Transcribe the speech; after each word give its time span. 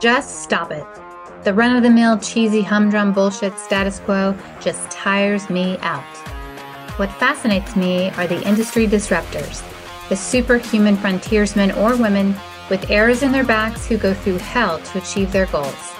Just 0.00 0.42
stop 0.42 0.70
it. 0.70 0.86
The 1.44 1.52
run 1.52 1.76
of 1.76 1.82
the 1.82 1.90
mill, 1.90 2.18
cheesy, 2.18 2.62
humdrum 2.62 3.12
bullshit 3.12 3.58
status 3.58 3.98
quo 4.00 4.34
just 4.58 4.90
tires 4.90 5.50
me 5.50 5.76
out. 5.82 6.02
What 6.96 7.12
fascinates 7.12 7.76
me 7.76 8.08
are 8.12 8.26
the 8.26 8.42
industry 8.48 8.86
disruptors, 8.86 9.62
the 10.08 10.16
superhuman 10.16 10.96
frontiersmen 10.96 11.72
or 11.72 11.96
women 11.96 12.34
with 12.70 12.90
arrows 12.90 13.22
in 13.22 13.30
their 13.30 13.44
backs 13.44 13.86
who 13.86 13.98
go 13.98 14.14
through 14.14 14.38
hell 14.38 14.78
to 14.78 14.98
achieve 14.98 15.32
their 15.32 15.46
goals. 15.46 15.92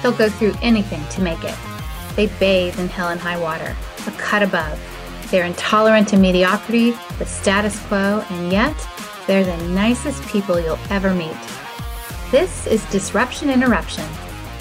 They'll 0.00 0.12
go 0.12 0.28
through 0.28 0.54
anything 0.62 1.04
to 1.08 1.20
make 1.20 1.42
it. 1.42 1.56
They 2.14 2.28
bathe 2.38 2.78
in 2.78 2.88
hell 2.88 3.08
and 3.08 3.20
high 3.20 3.38
water, 3.38 3.74
a 4.06 4.10
cut 4.12 4.44
above. 4.44 4.80
They're 5.32 5.44
intolerant 5.44 6.06
to 6.08 6.16
mediocrity, 6.16 6.92
the 7.18 7.26
status 7.26 7.80
quo, 7.86 8.24
and 8.30 8.52
yet 8.52 8.76
they're 9.26 9.44
the 9.44 9.68
nicest 9.68 10.22
people 10.28 10.60
you'll 10.60 10.78
ever 10.90 11.12
meet. 11.12 11.36
This 12.34 12.66
is 12.66 12.84
Disruption 12.86 13.48
Interruption. 13.48 14.04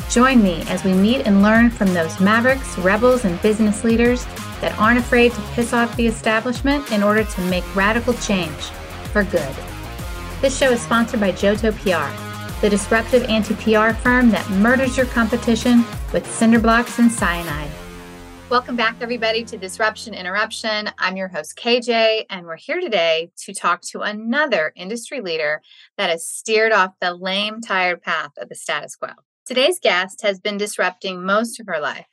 Join 0.08 0.44
me 0.44 0.62
as 0.68 0.84
we 0.84 0.94
meet 0.94 1.26
and 1.26 1.42
learn 1.42 1.72
from 1.72 1.92
those 1.92 2.20
mavericks, 2.20 2.78
rebels, 2.78 3.26
and 3.26 3.42
business 3.42 3.84
leaders 3.84 4.26
that 4.62 4.78
aren't 4.78 5.00
afraid 5.00 5.32
to 5.32 5.42
piss 5.54 5.74
off 5.74 5.98
the 5.98 6.06
establishment 6.06 6.92
in 6.92 7.02
order 7.02 7.24
to 7.24 7.42
make 7.46 7.76
radical 7.76 8.14
change 8.14 8.62
for 9.12 9.24
good. 9.24 9.56
This 10.40 10.56
show 10.56 10.70
is 10.70 10.84
sponsored 10.84 11.20
by 11.20 11.32
JOTO 11.32 11.72
PR, 11.72 12.62
the 12.62 12.70
disruptive 12.70 13.24
anti 13.24 13.56
PR 13.56 13.96
firm 13.96 14.30
that 14.30 14.48
murders 14.52 14.96
your 14.96 15.08
competition 15.08 15.84
with 16.14 16.32
cinder 16.32 16.60
blocks 16.60 17.00
and 17.00 17.12
cyanide. 17.12 17.72
Welcome 18.50 18.76
back, 18.76 18.98
everybody, 19.02 19.44
to 19.46 19.58
Disruption 19.58 20.14
Interruption. 20.14 20.92
I'm 21.00 21.16
your 21.16 21.30
host, 21.30 21.58
KJ, 21.58 22.26
and 22.30 22.46
we're 22.46 22.58
here 22.58 22.82
today 22.82 23.32
to 23.38 23.54
talk 23.54 23.82
to 23.90 24.02
another 24.02 24.74
industry 24.76 25.22
leader 25.22 25.62
that 25.98 26.10
has 26.10 26.28
steered 26.28 26.74
off 26.74 26.92
the 27.02 27.16
lame, 27.16 27.62
tired 27.62 28.02
path 28.02 28.32
of 28.38 28.50
the 28.50 28.56
status 28.56 28.96
quo. 28.96 29.10
Today's 29.46 29.80
guest 29.80 30.22
has 30.22 30.40
been 30.40 30.58
disrupting 30.58 31.26
most 31.26 31.60
of 31.60 31.68
her 31.68 31.80
life. 31.80 32.06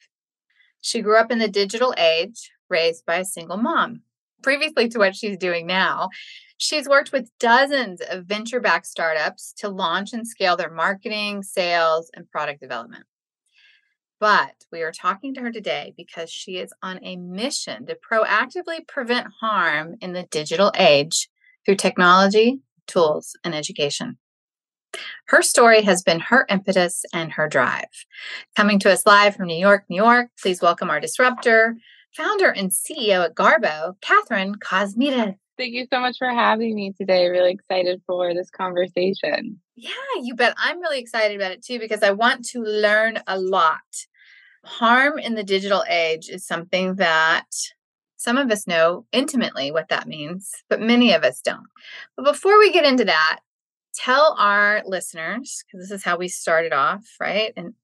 She 0.80 1.02
grew 1.02 1.18
up 1.18 1.30
in 1.30 1.40
the 1.40 1.48
digital 1.48 1.94
age, 1.98 2.50
raised 2.70 3.04
by 3.04 3.16
a 3.16 3.24
single 3.24 3.58
mom. 3.58 4.02
Previously 4.42 4.88
to 4.88 4.98
what 4.98 5.16
she's 5.16 5.36
doing 5.36 5.66
now, 5.66 6.08
she's 6.56 6.88
worked 6.88 7.12
with 7.12 7.30
dozens 7.38 8.00
of 8.08 8.24
venture 8.24 8.60
backed 8.60 8.86
startups 8.86 9.52
to 9.58 9.68
launch 9.68 10.14
and 10.14 10.26
scale 10.26 10.56
their 10.56 10.70
marketing, 10.70 11.42
sales, 11.42 12.10
and 12.14 12.30
product 12.30 12.60
development. 12.60 13.04
But 14.20 14.66
we 14.70 14.82
are 14.82 14.92
talking 14.92 15.32
to 15.32 15.40
her 15.40 15.50
today 15.50 15.94
because 15.96 16.30
she 16.30 16.58
is 16.58 16.74
on 16.82 17.02
a 17.02 17.16
mission 17.16 17.86
to 17.86 17.96
proactively 17.96 18.86
prevent 18.86 19.28
harm 19.40 19.94
in 20.02 20.12
the 20.12 20.24
digital 20.24 20.70
age 20.76 21.30
through 21.64 21.76
technology, 21.76 22.60
tools, 22.86 23.34
and 23.44 23.54
education. 23.54 24.18
Her 25.28 25.40
story 25.40 25.82
has 25.82 26.02
been 26.02 26.20
her 26.20 26.44
impetus 26.50 27.02
and 27.14 27.32
her 27.32 27.48
drive. 27.48 27.86
Coming 28.54 28.78
to 28.80 28.92
us 28.92 29.06
live 29.06 29.36
from 29.36 29.46
New 29.46 29.56
York, 29.56 29.84
New 29.88 29.96
York, 29.96 30.28
please 30.38 30.60
welcome 30.60 30.90
our 30.90 31.00
disruptor, 31.00 31.76
founder 32.14 32.50
and 32.50 32.70
CEO 32.70 33.24
at 33.24 33.34
Garbo, 33.34 33.94
Kathryn 34.02 34.56
Kosmides. 34.56 35.36
Thank 35.56 35.74
you 35.74 35.86
so 35.90 36.00
much 36.00 36.16
for 36.18 36.28
having 36.28 36.74
me 36.74 36.92
today. 36.92 37.28
Really 37.28 37.52
excited 37.52 38.02
for 38.06 38.34
this 38.34 38.50
conversation. 38.50 39.60
Yeah, 39.76 39.90
you 40.20 40.34
bet. 40.34 40.54
I'm 40.58 40.80
really 40.80 40.98
excited 40.98 41.36
about 41.36 41.52
it 41.52 41.64
too 41.64 41.78
because 41.78 42.02
I 42.02 42.10
want 42.10 42.44
to 42.46 42.62
learn 42.62 43.18
a 43.26 43.38
lot 43.38 43.80
harm 44.64 45.18
in 45.18 45.34
the 45.34 45.44
digital 45.44 45.84
age 45.88 46.28
is 46.28 46.46
something 46.46 46.96
that 46.96 47.46
some 48.16 48.36
of 48.36 48.50
us 48.50 48.66
know 48.66 49.06
intimately 49.12 49.72
what 49.72 49.88
that 49.88 50.06
means, 50.06 50.50
but 50.68 50.80
many 50.80 51.12
of 51.12 51.24
us 51.24 51.40
don't. 51.40 51.66
But 52.16 52.26
before 52.26 52.58
we 52.58 52.72
get 52.72 52.84
into 52.84 53.04
that, 53.06 53.40
tell 53.94 54.36
our 54.38 54.82
listeners, 54.84 55.64
because 55.64 55.88
this 55.88 55.98
is 55.98 56.04
how 56.04 56.18
we 56.18 56.28
started 56.28 56.72
off, 56.72 57.04
right? 57.18 57.52
And 57.56 57.74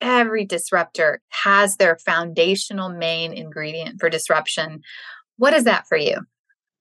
every 0.00 0.44
disruptor 0.44 1.20
has 1.30 1.76
their 1.76 1.96
foundational 1.96 2.88
main 2.88 3.32
ingredient 3.32 4.00
for 4.00 4.08
disruption. 4.08 4.80
What 5.36 5.54
is 5.54 5.64
that 5.64 5.88
for 5.88 5.96
you? 5.96 6.20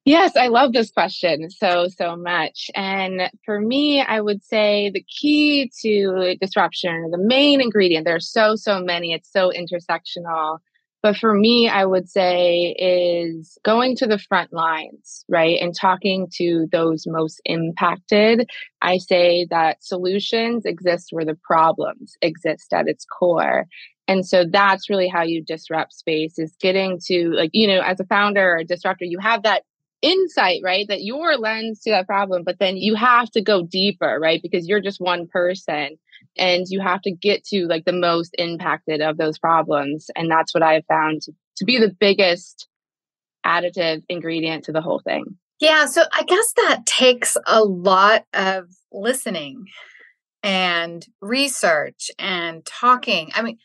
Yes, 0.05 0.35
I 0.35 0.47
love 0.47 0.73
this 0.73 0.91
question 0.91 1.49
so, 1.49 1.87
so 1.87 2.17
much. 2.17 2.69
And 2.75 3.31
for 3.45 3.61
me, 3.61 4.01
I 4.01 4.19
would 4.19 4.43
say 4.43 4.91
the 4.93 5.03
key 5.03 5.71
to 5.81 6.35
disruption, 6.41 7.09
the 7.11 7.17
main 7.17 7.61
ingredient, 7.61 8.05
there 8.05 8.15
are 8.15 8.19
so, 8.19 8.57
so 8.57 8.81
many, 8.81 9.13
it's 9.13 9.31
so 9.31 9.49
intersectional. 9.49 10.57
But 11.01 11.15
for 11.17 11.33
me, 11.33 11.69
I 11.69 11.85
would 11.85 12.09
say 12.09 12.75
is 12.77 13.57
going 13.63 13.95
to 13.97 14.05
the 14.05 14.17
front 14.17 14.51
lines, 14.51 15.23
right? 15.29 15.57
And 15.61 15.73
talking 15.73 16.27
to 16.35 16.67
those 16.71 17.05
most 17.07 17.41
impacted. 17.45 18.49
I 18.81 18.97
say 18.97 19.47
that 19.51 19.83
solutions 19.83 20.65
exist 20.65 21.09
where 21.11 21.25
the 21.25 21.37
problems 21.43 22.17
exist 22.21 22.73
at 22.73 22.87
its 22.89 23.05
core. 23.05 23.67
And 24.09 24.25
so 24.25 24.43
that's 24.49 24.89
really 24.89 25.07
how 25.07 25.23
you 25.23 25.41
disrupt 25.41 25.93
space 25.93 26.37
is 26.37 26.55
getting 26.59 26.99
to 27.05 27.31
like, 27.31 27.51
you 27.53 27.67
know, 27.67 27.81
as 27.81 28.01
a 28.01 28.05
founder 28.05 28.55
or 28.57 28.63
disruptor, 28.65 29.05
you 29.05 29.19
have 29.19 29.43
that 29.43 29.63
insight, 30.03 30.61
right? 30.63 30.87
That 30.87 31.03
your 31.03 31.37
lens 31.37 31.79
to 31.81 31.91
that 31.91 32.05
problem, 32.05 32.43
but 32.45 32.59
then 32.59 32.77
you 32.77 32.93
have 32.93 33.31
to 33.31 33.41
go 33.41 33.63
deeper, 33.63 34.19
right? 34.21 34.41
Because 34.43 34.67
you're 34.67 34.81
just 34.81 34.99
one 34.99 35.27
person 35.27 35.97
and 36.37 36.65
you 36.69 36.81
have 36.81 37.01
to 37.03 37.11
get 37.11 37.43
to 37.45 37.65
like 37.65 37.85
the 37.85 37.93
most 37.93 38.35
impacted 38.37 39.01
of 39.01 39.17
those 39.17 39.39
problems. 39.39 40.11
And 40.15 40.29
that's 40.29 40.53
what 40.53 40.61
I 40.61 40.73
have 40.73 40.85
found 40.87 41.21
to, 41.23 41.65
be 41.65 41.79
the 41.79 41.95
biggest 41.97 42.67
additive 43.45 44.03
ingredient 44.09 44.65
to 44.65 44.73
the 44.73 44.81
whole 44.81 44.99
thing. 44.99 45.23
Yeah. 45.61 45.85
So 45.85 46.03
I 46.11 46.23
guess 46.23 46.51
that 46.57 46.85
takes 46.85 47.37
a 47.47 47.63
lot 47.63 48.25
of 48.33 48.65
listening 48.91 49.65
and 50.41 51.05
research 51.21 52.11
and 52.19 52.65
talking. 52.65 53.31
I 53.33 53.43
mean, 53.43 53.57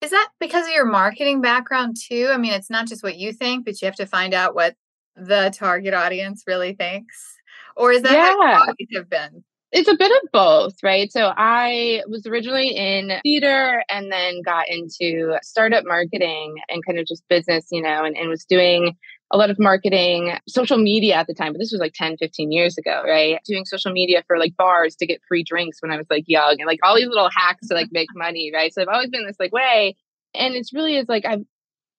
is 0.00 0.10
that 0.10 0.28
because 0.38 0.66
of 0.66 0.72
your 0.72 0.84
marketing 0.84 1.40
background 1.40 1.96
too? 2.00 2.30
I 2.32 2.36
mean, 2.36 2.52
it's 2.52 2.70
not 2.70 2.86
just 2.86 3.02
what 3.02 3.16
you 3.16 3.32
think, 3.32 3.64
but 3.64 3.80
you 3.82 3.86
have 3.86 3.96
to 3.96 4.06
find 4.06 4.34
out 4.34 4.54
what 4.54 4.76
the 5.16 5.52
target 5.56 5.94
audience 5.94 6.44
really 6.46 6.74
thinks? 6.74 7.36
Or 7.76 7.92
is 7.92 8.02
that 8.02 8.12
yeah. 8.12 8.64
how 8.64 8.74
you 8.78 8.98
have 8.98 9.08
been? 9.08 9.44
It's 9.72 9.88
a 9.88 9.96
bit 9.96 10.12
of 10.22 10.30
both, 10.32 10.74
right? 10.82 11.10
So 11.10 11.32
I 11.34 12.02
was 12.06 12.26
originally 12.26 12.68
in 12.68 13.10
theater 13.22 13.82
and 13.88 14.12
then 14.12 14.42
got 14.42 14.68
into 14.68 15.36
startup 15.42 15.84
marketing 15.86 16.56
and 16.68 16.84
kind 16.84 16.98
of 16.98 17.06
just 17.06 17.26
business, 17.28 17.68
you 17.72 17.80
know, 17.80 18.04
and, 18.04 18.14
and 18.14 18.28
was 18.28 18.44
doing 18.44 18.94
a 19.30 19.38
lot 19.38 19.48
of 19.48 19.58
marketing, 19.58 20.36
social 20.46 20.76
media 20.76 21.14
at 21.14 21.26
the 21.26 21.32
time, 21.32 21.52
but 21.52 21.58
this 21.58 21.72
was 21.72 21.80
like 21.80 21.94
10, 21.94 22.18
15 22.18 22.52
years 22.52 22.76
ago, 22.76 23.02
right? 23.06 23.38
Doing 23.46 23.64
social 23.64 23.90
media 23.90 24.22
for 24.26 24.38
like 24.38 24.54
bars 24.58 24.94
to 24.96 25.06
get 25.06 25.22
free 25.26 25.42
drinks 25.42 25.80
when 25.80 25.90
I 25.90 25.96
was 25.96 26.06
like 26.10 26.24
young 26.26 26.56
and 26.58 26.66
like 26.66 26.80
all 26.82 26.94
these 26.94 27.08
little 27.08 27.30
hacks 27.34 27.68
to 27.68 27.74
like 27.74 27.88
make 27.92 28.08
money, 28.14 28.50
right? 28.52 28.74
So 28.74 28.82
I've 28.82 28.88
always 28.88 29.08
been 29.08 29.26
this 29.26 29.40
like 29.40 29.52
way. 29.52 29.96
And 30.34 30.54
it's 30.54 30.74
really 30.74 30.96
is 30.96 31.08
like 31.08 31.24
I've 31.24 31.44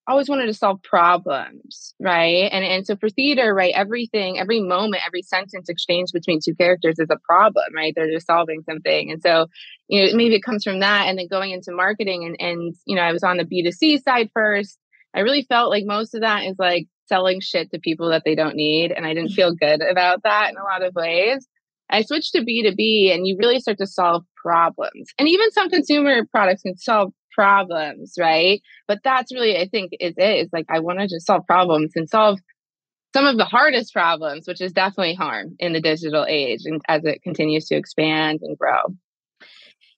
always 0.07 0.29
wanted 0.29 0.47
to 0.47 0.53
solve 0.53 0.81
problems, 0.83 1.95
right? 1.99 2.49
And 2.51 2.65
and 2.65 2.85
so 2.85 2.95
for 2.95 3.09
theater, 3.09 3.53
right, 3.53 3.73
everything, 3.75 4.39
every 4.39 4.61
moment, 4.61 5.03
every 5.05 5.21
sentence 5.21 5.69
exchange 5.69 6.11
between 6.11 6.39
two 6.43 6.55
characters 6.55 6.99
is 6.99 7.09
a 7.09 7.19
problem, 7.23 7.65
right? 7.75 7.93
They're 7.95 8.11
just 8.11 8.27
solving 8.27 8.63
something. 8.63 9.11
And 9.11 9.21
so, 9.21 9.47
you 9.87 10.01
know, 10.01 10.15
maybe 10.15 10.35
it 10.35 10.43
comes 10.43 10.63
from 10.63 10.79
that 10.81 11.07
and 11.07 11.17
then 11.17 11.27
going 11.29 11.51
into 11.51 11.71
marketing 11.71 12.25
and 12.25 12.35
and 12.39 12.75
you 12.85 12.95
know, 12.95 13.01
I 13.01 13.13
was 13.13 13.23
on 13.23 13.37
the 13.37 13.45
B2C 13.45 14.03
side 14.03 14.29
first. 14.33 14.77
I 15.15 15.21
really 15.21 15.43
felt 15.43 15.69
like 15.69 15.85
most 15.85 16.15
of 16.15 16.21
that 16.21 16.43
is 16.43 16.55
like 16.57 16.87
selling 17.07 17.39
shit 17.39 17.71
to 17.71 17.79
people 17.79 18.09
that 18.09 18.23
they 18.25 18.35
don't 18.35 18.55
need. 18.55 18.91
And 18.91 19.05
I 19.05 19.13
didn't 19.13 19.31
mm. 19.31 19.35
feel 19.35 19.53
good 19.53 19.81
about 19.81 20.23
that 20.23 20.49
in 20.49 20.57
a 20.57 20.63
lot 20.63 20.83
of 20.83 20.95
ways. 20.95 21.47
I 21.89 22.01
switched 22.01 22.31
to 22.33 22.41
B2B 22.41 23.13
and 23.13 23.27
you 23.27 23.37
really 23.37 23.59
start 23.59 23.77
to 23.77 23.87
solve 23.87 24.23
problems. 24.35 25.09
And 25.19 25.27
even 25.27 25.51
some 25.51 25.69
consumer 25.69 26.25
products 26.25 26.63
can 26.63 26.77
solve 26.77 27.13
problems, 27.33 28.13
right? 28.19 28.61
But 28.87 28.99
that's 29.03 29.33
really, 29.33 29.57
I 29.57 29.67
think, 29.67 29.91
is 29.99 30.13
it. 30.17 30.39
It's 30.39 30.53
like 30.53 30.65
I 30.69 30.79
want 30.79 30.99
to 30.99 31.07
just 31.07 31.25
solve 31.25 31.45
problems 31.45 31.91
and 31.95 32.09
solve 32.09 32.39
some 33.13 33.25
of 33.25 33.37
the 33.37 33.45
hardest 33.45 33.93
problems, 33.93 34.47
which 34.47 34.61
is 34.61 34.73
definitely 34.73 35.13
harm 35.13 35.55
in 35.59 35.73
the 35.73 35.81
digital 35.81 36.25
age 36.27 36.61
and 36.65 36.81
as 36.87 37.05
it 37.05 37.21
continues 37.21 37.65
to 37.67 37.75
expand 37.75 38.39
and 38.41 38.57
grow. 38.57 38.95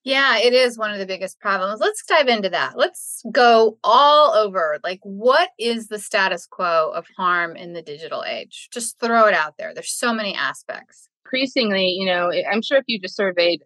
Yeah, 0.03 0.37
it 0.37 0.53
is 0.53 0.77
one 0.77 0.91
of 0.91 0.99
the 0.99 1.07
biggest 1.07 1.39
problems. 1.39 1.79
Let's 1.79 2.05
dive 2.05 2.27
into 2.27 2.49
that. 2.49 2.77
Let's 2.77 3.23
go 3.31 3.79
all 3.83 4.35
over. 4.35 4.79
Like, 4.83 4.99
what 5.01 5.49
is 5.57 5.87
the 5.87 5.97
status 5.97 6.45
quo 6.45 6.91
of 6.93 7.07
harm 7.17 7.55
in 7.55 7.73
the 7.73 7.81
digital 7.81 8.23
age? 8.23 8.69
Just 8.71 8.99
throw 8.99 9.25
it 9.25 9.33
out 9.33 9.55
there. 9.57 9.73
There's 9.73 9.97
so 9.97 10.13
many 10.13 10.35
aspects. 10.35 11.09
Increasingly, 11.25 11.87
you 11.87 12.05
know, 12.05 12.31
I'm 12.51 12.61
sure 12.61 12.77
if 12.77 12.83
you 12.85 12.99
just 12.99 13.15
surveyed 13.15 13.63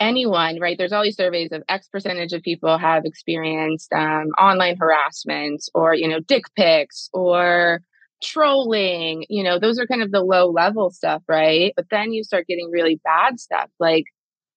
anyone, 0.00 0.58
right? 0.60 0.76
There's 0.76 0.92
all 0.92 1.02
these 1.02 1.16
surveys 1.16 1.52
of 1.52 1.62
X 1.68 1.88
percentage 1.88 2.32
of 2.32 2.42
people 2.42 2.78
have 2.78 3.04
experienced 3.04 3.92
um, 3.92 4.28
online 4.38 4.76
harassment 4.76 5.64
or, 5.74 5.94
you 5.94 6.08
know, 6.08 6.20
dick 6.20 6.44
pics 6.56 7.08
or 7.12 7.80
trolling. 8.22 9.24
You 9.28 9.42
know, 9.42 9.58
those 9.58 9.78
are 9.78 9.86
kind 9.86 10.02
of 10.02 10.10
the 10.10 10.22
low 10.22 10.46
level 10.50 10.90
stuff, 10.90 11.22
right? 11.28 11.72
But 11.76 11.86
then 11.90 12.12
you 12.12 12.24
start 12.24 12.46
getting 12.46 12.70
really 12.70 13.00
bad 13.04 13.40
stuff 13.40 13.70
like 13.78 14.04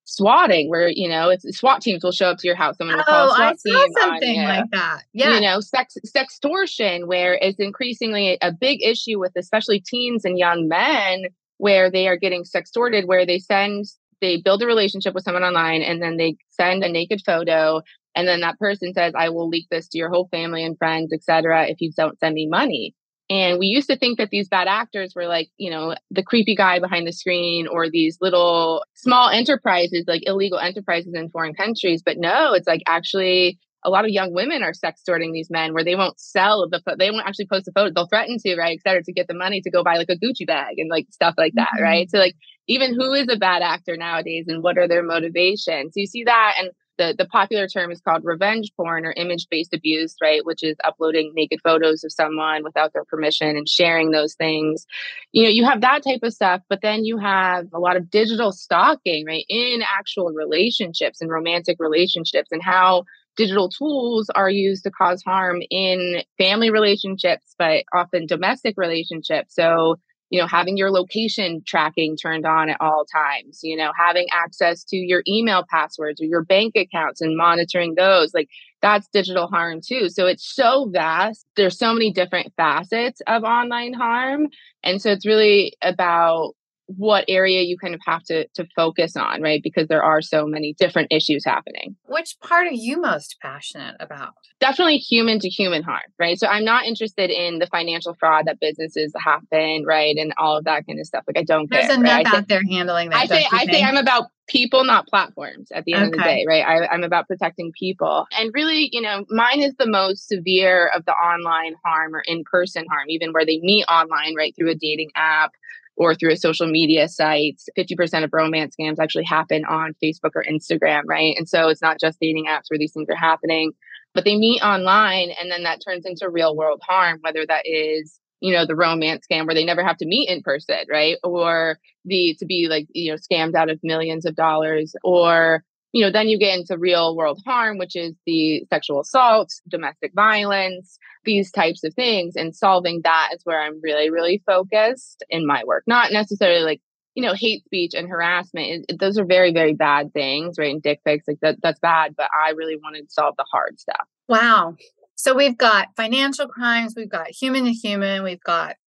swatting 0.10 0.70
where 0.70 0.90
you 0.90 1.08
know 1.08 1.30
it's 1.30 1.46
SWAT 1.56 1.82
teams 1.82 2.04
will 2.04 2.12
show 2.12 2.28
up 2.28 2.40
to 2.40 2.48
your 2.48 2.56
house. 2.56 2.78
Someone 2.78 2.98
will 2.98 3.04
call 3.04 3.30
oh, 3.30 3.36
SWAT 3.36 3.54
I 3.54 3.70
saw 3.70 3.86
something 4.00 4.44
like 4.44 4.66
that. 4.72 5.02
Yeah, 5.14 5.36
you 5.36 5.42
know, 5.42 5.60
sex 5.60 5.96
sextortion 6.06 7.08
where 7.08 7.36
it's 7.36 7.60
increasingly 7.60 8.38
a 8.42 8.52
big 8.52 8.84
issue 8.84 9.20
with 9.20 9.34
especially 9.36 9.80
teens 9.80 10.26
and 10.26 10.38
young 10.38 10.68
men 10.68 11.26
where 11.58 11.92
they 11.92 12.08
are 12.08 12.18
getting 12.18 12.44
sextorted, 12.44 13.06
where 13.06 13.26
they 13.26 13.38
send 13.38 13.86
they 14.22 14.38
build 14.38 14.62
a 14.62 14.68
relationship 14.68 15.14
with 15.14 15.24
someone 15.24 15.44
online 15.44 15.82
and 15.82 16.02
then 16.02 16.18
they 16.18 16.36
send 16.50 16.84
a 16.84 16.90
naked 16.90 17.22
photo 17.26 17.82
and 18.16 18.28
then 18.28 18.42
that 18.42 18.60
person 18.60 18.94
says 18.94 19.14
i 19.18 19.30
will 19.30 19.48
leak 19.48 19.68
this 19.70 19.88
to 19.88 19.98
your 19.98 20.10
whole 20.10 20.28
family 20.30 20.64
and 20.64 20.78
friends 20.78 21.12
etc 21.14 21.68
if 21.68 21.82
you 21.82 21.92
don't 21.96 22.20
send 22.20 22.34
me 22.36 22.48
money 22.48 22.94
and 23.30 23.60
we 23.60 23.68
used 23.68 23.88
to 23.90 23.98
think 23.98 24.18
that 24.18 24.32
these 24.32 24.48
bad 24.48 24.68
actors 24.68 25.14
were 25.16 25.28
like, 25.28 25.50
you 25.58 25.70
know, 25.70 25.96
the 26.10 26.24
creepy 26.24 26.56
guy 26.56 26.80
behind 26.80 27.06
the 27.06 27.12
screen 27.12 27.68
or 27.68 27.88
these 27.88 28.18
little 28.22 28.84
small 28.96 29.30
enterprises, 29.30 30.06
like 30.08 30.24
illegal 30.26 30.58
enterprises 30.58 31.14
in 31.14 31.30
foreign 31.30 31.54
countries. 31.54 32.02
But 32.04 32.18
no, 32.18 32.54
it's 32.54 32.68
like 32.68 32.82
actually 32.88 33.60
a 33.84 33.90
lot 33.90 34.06
of 34.06 34.12
young 34.12 34.34
women 34.34 34.64
are 34.64 34.74
sextorting 34.74 35.32
these 35.32 35.50
men 35.50 35.74
where 35.74 35.84
they 35.84 35.96
won't 35.96 36.20
sell 36.20 36.68
the 36.70 36.82
they 36.98 37.12
won't 37.12 37.28
actually 37.28 37.48
post 37.48 37.68
a 37.68 37.72
photo 37.72 37.92
they'll 37.94 38.08
threaten 38.08 38.38
to 38.38 38.56
right 38.56 38.80
et 38.80 38.88
cetera 38.88 39.04
to 39.04 39.14
get 39.14 39.28
the 39.28 39.34
money 39.34 39.62
to 39.62 39.72
go 39.72 39.84
buy 39.84 39.96
like 39.96 40.10
a 40.10 40.18
gucci 40.18 40.46
bag 40.46 40.76
and 40.78 40.90
like 40.90 41.08
stuff 41.12 41.36
like 41.38 41.54
that 41.56 41.70
mm-hmm. 41.76 41.84
right 41.84 42.10
so 42.10 42.18
like 42.18 42.36
even 42.68 42.94
who 42.94 43.14
is 43.14 43.28
a 43.30 43.38
bad 43.38 43.62
actor 43.62 43.98
nowadays 43.98 44.46
and 44.48 44.64
what 44.64 44.78
are 44.78 44.88
their 44.88 45.04
motivations 45.04 45.94
you 45.96 46.06
see 46.06 46.24
that 46.24 46.56
and 46.60 46.72
the, 47.00 47.16
the 47.18 47.26
popular 47.26 47.66
term 47.66 47.92
is 47.92 48.02
called 48.02 48.24
revenge 48.24 48.72
porn 48.76 49.06
or 49.06 49.14
image 49.16 49.48
based 49.50 49.74
abuse, 49.74 50.16
right? 50.22 50.46
Which 50.46 50.62
is 50.64 50.76
uploading 50.84 51.32
naked 51.34 51.60
photos 51.64 52.04
of 52.04 52.12
someone 52.12 52.62
without 52.64 52.94
their 52.94 53.06
permission 53.06 53.56
and 53.56 53.68
sharing 53.68 54.12
those 54.12 54.36
things. 54.36 54.86
You 55.32 55.44
know, 55.44 55.50
you 55.50 55.66
have 55.66 55.82
that 55.82 56.04
type 56.04 56.20
of 56.22 56.34
stuff, 56.34 56.62
but 56.70 56.82
then 56.82 57.06
you 57.06 57.18
have 57.18 57.68
a 57.74 57.80
lot 57.80 57.96
of 57.96 58.12
digital 58.12 58.52
stalking, 58.52 59.26
right? 59.26 59.46
In 59.48 59.82
actual 59.82 60.32
relationships 60.32 61.22
and 61.22 61.32
romantic 61.32 61.78
relationships 61.80 62.50
and 62.52 62.62
how 62.62 63.06
digital 63.40 63.70
tools 63.70 64.30
are 64.36 64.50
used 64.50 64.84
to 64.84 64.92
cause 64.92 65.24
harm 65.24 65.62
in 65.72 66.24
family 66.38 66.70
relationships, 66.70 67.56
but 67.58 67.86
often 67.94 68.26
domestic 68.26 68.76
relationships. 68.76 69.56
So, 69.56 69.96
you 70.30 70.42
know, 70.42 70.46
having 70.46 70.76
your 70.76 70.92
location 70.92 71.62
tracking 71.66 72.18
turned 72.18 72.46
on 72.46 72.70
at 72.70 72.76
all 72.82 73.06
times, 73.06 73.62
you 73.64 73.78
know, 73.78 73.92
having 73.98 74.28
access 74.34 74.84
to 74.84 74.98
your 74.98 75.24
email 75.26 75.64
passwords 75.72 76.20
or 76.22 76.26
your 76.26 76.44
bank 76.44 76.74
accounts 76.76 77.22
and 77.22 77.38
monitoring 77.38 77.96
those. 77.96 78.34
Like 78.34 78.50
that's 78.82 79.08
digital 79.08 79.48
harm 79.48 79.80
too. 79.88 80.10
So 80.10 80.28
it's 80.28 80.46
so 80.54 80.90
vast. 80.92 81.46
There's 81.56 81.78
so 81.78 81.94
many 81.94 82.12
different 82.12 82.52
facets 82.58 83.22
of 83.26 83.44
online 83.44 83.94
harm. 83.94 84.50
And 84.84 85.02
so 85.02 85.12
it's 85.12 85.26
really 85.26 85.78
about 85.82 86.56
what 86.98 87.26
area 87.28 87.62
you 87.62 87.78
kind 87.78 87.94
of 87.94 88.02
have 88.06 88.24
to 88.24 88.48
to 88.56 88.66
focus 88.76 89.16
on, 89.16 89.42
right? 89.42 89.62
Because 89.62 89.88
there 89.88 90.04
are 90.04 90.22
so 90.22 90.46
many 90.46 90.74
different 90.80 91.12
issues 91.12 91.46
happening. 91.46 91.96
Which 92.08 92.36
part 92.42 92.68
are 92.68 92.72
you 92.72 93.00
most 93.00 93.38
passionate 93.42 93.96
about? 94.00 94.34
Definitely 94.60 94.98
human 94.98 95.40
to 95.40 95.50
human 95.50 95.84
harm, 95.84 96.02
right? 96.18 96.40
So 96.40 96.48
I'm 96.48 96.66
not 96.66 96.86
interested 96.86 97.30
in 97.30 97.60
the 97.60 97.68
financial 97.68 98.16
fraud 98.20 98.46
that 98.48 98.60
businesses 98.60 99.14
happen, 99.24 99.84
right, 99.86 100.16
and 100.18 100.34
all 100.38 100.58
of 100.58 100.64
that 100.66 100.88
kind 100.88 101.00
of 101.00 101.06
stuff. 101.06 101.24
Like 101.28 101.38
I 101.38 101.44
don't 101.44 101.70
There's 101.70 101.86
care. 101.86 101.96
enough 101.96 102.12
right? 102.12 102.28
out 102.28 102.34
say, 102.34 102.46
there 102.48 102.62
handling 102.70 103.12
that. 103.12 103.18
I 103.18 103.26
say 103.28 103.46
I 103.52 103.66
say 103.66 103.84
I'm 103.84 103.98
about 103.98 104.26
people, 104.48 104.84
not 104.84 105.08
platforms. 105.08 105.68
At 105.72 105.86
the 105.86 105.94
end 105.94 106.06
okay. 106.06 106.10
of 106.10 106.18
the 106.18 106.24
day, 106.24 106.46
right? 106.48 106.66
I, 106.66 106.88
I'm 106.88 107.04
about 107.04 107.28
protecting 107.28 107.72
people, 107.78 108.26
and 108.32 108.52
really, 108.54 108.90
you 108.92 109.02
know, 109.02 109.26
mine 109.30 109.62
is 109.62 109.76
the 109.78 109.88
most 109.88 110.28
severe 110.28 110.88
of 110.96 111.06
the 111.06 111.14
online 111.14 111.76
harm 111.86 112.16
or 112.16 112.22
in 112.22 112.44
person 112.52 112.86
harm, 112.90 113.06
even 113.10 113.32
where 113.32 113.46
they 113.46 113.60
meet 113.62 113.86
online, 113.86 114.34
right, 114.36 114.56
through 114.56 114.72
a 114.72 114.76
dating 114.76 115.12
app 115.16 115.52
or 116.00 116.16
through 116.16 116.36
social 116.38 116.66
media 116.66 117.08
site. 117.08 117.62
50% 117.78 118.24
of 118.24 118.32
romance 118.34 118.76
scams 118.80 119.00
actually 119.00 119.26
happen 119.26 119.66
on 119.66 119.94
Facebook 120.02 120.32
or 120.34 120.44
Instagram, 120.50 121.02
right? 121.06 121.36
And 121.38 121.48
so 121.48 121.68
it's 121.68 121.82
not 121.82 122.00
just 122.00 122.20
dating 122.20 122.46
apps 122.46 122.70
where 122.70 122.80
these 122.80 122.94
things 122.94 123.10
are 123.10 123.16
happening, 123.16 123.74
but 124.16 124.24
they 124.24 124.38
meet 124.38 124.64
online 124.64 125.30
and 125.40 125.52
then 125.52 125.64
that 125.64 125.82
turns 125.86 126.06
into 126.06 126.30
real 126.30 126.56
world 126.56 126.82
harm, 126.88 127.20
whether 127.22 127.46
that 127.46 127.64
is 127.66 128.20
you 128.42 128.54
know 128.54 128.66
the 128.66 128.76
romance 128.76 129.26
scam 129.30 129.46
where 129.46 129.54
they 129.54 129.66
never 129.66 129.84
have 129.84 129.98
to 129.98 130.06
meet 130.06 130.30
in 130.30 130.42
person 130.42 130.86
right 130.90 131.18
or 131.26 131.78
the 132.06 132.38
to 132.40 132.46
be 132.46 132.68
like 132.70 132.88
you 132.94 133.12
know 133.12 133.18
scammed 133.18 133.54
out 133.54 133.70
of 133.70 133.78
millions 133.84 134.26
of 134.26 134.34
dollars 134.34 134.96
or 135.04 135.62
you 135.92 136.04
know, 136.04 136.12
then 136.12 136.28
you 136.28 136.38
get 136.38 136.58
into 136.58 136.78
real 136.78 137.16
world 137.16 137.42
harm, 137.46 137.78
which 137.78 137.96
is 137.96 138.14
the 138.26 138.64
sexual 138.70 139.02
assault, 139.02 139.52
domestic 139.68 140.14
violence, 140.14 141.00
these 141.24 141.52
types 141.52 141.84
of 141.84 141.94
things. 141.94 142.36
And 142.36 142.56
solving 142.56 143.02
that 143.04 143.32
is 143.34 143.42
where 143.44 143.62
I'm 143.62 143.80
really, 143.82 144.10
really 144.10 144.44
focused 144.46 145.24
in 145.30 145.48
my 145.48 145.64
work. 145.66 145.84
Not 145.88 146.12
necessarily 146.12 146.62
like, 146.62 146.82
you 147.16 147.24
know, 147.24 147.34
hate 147.34 147.64
speech 147.66 147.94
and 147.96 148.08
harassment. 148.08 148.86
It, 148.88 149.00
those 149.00 149.18
are 149.18 149.26
very, 149.26 149.52
very 149.52 149.74
bad 149.74 150.14
things, 150.14 150.58
right? 150.60 150.72
And 150.72 150.82
dick 150.82 151.02
pics, 151.04 151.28
like 151.28 151.40
that, 151.42 151.58
that's 151.62 151.80
bad. 151.80 152.16
But 152.16 152.30
I 152.34 152.52
really 152.52 152.78
wanted 152.82 153.08
to 153.08 153.12
solve 153.12 153.36
the 153.38 153.46
hard 153.52 153.80
stuff. 153.80 154.08
Wow. 154.28 154.76
So 155.16 155.36
we've 155.36 155.58
got 155.58 155.90
financial 155.98 156.48
crimes, 156.48 156.94
we've 156.96 157.10
got 157.10 157.28
human 157.28 157.66
to 157.66 157.72
human, 157.72 158.24
we've 158.24 158.40
got 158.42 158.78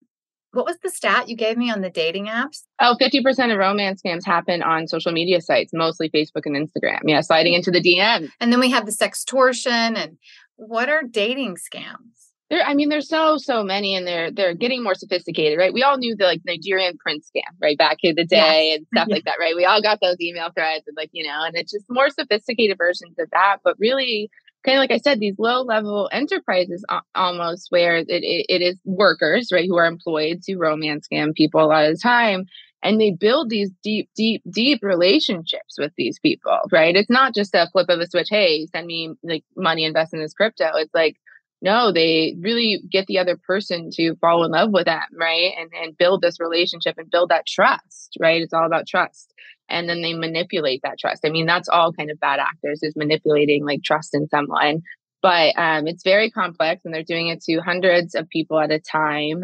what 0.53 0.67
was 0.67 0.79
the 0.83 0.91
stat 0.91 1.29
you 1.29 1.37
gave 1.37 1.57
me 1.57 1.71
on 1.71 1.81
the 1.81 1.91
dating 1.91 2.27
apps? 2.27 2.65
Oh, 2.81 2.97
50% 3.01 3.53
of 3.53 3.59
romance 3.59 4.03
scams 4.05 4.25
happen 4.25 4.63
on 4.63 4.87
social 4.87 5.13
media 5.13 5.41
sites, 5.41 5.73
mostly 5.73 6.11
Facebook 6.11 6.43
and 6.45 6.57
Instagram. 6.57 7.01
Yeah, 7.05 7.21
sliding 7.23 7.55
into 7.55 7.71
the 7.71 7.81
DM. 7.81 8.31
And 8.41 8.53
then 8.53 8.61
we 8.61 8.71
have 8.71 8.87
the 8.87 8.93
sextortion 8.93 9.97
and 9.97 10.19
what 10.57 10.89
are 10.89 11.03
dating 11.03 11.57
scams? 11.57 12.23
There, 12.51 12.63
I 12.63 12.75
mean, 12.75 12.91
there's 12.91 13.09
so 13.09 13.39
so 13.39 13.65
many, 13.65 13.95
and 13.95 14.07
they're 14.07 14.31
they're 14.31 14.55
getting 14.55 14.83
more 14.83 14.95
sophisticated, 14.95 15.59
right? 15.59 15.73
We 15.73 15.83
all 15.83 15.97
knew 15.97 16.15
the 16.15 16.27
like 16.27 16.43
Nigerian 16.45 16.99
prince 16.99 17.31
scam, 17.35 17.51
right, 17.63 17.79
back 17.79 17.99
in 18.03 18.15
the 18.15 18.27
day, 18.27 18.69
yes. 18.69 18.77
and 18.77 18.87
stuff 18.89 19.05
mm-hmm. 19.05 19.13
like 19.13 19.25
that, 19.25 19.39
right? 19.41 19.57
We 19.57 19.65
all 19.65 19.81
got 19.81 20.01
those 20.03 20.21
email 20.21 20.51
threads, 20.55 20.85
and 20.87 20.95
like 20.95 21.09
you 21.13 21.27
know, 21.27 21.45
and 21.45 21.57
it's 21.57 21.73
just 21.73 21.87
more 21.89 22.11
sophisticated 22.11 22.77
versions 22.77 23.19
of 23.19 23.31
that. 23.33 23.59
But 23.65 23.77
really, 23.79 24.29
kind 24.65 24.79
of 24.79 24.83
like 24.83 24.93
I 24.93 24.99
said, 24.99 25.21
these 25.21 25.39
low 25.39 25.63
level 25.63 26.09
enterprises 26.13 26.85
almost 27.15 27.67
where 27.71 27.97
it, 27.97 28.07
it, 28.09 28.47
it 28.49 28.63
is 28.63 28.77
workers, 28.85 29.51
right, 29.53 29.67
who 29.67 29.77
are 29.77 29.87
employed 29.87 30.43
to 30.45 30.57
romance 30.57 31.09
scam 31.13 31.35
people 31.35 31.63
a 31.63 31.67
lot 31.67 31.85
of 31.85 31.95
the 31.95 32.01
time. 32.01 32.47
And 32.85 33.01
they 33.01 33.13
build 33.13 33.49
these 33.49 33.71
deep, 33.85 34.11
deep, 34.17 34.43
deep 34.51 34.81
relationships 34.83 35.77
with 35.79 35.93
these 35.97 36.19
people, 36.19 36.59
right? 36.73 36.97
It's 36.97 37.11
not 37.11 37.33
just 37.35 37.55
a 37.55 37.69
flip 37.71 37.89
of 37.89 38.01
a 38.01 38.07
switch. 38.09 38.27
Hey, 38.29 38.67
send 38.67 38.87
me 38.89 39.15
like 39.23 39.45
money, 39.57 39.85
invest 39.85 40.13
in 40.15 40.21
this 40.21 40.35
crypto. 40.35 40.69
It's 40.75 40.93
like, 40.93 41.17
no, 41.63 41.93
they 41.93 42.37
really 42.41 42.83
get 42.91 43.07
the 43.07 43.19
other 43.19 43.37
person 43.37 43.91
to 43.93 44.17
fall 44.17 44.45
in 44.45 44.51
love 44.51 44.71
with 44.73 44.87
them, 44.87 45.01
right? 45.19 45.53
And 45.59 45.71
and 45.73 45.97
build 45.97 46.21
this 46.21 46.41
relationship 46.41 46.97
and 46.99 47.11
build 47.11 47.31
that 47.31 47.47
trust, 47.47 48.17
right? 48.21 48.43
It's 48.43 48.53
all 48.53 48.67
about 48.67 48.87
trust 48.87 49.33
and 49.73 49.89
then 49.89 50.03
they 50.03 50.13
manipulate 50.13 50.83
that 50.83 50.99
trust. 50.99 51.25
I 51.25 51.31
mean, 51.31 51.47
that's 51.47 51.69
all 51.69 51.93
kind 51.93 52.11
of 52.11 52.21
bad 52.21 52.39
actors 52.39 52.81
is 52.83 52.95
manipulating 52.95 53.65
like 53.65 53.83
trust 53.83 54.15
in 54.15 54.29
someone. 54.29 54.83
But 55.23 55.57
um, 55.57 55.87
it's 55.87 56.03
very 56.03 56.31
complex, 56.31 56.85
and 56.85 56.93
they're 56.93 57.05
doing 57.05 57.29
it 57.29 57.43
to 57.45 57.61
hundreds 57.61 58.15
of 58.15 58.29
people 58.29 58.59
at 58.59 58.73
a 58.73 58.81
time. 58.81 59.43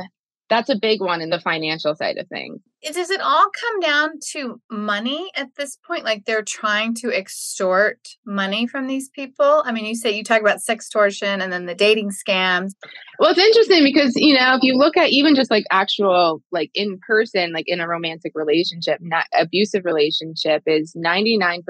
That's 0.50 0.70
a 0.70 0.78
big 0.78 1.00
one 1.00 1.20
in 1.20 1.30
the 1.30 1.40
financial 1.40 1.94
side 1.94 2.18
of 2.18 2.26
things 2.28 2.60
does 2.82 3.10
it 3.10 3.20
all 3.20 3.46
come 3.60 3.80
down 3.80 4.10
to 4.32 4.60
money 4.70 5.30
at 5.34 5.48
this 5.56 5.76
point? 5.86 6.04
Like 6.04 6.24
they're 6.24 6.42
trying 6.42 6.94
to 6.96 7.12
extort 7.12 7.98
money 8.24 8.66
from 8.66 8.86
these 8.86 9.08
people? 9.08 9.62
I 9.66 9.72
mean, 9.72 9.84
you 9.84 9.96
say 9.96 10.12
you 10.12 10.22
talk 10.22 10.40
about 10.40 10.58
sextortion 10.58 11.42
and 11.42 11.52
then 11.52 11.66
the 11.66 11.74
dating 11.74 12.10
scams. 12.10 12.72
Well, 13.18 13.30
it's 13.30 13.40
interesting 13.40 13.82
because, 13.82 14.14
you 14.14 14.34
know, 14.34 14.54
if 14.54 14.62
you 14.62 14.74
look 14.74 14.96
at 14.96 15.10
even 15.10 15.34
just 15.34 15.50
like 15.50 15.64
actual, 15.72 16.40
like 16.52 16.70
in 16.74 17.00
person, 17.04 17.52
like 17.52 17.64
in 17.66 17.80
a 17.80 17.88
romantic 17.88 18.30
relationship, 18.36 18.98
not 19.00 19.26
abusive 19.36 19.84
relationship, 19.84 20.62
is 20.66 20.94
99% 20.96 21.62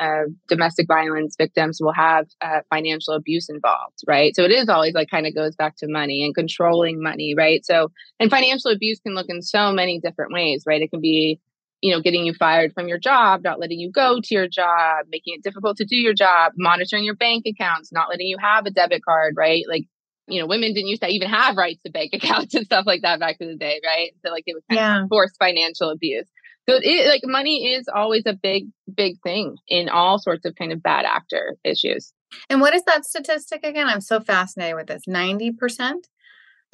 of 0.00 0.32
domestic 0.48 0.88
violence 0.88 1.36
victims 1.38 1.78
will 1.80 1.92
have 1.92 2.26
uh, 2.40 2.60
financial 2.68 3.14
abuse 3.14 3.48
involved, 3.48 3.98
right? 4.08 4.34
So 4.34 4.42
it 4.42 4.50
is 4.50 4.68
always 4.68 4.94
like 4.94 5.08
kind 5.08 5.26
of 5.26 5.36
goes 5.36 5.54
back 5.54 5.76
to 5.78 5.86
money 5.88 6.24
and 6.24 6.34
controlling 6.34 7.00
money, 7.00 7.34
right? 7.36 7.64
So, 7.64 7.92
and 8.18 8.28
financial 8.28 8.72
abuse 8.72 8.98
can 8.98 9.14
look 9.14 9.26
in 9.28 9.40
so 9.40 9.70
many 9.70 10.00
different 10.00 10.32
ways 10.32 10.47
ways, 10.48 10.64
right? 10.66 10.82
It 10.82 10.90
can 10.90 11.00
be, 11.00 11.40
you 11.80 11.92
know, 11.92 12.00
getting 12.00 12.24
you 12.24 12.34
fired 12.34 12.72
from 12.72 12.88
your 12.88 12.98
job, 12.98 13.42
not 13.42 13.60
letting 13.60 13.78
you 13.78 13.90
go 13.90 14.20
to 14.22 14.34
your 14.34 14.48
job, 14.48 15.06
making 15.10 15.34
it 15.34 15.42
difficult 15.42 15.76
to 15.78 15.84
do 15.84 15.96
your 15.96 16.14
job, 16.14 16.52
monitoring 16.56 17.04
your 17.04 17.14
bank 17.14 17.44
accounts, 17.46 17.92
not 17.92 18.08
letting 18.08 18.26
you 18.26 18.36
have 18.40 18.66
a 18.66 18.70
debit 18.70 19.04
card, 19.04 19.34
right? 19.36 19.64
Like, 19.68 19.84
you 20.26 20.40
know, 20.40 20.46
women 20.46 20.74
didn't 20.74 20.88
used 20.88 21.02
to 21.02 21.08
even 21.08 21.30
have 21.30 21.56
rights 21.56 21.82
to 21.84 21.90
bank 21.90 22.10
accounts 22.14 22.54
and 22.54 22.64
stuff 22.64 22.84
like 22.86 23.02
that 23.02 23.20
back 23.20 23.36
in 23.40 23.48
the 23.48 23.56
day, 23.56 23.80
right? 23.84 24.10
So 24.24 24.30
like 24.30 24.44
it 24.46 24.54
was 24.54 24.64
kind 24.68 24.78
yeah. 24.78 25.02
of 25.02 25.08
forced 25.08 25.36
financial 25.38 25.90
abuse. 25.90 26.26
So 26.68 26.78
it 26.82 27.08
like 27.08 27.22
money 27.24 27.72
is 27.72 27.88
always 27.88 28.24
a 28.26 28.34
big, 28.34 28.66
big 28.94 29.14
thing 29.22 29.56
in 29.68 29.88
all 29.88 30.18
sorts 30.18 30.44
of 30.44 30.54
kind 30.54 30.70
of 30.70 30.82
bad 30.82 31.06
actor 31.06 31.56
issues. 31.64 32.12
And 32.50 32.60
what 32.60 32.74
is 32.74 32.82
that 32.84 33.06
statistic 33.06 33.64
again? 33.64 33.86
I'm 33.86 34.02
so 34.02 34.20
fascinated 34.20 34.76
with 34.76 34.86
this. 34.88 35.02
90% 35.08 35.94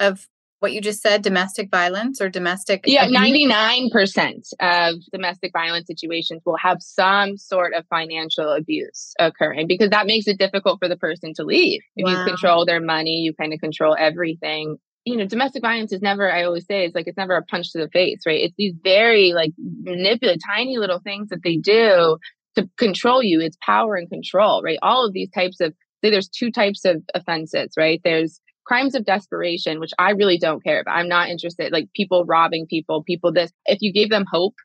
of 0.01 0.27
what 0.65 0.73
you 0.73 0.81
just 0.81 0.99
said 0.99 1.21
domestic 1.21 1.69
violence 1.69 2.19
or 2.19 2.27
domestic 2.27 2.85
yeah 2.87 3.05
abuse? 3.05 3.47
99% 3.51 4.41
of 4.59 4.95
domestic 5.13 5.51
violence 5.53 5.85
situations 5.85 6.41
will 6.43 6.57
have 6.57 6.77
some 6.81 7.37
sort 7.37 7.75
of 7.75 7.85
financial 7.87 8.49
abuse 8.49 9.13
occurring 9.19 9.67
because 9.67 9.91
that 9.91 10.07
makes 10.07 10.27
it 10.27 10.39
difficult 10.39 10.79
for 10.79 10.87
the 10.87 10.97
person 10.97 11.35
to 11.35 11.43
leave. 11.43 11.81
If 11.95 12.05
wow. 12.05 12.19
you 12.19 12.25
control 12.25 12.65
their 12.65 12.81
money 12.81 13.17
you 13.17 13.35
kind 13.39 13.53
of 13.53 13.59
control 13.59 13.95
everything. 13.97 14.77
You 15.05 15.17
know 15.17 15.27
domestic 15.27 15.61
violence 15.61 15.93
is 15.93 16.01
never 16.01 16.31
i 16.31 16.45
always 16.45 16.65
say 16.65 16.83
it's 16.85 16.95
like 16.95 17.05
it's 17.05 17.15
never 17.15 17.35
a 17.35 17.43
punch 17.43 17.71
to 17.73 17.77
the 17.77 17.89
face 17.89 18.21
right? 18.25 18.41
It's 18.41 18.55
these 18.57 18.73
very 18.83 19.33
like 19.33 19.51
manipulative 19.59 20.41
tiny 20.43 20.79
little 20.79 20.99
things 20.99 21.29
that 21.29 21.43
they 21.43 21.57
do 21.57 22.17
to 22.55 22.67
control 22.79 23.21
you. 23.21 23.39
It's 23.39 23.57
power 23.63 23.93
and 23.97 24.09
control 24.09 24.63
right? 24.63 24.79
All 24.81 25.05
of 25.05 25.13
these 25.13 25.29
types 25.29 25.59
of 25.59 25.75
say 26.03 26.09
there's 26.09 26.27
two 26.27 26.49
types 26.49 26.85
of 26.85 27.03
offenses 27.13 27.75
right? 27.77 28.01
There's 28.03 28.41
crimes 28.65 28.95
of 28.95 29.05
desperation, 29.05 29.79
which 29.79 29.93
I 29.99 30.11
really 30.11 30.37
don't 30.37 30.63
care 30.63 30.81
about. 30.81 30.97
I'm 30.97 31.07
not 31.07 31.29
interested. 31.29 31.71
Like 31.71 31.89
people 31.93 32.25
robbing 32.25 32.67
people, 32.67 33.03
people 33.03 33.31
this. 33.31 33.51
If 33.65 33.79
you 33.81 33.93
gave 33.93 34.09
them 34.09 34.25
hope, 34.29 34.55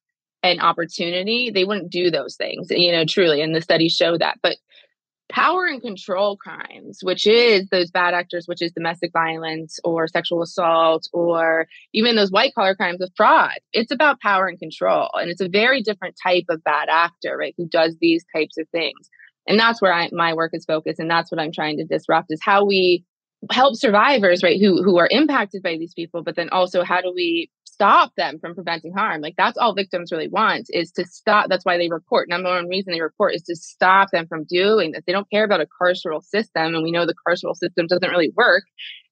and 0.42 0.61
opportunity, 0.61 1.50
they 1.50 1.64
wouldn't 1.64 1.90
do 1.90 2.11
those 2.11 2.37
things, 2.37 2.69
you 2.71 2.92
know, 2.92 3.04
truly. 3.04 3.42
And 3.42 3.54
the 3.54 3.61
studies 3.61 3.92
show 3.92 4.16
that. 4.19 4.38
But 4.42 4.57
power 5.30 5.66
and 5.66 5.80
control 5.80 6.37
crimes, 6.37 6.99
which 7.02 7.26
is 7.26 7.69
those 7.69 7.90
bad 7.90 8.14
actors, 8.14 8.47
which 8.47 8.62
is 8.62 8.73
domestic 8.73 9.12
violence 9.12 9.78
or 9.85 10.09
sexual 10.09 10.42
assault 10.42 11.09
or 11.12 11.66
even 11.92 12.16
those 12.16 12.33
white 12.33 12.54
collar 12.54 12.75
crimes 12.75 13.00
of 13.00 13.11
fraud. 13.16 13.59
It's 13.73 13.92
about 13.92 14.21
power 14.21 14.47
and 14.47 14.59
control. 14.59 15.09
And 15.14 15.30
it's 15.30 15.40
a 15.40 15.49
very 15.49 15.83
different 15.83 16.16
type 16.21 16.47
of 16.49 16.64
bad 16.64 16.88
actor, 16.90 17.37
right? 17.37 17.54
Who 17.57 17.69
does 17.69 17.97
these 18.00 18.25
types 18.35 18.59
of 18.59 18.69
things. 18.71 19.09
And 19.47 19.59
that's 19.59 19.80
where 19.80 19.92
I, 19.92 20.09
my 20.12 20.35
work 20.35 20.50
is 20.54 20.64
focused. 20.64 20.99
And 20.99 21.11
that's 21.11 21.30
what 21.30 21.40
I'm 21.40 21.52
trying 21.52 21.76
to 21.78 21.85
disrupt 21.85 22.26
is 22.30 22.40
how 22.42 22.64
we 22.64 23.04
help 23.50 23.76
survivors, 23.76 24.42
right, 24.42 24.61
who, 24.61 24.82
who 24.82 24.99
are 24.99 25.09
impacted 25.11 25.62
by 25.62 25.76
these 25.76 25.94
people, 25.94 26.23
but 26.23 26.37
then 26.37 26.50
also 26.50 26.82
how 26.82 27.00
do 27.00 27.12
we 27.14 27.50
stop 27.64 28.14
them 28.14 28.38
from 28.38 28.54
preventing 28.54 28.92
harm. 28.92 29.23
Like 29.23 29.37
that's 29.38 29.56
all 29.56 29.75
victims 29.75 30.12
really 30.12 30.28
want 30.28 30.66
is 30.68 30.92
to 30.92 31.06
stop. 31.06 31.47
That's 31.49 31.64
why 31.64 31.78
they 31.78 31.88
report. 31.88 32.28
Number 32.28 32.50
one 32.50 32.68
reason 32.68 32.92
they 32.92 33.00
report 33.00 33.35
is 33.35 33.42
to 33.44 33.56
stop 33.56 34.11
them 34.12 34.26
from 34.26 34.44
doing 34.44 34.92
this. 34.92 35.02
They 35.06 35.14
don't 35.14 35.30
care 35.30 35.44
about 35.44 35.62
a 35.62 35.66
carceral 35.80 36.23
system. 36.23 36.75
And 36.75 36.82
we 36.82 36.90
know 36.90 37.06
the 37.06 37.14
carceral 37.26 37.56
system 37.56 37.87
doesn't 37.87 38.11
really 38.11 38.32
work 38.37 38.64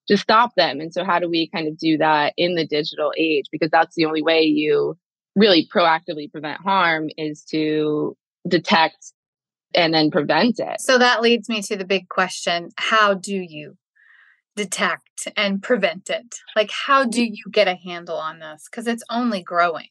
to 0.09 0.19
stop 0.19 0.51
them. 0.55 0.81
And 0.81 0.93
so 0.93 1.03
how 1.03 1.19
do 1.19 1.31
we 1.31 1.49
kind 1.49 1.67
of 1.67 1.79
do 1.79 1.97
that 1.97 2.35
in 2.37 2.57
the 2.57 2.67
digital 2.67 3.13
age? 3.17 3.47
Because 3.51 3.71
that's 3.71 3.95
the 3.97 4.05
only 4.05 4.23
way 4.23 4.43
you 4.43 4.99
really 5.35 5.67
proactively 5.75 6.31
prevent 6.31 6.61
harm 6.61 7.09
is 7.17 7.45
to 7.51 8.17
detect 8.47 9.13
and 9.75 9.95
then 9.95 10.11
prevent 10.11 10.59
it. 10.59 10.81
So 10.81 10.99
that 10.99 11.23
leads 11.23 11.49
me 11.49 11.63
to 11.63 11.77
the 11.77 11.87
big 11.87 12.09
question 12.11 12.69
how 12.77 13.15
do 13.15 13.35
you 13.35 13.77
detect 14.59 15.29
and 15.37 15.63
prevent 15.63 16.11
it? 16.11 16.41
Like, 16.57 16.71
how 16.71 17.05
do 17.05 17.23
mm. 17.23 17.31
you 17.31 17.45
get 17.51 17.69
a 17.69 17.77
handle 17.77 18.17
on 18.17 18.41
this? 18.41 18.69
Because 18.71 18.87
it's 18.89 19.05
only 19.09 19.43
growing. 19.43 19.87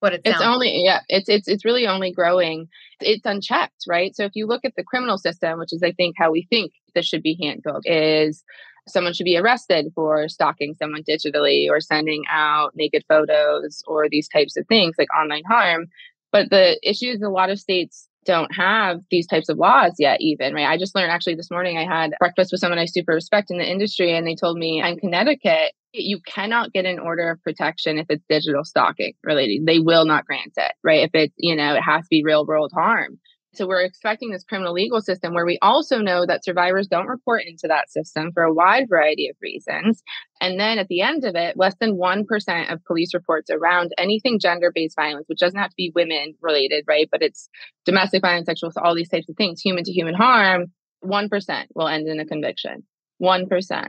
What 0.00 0.12
it 0.12 0.22
it's 0.24 0.42
only 0.42 0.82
yeah, 0.84 1.00
it's 1.08 1.28
it's 1.28 1.48
it's 1.48 1.64
really 1.64 1.86
only 1.86 2.12
growing. 2.12 2.68
It's 3.00 3.24
unchecked, 3.24 3.84
right? 3.88 4.14
So 4.14 4.24
if 4.24 4.32
you 4.34 4.46
look 4.46 4.64
at 4.64 4.74
the 4.76 4.84
criminal 4.84 5.16
system, 5.16 5.58
which 5.58 5.72
is 5.72 5.82
I 5.82 5.92
think 5.92 6.16
how 6.18 6.30
we 6.30 6.46
think 6.50 6.72
this 6.94 7.06
should 7.06 7.22
be 7.22 7.38
handled, 7.40 7.84
is 7.86 8.44
someone 8.88 9.14
should 9.14 9.24
be 9.24 9.38
arrested 9.38 9.86
for 9.94 10.28
stalking 10.28 10.74
someone 10.74 11.02
digitally 11.02 11.68
or 11.70 11.80
sending 11.80 12.24
out 12.30 12.72
naked 12.74 13.04
photos 13.08 13.82
or 13.86 14.08
these 14.08 14.28
types 14.28 14.56
of 14.56 14.66
things 14.66 14.96
like 14.98 15.08
online 15.18 15.44
harm. 15.48 15.86
But 16.30 16.50
the 16.50 16.78
issue 16.82 17.10
is 17.10 17.22
a 17.22 17.30
lot 17.30 17.50
of 17.50 17.58
states 17.58 18.08
don't 18.26 18.54
have 18.54 18.98
these 19.10 19.26
types 19.26 19.48
of 19.48 19.58
laws 19.58 19.94
yet 19.98 20.18
even 20.20 20.54
right? 20.54 20.66
I 20.66 20.78
just 20.78 20.94
learned 20.94 21.10
actually 21.10 21.36
this 21.36 21.50
morning 21.50 21.78
i 21.78 21.84
had 21.84 22.12
breakfast 22.18 22.52
with 22.52 22.60
someone 22.60 22.78
i 22.78 22.84
super 22.84 23.12
respect 23.12 23.50
in 23.50 23.58
the 23.58 23.70
industry 23.70 24.16
and 24.16 24.26
they 24.26 24.34
told 24.34 24.58
me 24.58 24.82
in 24.82 24.98
connecticut. 24.98 25.72
You 25.92 26.20
cannot 26.26 26.72
get 26.72 26.84
an 26.84 26.98
order 26.98 27.30
of 27.30 27.42
protection 27.42 27.98
if 27.98 28.06
it's 28.10 28.24
digital 28.28 28.64
stalking 28.64 29.14
related. 29.24 29.64
They 29.64 29.78
will 29.78 30.04
not 30.04 30.26
grant 30.26 30.52
it 30.56 30.72
right? 30.84 31.04
If 31.04 31.10
it's 31.14 31.34
you 31.38 31.56
know 31.56 31.74
it 31.74 31.80
has 31.80 32.02
to 32.02 32.08
be 32.10 32.22
real 32.24 32.44
world 32.44 32.72
harm 32.74 33.18
so 33.56 33.66
we're 33.66 33.82
expecting 33.82 34.30
this 34.30 34.44
criminal 34.44 34.72
legal 34.72 35.00
system 35.00 35.34
where 35.34 35.46
we 35.46 35.58
also 35.62 35.98
know 35.98 36.26
that 36.26 36.44
survivors 36.44 36.86
don't 36.86 37.06
report 37.06 37.44
into 37.46 37.66
that 37.68 37.90
system 37.90 38.30
for 38.32 38.42
a 38.42 38.52
wide 38.52 38.88
variety 38.88 39.28
of 39.28 39.36
reasons. 39.40 40.02
And 40.40 40.60
then 40.60 40.78
at 40.78 40.88
the 40.88 41.00
end 41.00 41.24
of 41.24 41.34
it, 41.34 41.56
less 41.56 41.74
than 41.80 41.96
1% 41.96 42.72
of 42.72 42.84
police 42.84 43.14
reports 43.14 43.50
around 43.50 43.92
anything 43.98 44.38
gender 44.38 44.70
based 44.74 44.96
violence, 44.96 45.26
which 45.28 45.38
doesn't 45.38 45.58
have 45.58 45.70
to 45.70 45.76
be 45.76 45.92
women 45.94 46.34
related, 46.40 46.84
right? 46.86 47.08
But 47.10 47.22
it's 47.22 47.48
domestic 47.84 48.22
violence, 48.22 48.46
sexual, 48.46 48.72
all 48.76 48.94
these 48.94 49.08
types 49.08 49.28
of 49.28 49.36
things, 49.36 49.60
human 49.60 49.84
to 49.84 49.92
human 49.92 50.14
harm, 50.14 50.66
1% 51.04 51.66
will 51.74 51.88
end 51.88 52.08
in 52.08 52.20
a 52.20 52.26
conviction. 52.26 52.82
1% 53.22 53.88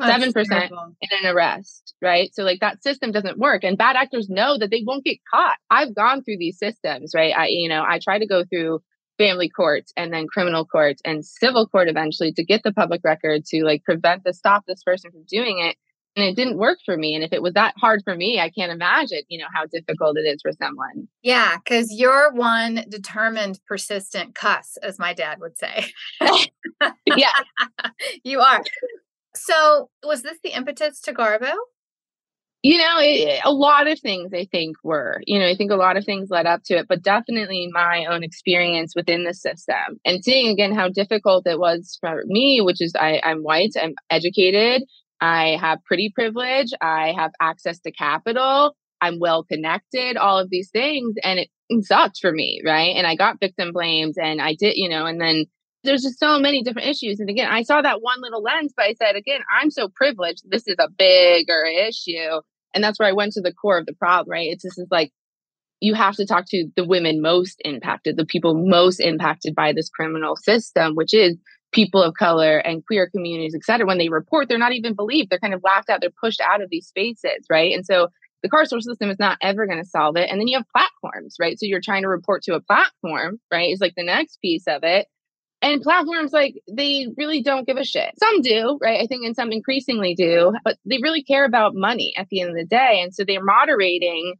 seven 0.00 0.32
percent 0.32 0.72
in 1.00 1.08
an 1.22 1.34
arrest, 1.34 1.94
right? 2.00 2.34
So 2.34 2.42
like 2.42 2.60
that 2.60 2.82
system 2.82 3.12
doesn't 3.12 3.38
work, 3.38 3.64
and 3.64 3.78
bad 3.78 3.96
actors 3.96 4.28
know 4.28 4.58
that 4.58 4.70
they 4.70 4.82
won't 4.86 5.04
get 5.04 5.18
caught. 5.32 5.56
I've 5.70 5.94
gone 5.94 6.22
through 6.22 6.38
these 6.38 6.58
systems, 6.58 7.12
right? 7.14 7.34
I 7.36 7.46
you 7.48 7.68
know 7.68 7.84
I 7.86 7.98
try 7.98 8.18
to 8.18 8.26
go 8.26 8.44
through 8.44 8.80
family 9.18 9.50
courts 9.50 9.92
and 9.98 10.12
then 10.12 10.26
criminal 10.26 10.64
courts 10.64 11.02
and 11.04 11.24
civil 11.24 11.68
court 11.68 11.88
eventually 11.88 12.32
to 12.32 12.42
get 12.42 12.62
the 12.62 12.72
public 12.72 13.02
record 13.04 13.44
to 13.44 13.62
like 13.64 13.84
prevent 13.84 14.24
the 14.24 14.32
stop 14.32 14.64
this 14.66 14.82
person 14.82 15.10
from 15.10 15.24
doing 15.28 15.58
it 15.58 15.76
and 16.16 16.24
it 16.24 16.36
didn't 16.36 16.56
work 16.56 16.78
for 16.84 16.96
me 16.96 17.14
and 17.14 17.22
if 17.22 17.32
it 17.32 17.42
was 17.42 17.52
that 17.54 17.74
hard 17.76 18.00
for 18.04 18.14
me 18.14 18.40
i 18.40 18.48
can't 18.50 18.72
imagine 18.72 19.20
you 19.28 19.38
know 19.38 19.46
how 19.52 19.64
difficult 19.66 20.16
it 20.16 20.26
is 20.26 20.40
for 20.42 20.52
someone 20.52 21.06
yeah 21.22 21.56
because 21.56 21.92
you're 21.92 22.32
one 22.32 22.84
determined 22.88 23.60
persistent 23.66 24.34
cuss 24.34 24.76
as 24.82 24.98
my 24.98 25.12
dad 25.12 25.38
would 25.40 25.56
say 25.56 25.84
yeah 27.06 27.32
you 28.24 28.40
are 28.40 28.62
so, 29.34 29.90
was 30.04 30.22
this 30.22 30.38
the 30.42 30.56
impetus 30.56 31.00
to 31.02 31.12
Garbo? 31.12 31.52
You 32.62 32.76
know, 32.76 32.96
it, 32.98 33.40
a 33.42 33.52
lot 33.52 33.88
of 33.88 33.98
things 34.00 34.32
I 34.34 34.46
think 34.50 34.76
were, 34.84 35.22
you 35.26 35.38
know, 35.38 35.48
I 35.48 35.56
think 35.56 35.70
a 35.70 35.76
lot 35.76 35.96
of 35.96 36.04
things 36.04 36.28
led 36.30 36.44
up 36.44 36.62
to 36.64 36.76
it, 36.76 36.88
but 36.88 37.02
definitely 37.02 37.70
my 37.72 38.04
own 38.04 38.22
experience 38.22 38.92
within 38.94 39.24
the 39.24 39.32
system 39.32 39.98
and 40.04 40.22
seeing 40.22 40.48
again 40.48 40.74
how 40.74 40.90
difficult 40.90 41.46
it 41.46 41.58
was 41.58 41.96
for 42.00 42.22
me, 42.26 42.60
which 42.60 42.82
is 42.82 42.92
I, 43.00 43.20
I'm 43.24 43.38
white, 43.38 43.72
I'm 43.80 43.94
educated, 44.10 44.82
I 45.22 45.56
have 45.58 45.82
pretty 45.86 46.12
privilege, 46.14 46.72
I 46.82 47.14
have 47.16 47.30
access 47.40 47.78
to 47.80 47.92
capital, 47.92 48.76
I'm 49.00 49.18
well 49.18 49.42
connected, 49.42 50.18
all 50.18 50.38
of 50.38 50.50
these 50.50 50.68
things. 50.70 51.14
And 51.24 51.38
it 51.38 51.48
sucked 51.82 52.18
for 52.20 52.32
me, 52.32 52.60
right? 52.64 52.94
And 52.94 53.06
I 53.06 53.16
got 53.16 53.40
victim 53.40 53.72
blamed 53.72 54.16
and 54.20 54.42
I 54.42 54.54
did, 54.54 54.76
you 54.76 54.88
know, 54.90 55.06
and 55.06 55.18
then 55.18 55.46
there's 55.84 56.02
just 56.02 56.18
so 56.18 56.38
many 56.38 56.62
different 56.62 56.88
issues. 56.88 57.20
And 57.20 57.30
again, 57.30 57.50
I 57.50 57.62
saw 57.62 57.80
that 57.80 58.02
one 58.02 58.20
little 58.20 58.42
lens, 58.42 58.72
but 58.76 58.86
I 58.86 58.94
said, 58.94 59.16
again, 59.16 59.40
I'm 59.50 59.70
so 59.70 59.88
privileged. 59.88 60.42
This 60.48 60.66
is 60.66 60.76
a 60.78 60.88
bigger 60.88 61.64
issue. 61.64 62.40
And 62.74 62.84
that's 62.84 62.98
where 62.98 63.08
I 63.08 63.12
went 63.12 63.32
to 63.32 63.40
the 63.40 63.52
core 63.52 63.78
of 63.78 63.86
the 63.86 63.94
problem, 63.94 64.30
right? 64.30 64.48
It's 64.48 64.62
this 64.62 64.78
is 64.78 64.88
like, 64.90 65.10
you 65.80 65.94
have 65.94 66.16
to 66.16 66.26
talk 66.26 66.44
to 66.48 66.68
the 66.76 66.86
women 66.86 67.22
most 67.22 67.60
impacted, 67.64 68.16
the 68.16 68.26
people 68.26 68.54
most 68.54 69.00
impacted 69.00 69.54
by 69.54 69.72
this 69.72 69.88
criminal 69.88 70.36
system, 70.36 70.94
which 70.94 71.14
is 71.14 71.36
people 71.72 72.02
of 72.02 72.14
color 72.14 72.58
and 72.58 72.84
queer 72.86 73.08
communities, 73.08 73.54
et 73.54 73.64
cetera. 73.64 73.86
When 73.86 73.96
they 73.96 74.10
report, 74.10 74.48
they're 74.48 74.58
not 74.58 74.74
even 74.74 74.94
believed. 74.94 75.30
They're 75.30 75.38
kind 75.38 75.54
of 75.54 75.62
laughed 75.64 75.88
at. 75.88 76.02
They're 76.02 76.10
pushed 76.20 76.40
out 76.40 76.60
of 76.60 76.68
these 76.68 76.86
spaces, 76.86 77.46
right? 77.48 77.72
And 77.74 77.86
so 77.86 78.08
the 78.42 78.50
carceral 78.50 78.82
system 78.82 79.08
is 79.08 79.18
not 79.18 79.38
ever 79.40 79.66
going 79.66 79.82
to 79.82 79.88
solve 79.88 80.16
it. 80.16 80.28
And 80.30 80.38
then 80.38 80.48
you 80.48 80.58
have 80.58 80.66
platforms, 80.76 81.36
right? 81.40 81.58
So 81.58 81.66
you're 81.66 81.80
trying 81.80 82.02
to 82.02 82.08
report 82.08 82.42
to 82.42 82.54
a 82.54 82.60
platform, 82.60 83.40
right? 83.50 83.70
Is 83.70 83.80
like 83.80 83.94
the 83.96 84.04
next 84.04 84.40
piece 84.42 84.64
of 84.66 84.82
it. 84.82 85.06
And 85.62 85.82
platforms 85.82 86.32
like 86.32 86.54
they 86.70 87.06
really 87.18 87.42
don't 87.42 87.66
give 87.66 87.76
a 87.76 87.84
shit. 87.84 88.14
Some 88.18 88.40
do, 88.40 88.78
right? 88.80 89.00
I 89.02 89.06
think 89.06 89.26
and 89.26 89.36
some 89.36 89.52
increasingly 89.52 90.14
do, 90.14 90.54
but 90.64 90.78
they 90.86 90.98
really 91.02 91.22
care 91.22 91.44
about 91.44 91.74
money 91.74 92.14
at 92.16 92.28
the 92.30 92.40
end 92.40 92.50
of 92.50 92.56
the 92.56 92.64
day. 92.64 93.00
And 93.02 93.14
so 93.14 93.24
they're 93.24 93.44
moderating 93.44 94.36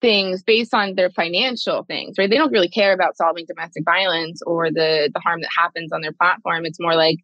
things 0.00 0.42
based 0.42 0.74
on 0.74 0.94
their 0.94 1.10
financial 1.10 1.84
things, 1.84 2.16
right? 2.18 2.28
They 2.28 2.36
don't 2.36 2.52
really 2.52 2.68
care 2.68 2.92
about 2.92 3.16
solving 3.16 3.46
domestic 3.46 3.84
violence 3.84 4.42
or 4.44 4.70
the 4.70 5.10
the 5.14 5.20
harm 5.20 5.40
that 5.40 5.50
happens 5.56 5.92
on 5.92 6.00
their 6.00 6.12
platform. 6.12 6.66
It's 6.66 6.80
more 6.80 6.96
like, 6.96 7.18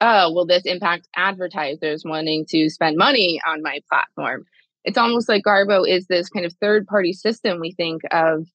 oh, 0.00 0.32
will 0.32 0.46
this 0.46 0.64
impact 0.64 1.08
advertisers 1.16 2.02
wanting 2.04 2.46
to 2.50 2.68
spend 2.68 2.96
money 2.96 3.40
on 3.46 3.62
my 3.62 3.80
platform? 3.88 4.44
It's 4.84 4.98
almost 4.98 5.28
like 5.28 5.44
Garbo 5.44 5.88
is 5.88 6.06
this 6.06 6.28
kind 6.28 6.46
of 6.46 6.52
third 6.60 6.86
party 6.86 7.12
system 7.12 7.60
we 7.60 7.72
think 7.72 8.02
of 8.10 8.46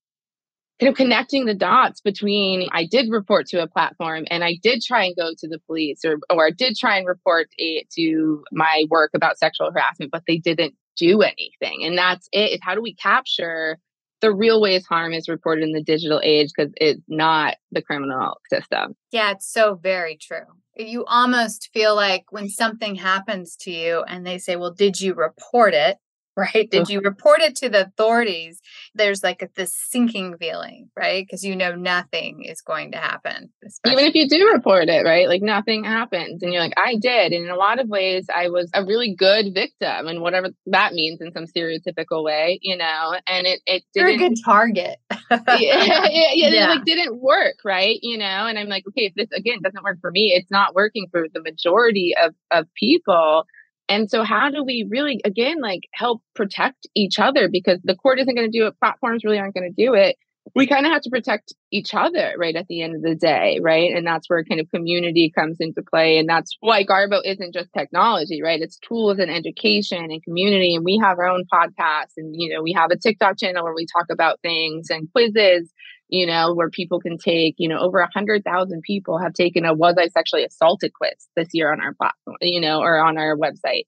kind 0.80 0.90
of 0.90 0.96
connecting 0.96 1.46
the 1.46 1.54
dots 1.54 2.02
between 2.02 2.68
I 2.72 2.86
did 2.86 3.10
report 3.10 3.48
to 3.48 3.62
a 3.62 3.68
platform 3.68 4.26
and 4.30 4.44
I 4.44 4.58
did 4.62 4.82
try 4.82 5.06
and 5.06 5.16
go 5.16 5.32
to 5.38 5.48
the 5.48 5.60
police 5.68 6.02
or 6.06 6.18
or 6.30 6.48
I 6.48 6.52
did 6.52 6.76
try 6.76 6.98
and 6.98 7.08
report 7.08 7.48
it 7.58 7.90
to 7.92 8.44
my 8.52 8.86
work 8.90 9.12
about 9.14 9.38
sexual 9.38 9.72
harassment, 9.72 10.12
but 10.12 10.24
they 10.28 10.38
didn't 10.38 10.76
do 10.98 11.22
anything. 11.22 11.84
And 11.84 11.98
that's 11.98 12.28
it. 12.32 12.60
How 12.64 12.76
do 12.76 12.82
we 12.82 12.96
capture 12.96 13.78
the 14.24 14.34
real 14.34 14.62
ways 14.62 14.86
harm 14.86 15.12
is 15.12 15.28
reported 15.28 15.66
in 15.66 15.74
the 15.74 15.84
digital 15.84 16.22
age 16.24 16.52
because 16.56 16.72
it's 16.78 17.02
not 17.10 17.58
the 17.74 17.82
criminal 17.82 18.40
system. 18.50 18.96
Yeah, 19.12 19.32
it's 19.32 19.52
so 19.52 19.76
very 19.76 20.16
true. 20.16 20.46
You 20.78 21.04
almost 21.04 21.70
feel 21.74 21.94
like 21.94 22.24
when 22.32 22.48
something 22.48 22.96
happens 22.96 23.58
to 23.58 23.72
you 23.72 24.02
and 24.08 24.26
they 24.26 24.38
say, 24.38 24.56
Well, 24.56 24.72
did 24.72 25.02
you 25.02 25.14
report 25.14 25.74
it? 25.74 25.98
Right? 26.38 26.70
Did 26.70 26.90
you 26.90 27.02
report 27.02 27.42
it 27.42 27.56
to 27.58 27.70
the 27.70 27.86
authorities? 27.88 28.62
There's 28.96 29.24
like 29.24 29.42
a, 29.42 29.50
this 29.56 29.76
sinking 29.76 30.38
feeling, 30.38 30.90
right? 30.98 31.26
Because 31.26 31.44
you 31.44 31.56
know 31.56 31.76
nothing 31.76 32.44
is 32.44 32.62
going 32.62 32.92
to 32.94 32.98
happen. 32.98 33.50
Especially. 33.66 33.94
Even 33.94 34.10
if 34.10 34.16
you 34.16 34.28
do 34.28 34.52
report 34.54 34.90
it, 34.90 35.06
right? 35.06 35.28
Like 35.28 35.42
nothing 35.42 35.84
happens. 35.84 36.42
And 36.42 36.52
you're 36.52 36.62
like, 36.62 36.74
I 36.78 36.96
did. 36.96 37.34
And 37.34 37.46
in 37.46 37.52
a 37.52 37.56
lot 37.56 37.80
of 37.80 37.88
ways, 37.88 38.28
I 38.34 38.50
was 38.50 38.70
a 38.74 38.84
really 38.84 39.16
good 39.16 39.54
victim 39.54 40.08
and 40.08 40.22
whatever 40.22 40.50
that 40.68 40.94
means 40.94 41.22
in 41.22 41.32
some 41.34 41.46
stereotypical 41.46 42.24
way, 42.24 42.60
you 42.62 42.78
know, 42.78 43.16
and 43.28 43.48
it, 43.48 43.62
it 43.66 43.84
didn't. 43.94 44.20
You're 44.20 44.26
a 44.26 44.30
good 44.30 44.38
target. 44.44 44.98
yeah, 45.32 45.48
yeah, 45.58 46.08
yeah, 46.10 46.32
yeah. 46.34 46.66
It 46.66 46.70
like 46.70 46.86
didn't 46.86 47.22
work, 47.22 47.56
right? 47.64 48.00
You 48.02 48.18
know, 48.18 48.48
and 48.48 48.58
I'm 48.58 48.68
like, 48.68 48.86
okay, 48.88 49.06
if 49.06 49.14
this 49.16 49.32
again 49.36 49.60
doesn't 49.64 49.84
work 49.84 50.00
for 50.02 50.12
me, 50.12 50.34
it's 50.36 50.52
not 50.52 50.76
working 50.76 51.08
for 51.12 51.28
the 51.34 51.42
majority 51.42 52.14
of, 52.22 52.34
of 52.52 52.68
people 52.76 53.46
and 53.90 54.10
so, 54.10 54.24
how 54.24 54.50
do 54.50 54.64
we 54.64 54.88
really, 54.90 55.22
again, 55.26 55.60
like 55.62 55.82
help 55.94 56.22
protect 56.36 56.88
each 56.96 57.20
other? 57.20 57.50
Because 57.50 57.80
the 57.84 57.96
court 57.96 58.20
isn't 58.20 58.36
going 58.36 58.50
to 58.50 58.58
do 58.58 58.68
it, 58.68 58.80
platforms 58.80 59.24
really 59.24 59.40
aren't 59.40 59.54
going 59.56 59.70
to 59.74 59.84
do 59.86 59.94
it. 59.94 60.16
we 60.56 60.68
kind 60.68 60.86
of 60.86 60.92
have 60.92 61.02
to 61.02 61.10
protect 61.10 61.54
each 61.72 61.94
other, 61.94 62.34
right, 62.38 62.56
at 62.56 62.68
the 62.68 62.82
end 62.82 62.96
of 62.96 63.02
the 63.02 63.16
day, 63.16 63.60
right? 63.62 63.92
And 63.96 64.06
that's 64.06 64.30
where 64.30 64.44
kind 64.44 64.60
of 64.62 64.70
community 64.70 65.32
comes 65.34 65.58
into 65.60 65.82
play. 65.82 66.18
And 66.18 66.28
that's 66.30 66.58
why 66.60 66.84
Garbo 66.84 67.22
isn't 67.26 67.54
just 67.54 67.70
technology, 67.78 68.42
right? 68.42 68.62
It's 68.62 68.78
tools 68.80 69.20
and 69.20 69.32
education 69.32 70.12
and 70.12 70.24
community. 70.24 70.76
And 70.76 70.86
we 70.86 71.00
have 71.02 71.18
our 71.18 71.28
own 71.28 71.46
podcast 71.52 72.12
and, 72.18 72.36
you 72.38 72.54
know, 72.54 72.62
we 72.62 72.74
have 72.74 72.92
a 72.92 72.98
TikTok 72.98 73.38
channel 73.40 73.64
where 73.64 73.76
we 73.76 73.86
talk 73.86 74.08
about 74.12 74.42
things 74.42 74.90
and 74.90 75.12
quizzes, 75.12 75.72
you 76.14 76.28
know, 76.28 76.54
where 76.54 76.70
people 76.70 77.00
can 77.00 77.18
take, 77.18 77.56
you 77.58 77.68
know, 77.68 77.80
over 77.80 78.00
a 78.00 78.10
hundred 78.14 78.44
thousand 78.44 78.84
people 78.84 79.18
have 79.18 79.34
taken 79.34 79.66
a 79.66 79.74
was 79.74 79.96
I 79.98 80.10
sexually 80.10 80.46
assaulted 80.46 80.94
quiz 80.94 81.28
this 81.36 81.50
year 81.54 81.72
on 81.72 81.82
our 81.82 81.94
platform, 81.94 82.38
you 82.42 82.62
know, 82.62 82.82
or 82.82 82.98
on 82.98 83.18
our 83.18 83.36
website 83.36 83.86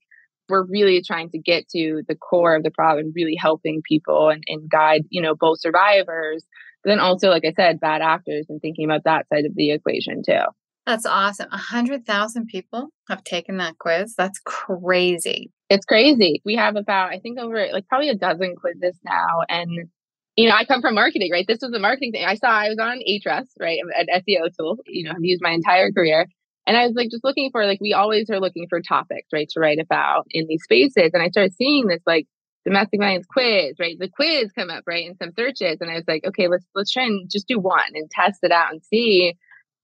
we're 0.49 0.65
really 0.65 1.01
trying 1.01 1.29
to 1.29 1.39
get 1.39 1.67
to 1.69 2.03
the 2.07 2.15
core 2.15 2.55
of 2.55 2.63
the 2.63 2.71
problem, 2.71 3.11
really 3.15 3.35
helping 3.35 3.81
people 3.81 4.29
and, 4.29 4.43
and 4.47 4.69
guide, 4.69 5.03
you 5.09 5.21
know, 5.21 5.33
both 5.33 5.59
survivors, 5.59 6.45
but 6.83 6.91
then 6.91 6.99
also, 6.99 7.29
like 7.29 7.45
I 7.45 7.53
said, 7.53 7.79
bad 7.79 8.01
actors 8.01 8.45
and 8.47 8.61
thinking 8.61 8.85
about 8.85 9.05
that 9.05 9.27
side 9.27 9.45
of 9.45 9.55
the 9.55 9.71
equation 9.71 10.21
too. 10.23 10.43
That's 10.85 11.05
awesome. 11.07 11.47
A 11.51 11.57
hundred 11.57 12.05
thousand 12.05 12.45
people 12.45 12.89
have 13.09 13.23
taken 13.23 13.57
that 13.57 13.79
quiz. 13.79 14.13
That's 14.15 14.39
crazy. 14.45 15.51
It's 15.67 15.85
crazy. 15.85 16.43
We 16.45 16.55
have 16.57 16.75
about, 16.75 17.11
I 17.11 17.17
think, 17.17 17.39
over 17.39 17.69
like 17.71 17.87
probably 17.87 18.09
a 18.09 18.15
dozen 18.15 18.55
quizzes 18.55 18.99
now. 19.03 19.41
And 19.49 19.89
you 20.35 20.49
know, 20.49 20.55
I 20.55 20.65
come 20.65 20.81
from 20.81 20.95
marketing, 20.95 21.31
right? 21.31 21.45
This 21.47 21.59
was 21.61 21.73
a 21.73 21.79
marketing 21.79 22.11
thing. 22.11 22.25
I 22.25 22.35
saw 22.35 22.49
I 22.49 22.69
was 22.69 22.77
on 22.79 22.99
Ahrefs, 23.07 23.51
right? 23.59 23.79
An 23.97 24.07
SEO 24.21 24.49
tool, 24.57 24.79
you 24.85 25.05
know, 25.05 25.11
I've 25.11 25.23
used 25.23 25.41
my 25.41 25.51
entire 25.51 25.91
career. 25.91 26.27
And 26.67 26.75
I 26.75 26.87
was 26.87 26.95
like 26.95 27.11
just 27.11 27.23
looking 27.23 27.51
for 27.51 27.65
like 27.65 27.79
we 27.79 27.93
always 27.93 28.29
are 28.29 28.39
looking 28.39 28.67
for 28.69 28.81
topics, 28.81 29.27
right, 29.31 29.47
to 29.49 29.59
write 29.59 29.79
about 29.79 30.25
in 30.31 30.47
these 30.47 30.63
spaces. 30.63 31.11
And 31.13 31.21
I 31.21 31.29
started 31.29 31.53
seeing 31.53 31.87
this 31.87 32.01
like 32.05 32.27
domestic 32.65 32.99
violence 32.99 33.27
quiz, 33.27 33.75
right? 33.79 33.97
The 33.99 34.09
quiz 34.09 34.51
come 34.51 34.69
up, 34.69 34.83
right, 34.87 35.05
in 35.05 35.15
some 35.15 35.31
searches. 35.37 35.77
And 35.79 35.91
I 35.91 35.95
was 35.95 36.05
like, 36.07 36.25
okay, 36.25 36.47
let's 36.47 36.65
let's 36.73 36.91
try 36.91 37.03
and 37.03 37.29
just 37.29 37.47
do 37.47 37.59
one 37.59 37.91
and 37.93 38.09
test 38.09 38.39
it 38.43 38.51
out 38.51 38.71
and 38.71 38.81
see. 38.83 39.35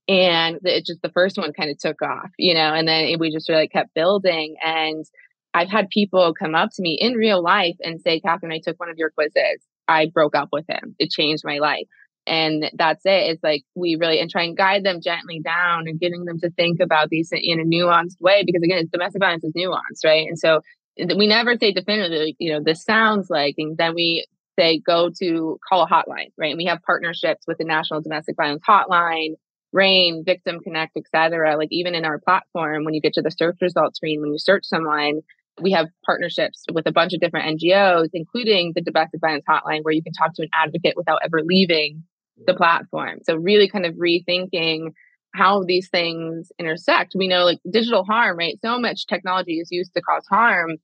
And 0.08 0.60
it 0.63 0.86
just 0.86 1.01
the 1.03 1.12
first 1.12 1.38
one 1.38 1.53
kind 1.53 1.70
of 1.70 1.77
took 1.77 2.01
off, 2.01 2.31
you 2.38 2.55
know, 2.55 2.74
and 2.74 2.88
then 2.88 3.15
we 3.20 3.31
just 3.31 3.48
really 3.48 3.67
kept 3.67 3.93
building. 3.93 4.55
And 4.63 5.05
I've 5.53 5.70
had 5.70 5.89
people 5.89 6.34
come 6.34 6.55
up 6.55 6.72
to 6.74 6.81
me 6.81 6.98
in 7.00 7.13
real 7.13 7.43
life 7.43 7.75
and 7.81 8.01
say, 8.01 8.20
Kathryn, 8.20 8.53
I 8.53 8.60
took 8.60 8.79
one 8.79 8.89
of 8.89 8.98
your 8.98 9.12
quizzes. 9.12 9.62
I 9.88 10.07
broke 10.13 10.35
up 10.35 10.50
with 10.51 10.65
him. 10.67 10.95
It 11.00 11.11
changed 11.11 11.43
my 11.45 11.59
life. 11.59 11.88
And 12.27 12.69
that's 12.73 13.03
it. 13.05 13.31
It's 13.31 13.43
like 13.43 13.63
we 13.75 13.97
really 14.00 14.19
and 14.19 14.29
try 14.29 14.43
and 14.43 14.55
guide 14.55 14.83
them 14.83 15.01
gently 15.01 15.41
down 15.43 15.88
and 15.88 16.00
getting 16.00 16.25
them 16.25 16.39
to 16.39 16.51
think 16.51 16.79
about 16.79 17.09
these 17.09 17.29
in 17.31 17.59
a 17.59 17.63
nuanced 17.63 18.21
way 18.21 18.43
because 18.45 18.61
again 18.63 18.88
domestic 18.91 19.19
violence 19.19 19.43
is 19.43 19.53
nuanced 19.53 20.05
right? 20.05 20.27
And 20.27 20.38
so 20.38 20.61
eh, 21.00 21.07
we 21.17 21.25
never 21.25 21.55
say 21.57 21.71
definitively 21.71 22.35
you 22.38 22.53
know 22.53 22.61
this 22.63 22.83
sounds 22.83 23.29
like 23.29 23.55
and 23.57 23.75
then 23.75 23.95
we 23.95 24.25
say 24.57 24.79
go 24.79 25.09
to 25.19 25.57
call 25.67 25.83
a 25.83 25.88
hotline 25.88 26.31
right? 26.38 26.51
And 26.51 26.57
we 26.57 26.65
have 26.65 26.83
partnerships 26.85 27.45
with 27.47 27.57
the 27.57 27.65
national 27.65 28.01
domestic 28.01 28.35
violence 28.35 28.61
hotline 28.67 29.33
RAINN 29.73 30.23
victim 30.23 30.59
connect 30.59 30.97
etc 30.97 31.57
like 31.57 31.69
even 31.71 31.95
in 31.95 32.05
our 32.05 32.19
platform 32.19 32.83
when 32.83 32.93
you 32.93 33.01
get 33.01 33.13
to 33.13 33.23
the 33.23 33.31
search 33.31 33.57
result 33.61 33.95
screen 33.95 34.21
when 34.21 34.31
you 34.31 34.38
search 34.38 34.65
someone 34.65 35.21
we 35.60 35.72
have 35.72 35.88
partnerships 36.05 36.63
with 36.72 36.88
a 36.88 36.91
bunch 36.91 37.13
of 37.13 37.20
different 37.20 37.60
NGOs, 37.60 38.10
including 38.13 38.74
the 38.75 38.81
domestic 38.81 39.20
violence 39.22 39.46
hotline, 39.48 39.84
where 39.84 39.93
you 39.93 40.03
can 40.03 40.13
talk 40.13 40.34
to 40.36 40.43
an 40.43 40.50
advocate 40.53 40.93
without 40.96 41.20
ever 41.24 41.41
leaving 41.43 42.03
the 42.48 42.53
platform. 42.53 43.20
So 43.24 43.36
really 43.36 43.70
kind 43.70 43.86
of 43.86 43.96
rethinking 43.96 44.91
how 45.34 45.63
these 45.63 45.89
things 45.89 46.51
intersect. 46.60 47.13
We 47.15 47.27
know 47.27 47.46
like 47.46 47.60
digital 47.70 48.03
harm, 48.03 48.38
right? 48.38 48.58
So 48.63 48.79
much 48.79 49.08
technology 49.08 49.60
is 49.60 49.70
used 49.72 49.93
to 49.93 50.01
cause 50.01 50.25
harm, 50.29 50.77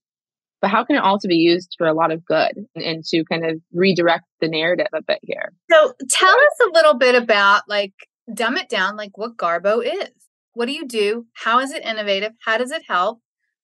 but 0.61 0.69
how 0.69 0.83
can 0.83 0.95
it 0.95 1.03
also 1.03 1.27
be 1.27 1.35
used 1.35 1.75
for 1.77 1.87
a 1.87 1.93
lot 1.93 2.11
of 2.11 2.25
good 2.25 2.53
and, 2.75 2.83
and 2.83 3.05
to 3.05 3.23
kind 3.25 3.45
of 3.45 3.61
redirect 3.73 4.25
the 4.39 4.47
narrative 4.47 4.87
a 4.93 5.01
bit 5.01 5.19
here? 5.21 5.53
So 5.69 5.93
tell 6.09 6.29
us 6.29 6.67
a 6.67 6.71
little 6.73 6.95
bit 6.95 7.15
about 7.15 7.63
like 7.67 7.93
dumb 8.33 8.57
it 8.57 8.69
down, 8.69 8.95
like 8.95 9.17
what 9.17 9.37
Garbo 9.37 9.83
is. 9.83 10.11
What 10.53 10.65
do 10.65 10.71
you 10.71 10.87
do? 10.87 11.27
How 11.33 11.59
is 11.59 11.71
it 11.71 11.85
innovative? 11.85 12.31
How 12.43 12.57
does 12.57 12.71
it 12.71 12.83
help? 12.87 13.19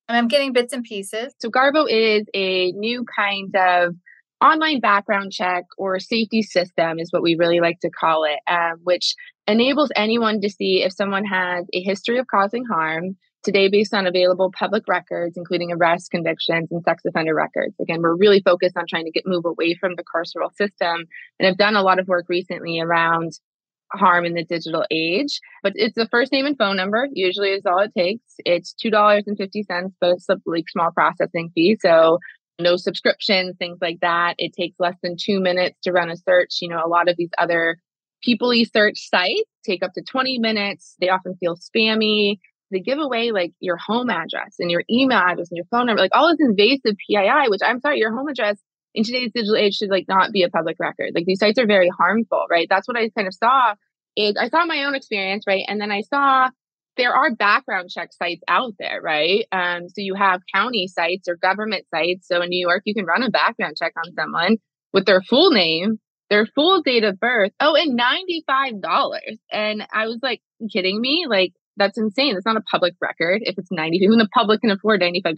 And 0.08 0.18
I'm 0.18 0.28
getting 0.28 0.54
bits 0.54 0.74
and 0.74 0.84
pieces. 0.84 1.34
So 1.40 1.50
Garbo 1.50 1.86
is 1.90 2.26
a 2.34 2.72
new 2.74 3.06
kind 3.06 3.56
of 3.56 3.96
online 4.44 4.82
background 4.82 5.32
check 5.32 5.64
or 5.78 6.00
safety 6.00 6.42
system 6.42 7.00
is 7.00 7.12
what 7.12 7.24
we 7.24 7.36
really 7.40 7.62
like 7.62 7.80
to 7.80 7.90
call 7.90 8.26
it, 8.26 8.40
um, 8.52 8.80
which 8.84 9.16
enables 9.48 9.92
anyone 9.96 10.42
to 10.42 10.50
see 10.50 10.84
if 10.84 10.92
someone 10.94 11.26
has 11.26 11.66
a 11.74 11.82
history 11.82 12.18
of 12.18 12.28
causing 12.28 12.66
harm 12.66 13.16
today 13.44 13.70
based 13.70 13.94
on 13.94 14.08
available 14.08 14.52
public 14.58 14.84
records, 14.88 15.38
including 15.38 15.72
arrest 15.72 16.12
convictions 16.12 16.70
and 16.72 16.84
sex 16.84 17.04
offender 17.06 17.36
records. 17.36 17.76
Again, 17.82 18.02
we're 18.02 18.16
really 18.16 18.42
focused 18.42 18.78
on 18.78 18.86
trying 18.88 19.06
to 19.06 19.12
get 19.12 19.24
move 19.26 19.46
away 19.46 19.76
from 19.76 19.94
the 19.96 20.04
carceral 20.04 20.54
system 20.54 21.06
and 21.39 21.48
I've 21.48 21.58
done 21.58 21.76
a 21.76 21.82
lot 21.82 22.00
of 22.00 22.08
work 22.08 22.26
recently 22.28 22.80
around 22.80 23.32
harm 23.93 24.25
in 24.25 24.34
the 24.34 24.43
digital 24.43 24.86
age. 24.91 25.39
But 25.62 25.73
it's 25.75 25.95
the 25.95 26.08
first 26.08 26.32
name 26.32 26.45
and 26.45 26.58
phone 26.58 26.75
number, 26.75 27.08
usually 27.13 27.49
is 27.49 27.65
all 27.65 27.79
it 27.79 27.91
takes. 27.97 28.23
It's 28.39 28.75
$2.50, 28.84 29.91
but 29.99 30.10
it's 30.12 30.29
a 30.29 30.38
like 30.45 30.69
small 30.69 30.91
processing 30.91 31.51
fee. 31.53 31.77
So 31.82 32.19
no 32.60 32.75
subscriptions, 32.75 33.56
things 33.58 33.77
like 33.82 33.99
that. 34.01 34.36
It 34.38 34.53
takes 34.53 34.75
less 34.79 34.95
than 35.01 35.15
two 35.19 35.39
minutes 35.39 35.77
to 35.84 35.91
run 35.91 36.10
a 36.10 36.17
search. 36.17 36.58
You 36.62 36.69
know, 36.69 36.82
a 36.84 36.88
lot 36.88 37.10
of 37.10 37.17
these 37.17 37.32
other 37.38 37.77
people 38.23 38.53
search 38.71 39.10
sites 39.10 39.49
take 39.65 39.84
up 39.84 39.93
to 39.93 40.01
20 40.01 40.39
minutes. 40.39 40.95
They 40.99 41.10
often 41.10 41.36
feel 41.39 41.56
spammy. 41.56 42.38
They 42.71 42.79
give 42.79 42.99
away 42.99 43.32
like 43.32 43.51
your 43.60 43.77
home 43.77 44.10
address 44.10 44.56
and 44.60 44.71
your 44.71 44.84
email 44.89 45.19
address 45.19 45.49
and 45.51 45.58
your 45.58 45.65
phone 45.69 45.86
number, 45.86 46.01
like 46.01 46.15
all 46.15 46.29
this 46.29 46.39
invasive 46.39 46.95
PII, 47.08 47.49
which 47.49 47.62
I'm 47.63 47.79
sorry, 47.79 47.99
your 47.99 48.15
home 48.15 48.27
address 48.27 48.58
in 48.93 49.03
today's 49.03 49.32
digital 49.34 49.56
age 49.56 49.75
should 49.75 49.89
like 49.89 50.06
not 50.08 50.32
be 50.32 50.43
a 50.43 50.49
public 50.49 50.77
record. 50.79 51.12
Like 51.15 51.25
these 51.25 51.39
sites 51.39 51.60
are 51.60 51.65
very 51.65 51.89
harmful, 51.89 52.45
right? 52.49 52.67
That's 52.69 52.88
what 52.88 52.97
I 52.97 53.10
kind 53.10 53.27
of 53.27 53.34
saw 53.34 53.75
is 54.15 54.36
I 54.39 54.49
saw 54.49 54.65
my 54.65 54.84
own 54.84 54.95
experience, 54.95 55.45
right? 55.47 55.63
And 55.67 55.82
then 55.82 55.91
I 55.91 56.01
saw 56.01 56.49
there 56.97 57.13
are 57.13 57.34
background 57.34 57.89
check 57.89 58.10
sites 58.13 58.43
out 58.47 58.73
there, 58.77 59.01
right? 59.01 59.45
Um, 59.51 59.89
so 59.89 59.95
you 59.97 60.13
have 60.13 60.41
county 60.53 60.88
sites 60.88 61.27
or 61.27 61.36
government 61.36 61.86
sites. 61.93 62.27
So 62.27 62.41
in 62.41 62.49
New 62.49 62.65
York, 62.65 62.84
you 62.86 62.93
can 62.93 63.06
run 63.06 63.23
a 63.23 63.32
background 63.32 63.75
check 63.77 63.93
on 63.97 64.13
someone 64.13 64.58
with 64.93 65.06
their 65.06 65.21
full 65.21 65.49
name, 65.51 65.99
their 66.29 66.45
full 66.45 66.84
date 66.84 67.03
of 67.03 67.19
birth. 67.19 67.51
Oh, 67.60 67.75
and 67.75 67.99
$95. 67.99 69.17
And 69.51 69.88
I 69.91 70.06
was 70.06 70.19
like, 70.21 70.41
kidding 70.71 71.01
me? 71.01 71.25
Like, 71.27 71.53
that's 71.77 71.97
insane. 71.97 72.36
It's 72.36 72.45
not 72.45 72.58
a 72.58 72.62
public 72.62 72.93
record 73.01 73.41
if 73.43 73.58
it's 73.58 73.71
90 73.71 73.97
even 73.97 74.19
the 74.19 74.29
public 74.32 74.62
can 74.62 74.69
afford 74.69 75.01
$95, 75.01 75.36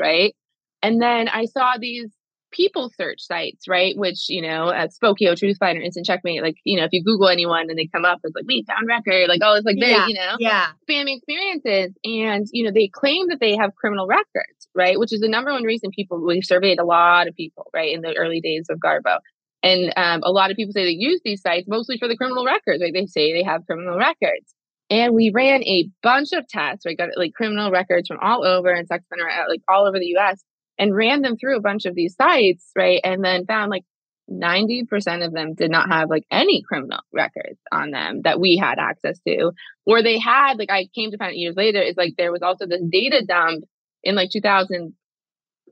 right? 0.00 0.34
And 0.82 1.00
then 1.00 1.28
I 1.28 1.44
saw 1.46 1.74
these 1.78 2.10
people 2.54 2.90
search 2.96 3.20
sites, 3.20 3.68
right? 3.68 3.96
Which, 3.96 4.28
you 4.28 4.40
know, 4.40 4.70
at 4.70 4.90
Spokeo, 4.90 5.34
Truthfinder, 5.34 5.82
Instant 5.82 6.06
Checkmate, 6.06 6.42
like, 6.42 6.56
you 6.64 6.78
know, 6.78 6.84
if 6.84 6.92
you 6.92 7.02
Google 7.02 7.28
anyone 7.28 7.68
and 7.68 7.78
they 7.78 7.86
come 7.86 8.04
up 8.04 8.20
it's 8.24 8.34
like, 8.34 8.46
we 8.46 8.64
found 8.66 8.86
record, 8.86 9.28
like, 9.28 9.40
oh, 9.42 9.54
it's 9.54 9.66
like, 9.66 9.76
yeah, 9.78 10.06
you 10.06 10.14
know, 10.14 10.36
yeah. 10.38 10.68
spammy 10.88 11.16
experiences. 11.16 11.94
And, 12.04 12.46
you 12.52 12.64
know, 12.64 12.70
they 12.72 12.88
claim 12.88 13.28
that 13.28 13.40
they 13.40 13.56
have 13.56 13.74
criminal 13.74 14.06
records, 14.06 14.68
right? 14.74 14.98
Which 14.98 15.12
is 15.12 15.20
the 15.20 15.28
number 15.28 15.52
one 15.52 15.64
reason 15.64 15.90
people, 15.90 16.24
we've 16.24 16.44
surveyed 16.44 16.78
a 16.78 16.84
lot 16.84 17.28
of 17.28 17.34
people, 17.34 17.70
right, 17.74 17.92
in 17.92 18.00
the 18.00 18.14
early 18.16 18.40
days 18.40 18.66
of 18.70 18.78
Garbo. 18.78 19.18
And 19.62 19.92
um, 19.96 20.20
a 20.22 20.30
lot 20.30 20.50
of 20.50 20.56
people 20.56 20.72
say 20.72 20.84
they 20.84 20.90
use 20.90 21.20
these 21.24 21.40
sites 21.40 21.66
mostly 21.68 21.98
for 21.98 22.06
the 22.06 22.16
criminal 22.16 22.44
records, 22.44 22.82
right? 22.82 22.92
They 22.92 23.06
say 23.06 23.32
they 23.32 23.44
have 23.44 23.66
criminal 23.66 23.98
records. 23.98 24.54
And 24.90 25.14
we 25.14 25.32
ran 25.34 25.62
a 25.62 25.88
bunch 26.02 26.32
of 26.32 26.46
tests, 26.46 26.84
right? 26.84 26.96
Got 26.96 27.10
like 27.16 27.32
criminal 27.34 27.70
records 27.70 28.06
from 28.06 28.18
all 28.20 28.44
over 28.44 28.70
and 28.70 28.86
sex 28.86 29.04
offender, 29.10 29.28
like 29.48 29.62
all 29.66 29.86
over 29.86 29.98
the 29.98 30.14
US 30.18 30.44
and 30.78 30.94
ran 30.94 31.22
them 31.22 31.36
through 31.36 31.56
a 31.56 31.62
bunch 31.62 31.84
of 31.84 31.94
these 31.94 32.14
sites, 32.16 32.70
right? 32.76 33.00
And 33.04 33.24
then 33.24 33.46
found 33.46 33.70
like 33.70 33.84
90% 34.30 35.24
of 35.24 35.32
them 35.32 35.54
did 35.54 35.70
not 35.70 35.88
have 35.88 36.08
like 36.08 36.24
any 36.30 36.62
criminal 36.62 37.00
records 37.12 37.58
on 37.70 37.90
them 37.90 38.22
that 38.22 38.40
we 38.40 38.56
had 38.56 38.78
access 38.78 39.18
to. 39.26 39.52
Or 39.86 40.02
they 40.02 40.18
had, 40.18 40.58
like 40.58 40.70
I 40.70 40.88
came 40.94 41.10
to 41.10 41.18
find 41.18 41.30
out 41.30 41.36
years 41.36 41.56
later, 41.56 41.80
is 41.80 41.96
like 41.96 42.14
there 42.16 42.32
was 42.32 42.42
also 42.42 42.66
this 42.66 42.82
data 42.88 43.24
dump 43.26 43.64
in 44.02 44.14
like 44.14 44.30
2004, 44.30 44.94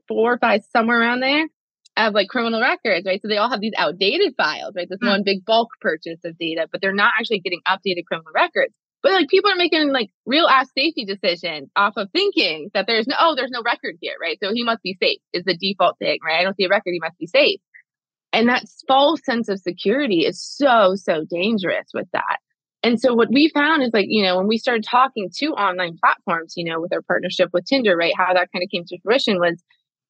or 0.09 0.37
five, 0.37 0.61
somewhere 0.71 0.99
around 0.99 1.21
there 1.21 1.47
of 1.95 2.13
like 2.13 2.27
criminal 2.27 2.61
records, 2.61 3.05
right? 3.05 3.21
So 3.21 3.27
they 3.27 3.37
all 3.37 3.49
have 3.49 3.61
these 3.61 3.73
outdated 3.77 4.35
files, 4.35 4.73
right? 4.75 4.87
This 4.89 4.99
mm-hmm. 4.99 5.09
one 5.09 5.23
big 5.23 5.45
bulk 5.45 5.69
purchase 5.81 6.19
of 6.23 6.37
data, 6.37 6.67
but 6.71 6.81
they're 6.81 6.93
not 6.93 7.13
actually 7.19 7.39
getting 7.39 7.61
updated 7.67 8.05
criminal 8.05 8.31
records. 8.33 8.73
But 9.03 9.11
like 9.11 9.27
people 9.27 9.51
are 9.51 9.57
making 9.57 9.91
like 9.91 10.09
real 10.25 10.47
ass 10.47 10.69
safety 10.75 11.03
decisions 11.03 11.69
off 11.75 11.93
of 11.97 12.09
thinking 12.11 12.71
that 12.73 12.87
there's 12.87 13.05
no, 13.05 13.17
oh, 13.19 13.35
there's 13.35 13.51
no 13.51 13.61
record 13.61 13.97
here, 13.99 14.15
right? 14.19 14.37
So 14.41 14.53
he 14.53 14.63
must 14.63 14.81
be 14.81 14.97
safe 14.99 15.19
is 15.33 15.43
the 15.43 15.57
default 15.57 15.99
thing, 15.99 16.19
right? 16.25 16.39
I 16.39 16.43
don't 16.43 16.55
see 16.55 16.63
a 16.63 16.69
record, 16.69 16.91
he 16.93 16.99
must 17.01 17.17
be 17.17 17.27
safe. 17.27 17.59
And 18.31 18.47
that 18.47 18.63
false 18.87 19.19
sense 19.25 19.49
of 19.49 19.59
security 19.59 20.25
is 20.25 20.41
so, 20.41 20.95
so 20.95 21.25
dangerous 21.29 21.87
with 21.93 22.07
that. 22.13 22.37
And 22.81 22.99
so 22.99 23.13
what 23.13 23.29
we 23.31 23.51
found 23.53 23.83
is 23.83 23.91
like, 23.93 24.07
you 24.07 24.23
know, 24.23 24.37
when 24.37 24.47
we 24.47 24.57
started 24.57 24.85
talking 24.89 25.29
to 25.37 25.47
online 25.47 25.97
platforms, 26.01 26.53
you 26.55 26.63
know, 26.63 26.79
with 26.79 26.93
our 26.93 27.01
partnership 27.01 27.49
with 27.53 27.65
Tinder, 27.65 27.95
right? 27.95 28.13
How 28.17 28.33
that 28.33 28.49
kind 28.53 28.63
of 28.63 28.69
came 28.71 28.85
to 28.85 28.97
fruition 29.01 29.37
was, 29.37 29.61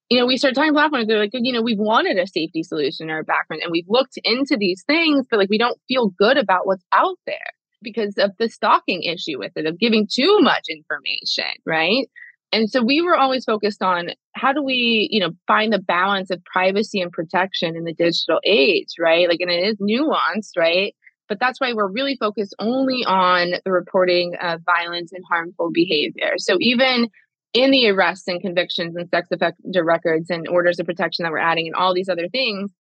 you 0.10 0.20
know, 0.20 0.28
we 0.28 0.38
started 0.38 0.56
talking 0.56 0.74
platforms, 0.74 1.08
they're 1.08 1.20
like, 1.20 1.32
you 1.34 1.52
know, 1.52 1.62
we've 1.64 1.80
wanted 1.80 2.18
a 2.18 2.28
safety 2.28 2.62
solution 2.62 3.10
in 3.10 3.16
our 3.16 3.24
background 3.24 3.64
and 3.64 3.72
we've 3.72 3.90
looked 3.90 4.20
into 4.24 4.56
these 4.56 4.84
things, 4.86 5.26
but 5.30 5.40
like 5.40 5.50
we 5.50 5.58
don't 5.58 5.80
feel 5.88 6.10
good 6.10 6.38
about 6.38 6.68
what's 6.68 6.86
out 6.94 7.18
there 7.26 7.38
because 7.84 8.16
of 8.18 8.32
the 8.40 8.50
stalking 8.50 9.04
issue 9.04 9.38
with 9.38 9.52
it, 9.56 9.66
of 9.66 9.80
giving 9.80 10.08
too 10.12 10.40
much 10.40 10.66
information, 10.70 11.52
right? 11.66 12.08
And 12.52 12.70
so 12.70 12.84
we 12.84 13.02
were 13.02 13.16
always 13.16 13.46
focused 13.46 13.82
on 13.82 14.10
how 14.36 14.54
do 14.54 14.62
we, 14.62 15.08
you 15.12 15.20
know, 15.20 15.32
find 15.48 15.74
the 15.74 15.80
balance 15.80 16.30
of 16.30 16.44
privacy 16.46 17.02
and 17.02 17.12
protection 17.12 17.76
in 17.76 17.84
the 17.84 17.94
digital 17.94 18.40
age, 18.46 18.90
right? 19.00 19.28
Like, 19.28 19.40
and 19.40 19.50
it 19.50 19.64
is 19.64 19.78
nuanced, 19.78 20.52
right? 20.56 20.94
But 21.28 21.40
that's 21.40 21.60
why 21.60 21.74
we're 21.74 21.92
really 21.92 22.16
focused 22.16 22.56
only 22.60 23.04
on 23.08 23.54
the 23.66 23.72
reporting 23.72 24.36
of 24.40 24.62
violence 24.66 25.12
and 25.12 25.24
harmful 25.28 25.72
behavior. 25.74 26.34
So 26.38 26.58
even 26.60 27.10
in 27.54 27.72
the 27.72 27.90
arrests 27.90 28.28
and 28.28 28.42
convictions 28.42 28.96
and 28.96 29.10
sex 29.10 29.30
offender 29.32 29.84
records 29.84 30.30
and 30.30 30.48
orders 30.48 30.80
of 30.80 30.86
protection 30.86 31.24
that 31.24 31.32
we're 31.32 31.40
adding 31.40 31.66
and 31.68 31.76
all 31.76 31.94
these 31.94 32.10
other 32.10 32.28
things, 32.28 32.72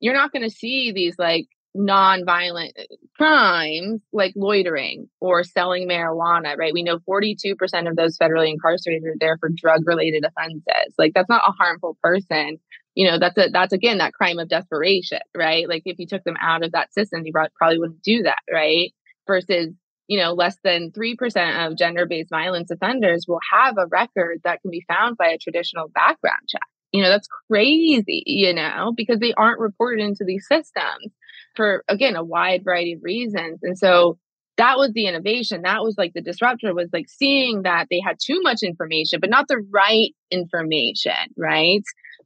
you're 0.00 0.14
not 0.14 0.32
going 0.32 0.42
to 0.42 0.50
see 0.50 0.92
these 0.92 1.16
like 1.18 1.46
non-violent 1.74 2.72
uh, 2.78 2.82
crimes 3.16 4.00
like 4.12 4.32
loitering 4.36 5.08
or 5.20 5.44
selling 5.44 5.88
marijuana 5.88 6.56
right? 6.56 6.72
We 6.72 6.82
know 6.82 6.98
42% 6.98 7.54
of 7.88 7.96
those 7.96 8.18
federally 8.18 8.50
incarcerated 8.50 9.04
are 9.04 9.14
there 9.18 9.38
for 9.38 9.50
drug 9.54 9.86
related 9.86 10.24
offenses. 10.24 10.94
Like 10.98 11.12
that's 11.14 11.28
not 11.28 11.48
a 11.48 11.52
harmful 11.52 11.96
person. 12.02 12.58
You 12.94 13.08
know 13.08 13.18
that's 13.18 13.38
a 13.38 13.48
that's 13.52 13.72
again 13.72 13.98
that 13.98 14.14
crime 14.14 14.38
of 14.38 14.48
desperation 14.48 15.20
right? 15.36 15.68
Like 15.68 15.82
if 15.84 15.98
you 15.98 16.06
took 16.06 16.24
them 16.24 16.36
out 16.40 16.64
of 16.64 16.72
that 16.72 16.92
system 16.92 17.22
you 17.24 17.32
probably 17.32 17.78
wouldn't 17.78 18.02
do 18.02 18.22
that 18.22 18.40
right? 18.52 18.92
Versus 19.26 19.68
you 20.08 20.18
know 20.18 20.32
less 20.32 20.56
than 20.64 20.90
3% 20.90 21.66
of 21.66 21.78
gender 21.78 22.04
based 22.06 22.30
violence 22.30 22.70
offenders 22.70 23.26
will 23.28 23.38
have 23.52 23.76
a 23.78 23.86
record 23.86 24.40
that 24.42 24.60
can 24.60 24.72
be 24.72 24.84
found 24.88 25.16
by 25.16 25.28
a 25.28 25.38
traditional 25.38 25.88
background 25.88 26.42
check 26.48 26.62
you 26.92 27.02
know 27.02 27.08
that's 27.08 27.28
crazy 27.48 28.22
you 28.26 28.52
know 28.52 28.92
because 28.96 29.18
they 29.20 29.32
aren't 29.34 29.60
reported 29.60 30.02
into 30.02 30.24
these 30.24 30.46
systems 30.46 31.12
for 31.54 31.84
again 31.88 32.16
a 32.16 32.24
wide 32.24 32.64
variety 32.64 32.94
of 32.94 33.02
reasons. 33.02 33.60
And 33.62 33.78
so 33.78 34.18
that 34.56 34.76
was 34.76 34.92
the 34.92 35.06
innovation. 35.06 35.62
That 35.62 35.82
was 35.82 35.96
like 35.96 36.12
the 36.12 36.20
disruptor 36.20 36.74
was 36.74 36.90
like 36.92 37.08
seeing 37.08 37.62
that 37.62 37.86
they 37.90 38.00
had 38.00 38.16
too 38.22 38.40
much 38.42 38.58
information 38.62 39.20
but 39.20 39.30
not 39.30 39.48
the 39.48 39.64
right 39.72 40.14
information 40.30 41.12
right? 41.36 41.82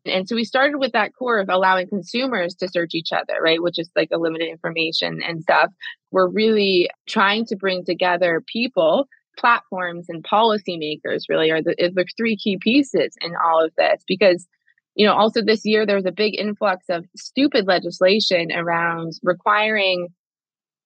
And 0.06 0.28
so 0.28 0.36
we 0.36 0.44
started 0.44 0.76
with 0.76 0.92
that 0.92 1.12
core 1.18 1.38
of 1.38 1.48
allowing 1.48 1.88
consumers 1.88 2.54
to 2.56 2.68
search 2.68 2.90
each 2.94 3.12
other 3.12 3.40
right 3.42 3.62
which 3.62 3.78
is 3.78 3.90
like 3.96 4.08
a 4.12 4.18
limited 4.18 4.48
information 4.48 5.20
and 5.22 5.42
stuff. 5.42 5.70
We're 6.10 6.28
really 6.28 6.90
trying 7.08 7.46
to 7.46 7.56
bring 7.56 7.84
together 7.84 8.42
people 8.46 9.08
platforms 9.38 10.06
and 10.08 10.24
policymakers 10.24 11.22
really 11.28 11.50
are 11.50 11.62
the, 11.62 11.74
the 11.78 12.06
three 12.16 12.36
key 12.36 12.58
pieces 12.58 13.14
in 13.20 13.34
all 13.44 13.64
of 13.64 13.72
this 13.76 14.02
because 14.06 14.46
you 14.94 15.06
know, 15.06 15.14
also 15.14 15.42
this 15.42 15.64
year 15.64 15.86
there 15.86 15.96
was 15.96 16.06
a 16.06 16.12
big 16.12 16.38
influx 16.38 16.86
of 16.88 17.04
stupid 17.16 17.66
legislation 17.66 18.52
around 18.52 19.12
requiring, 19.22 20.08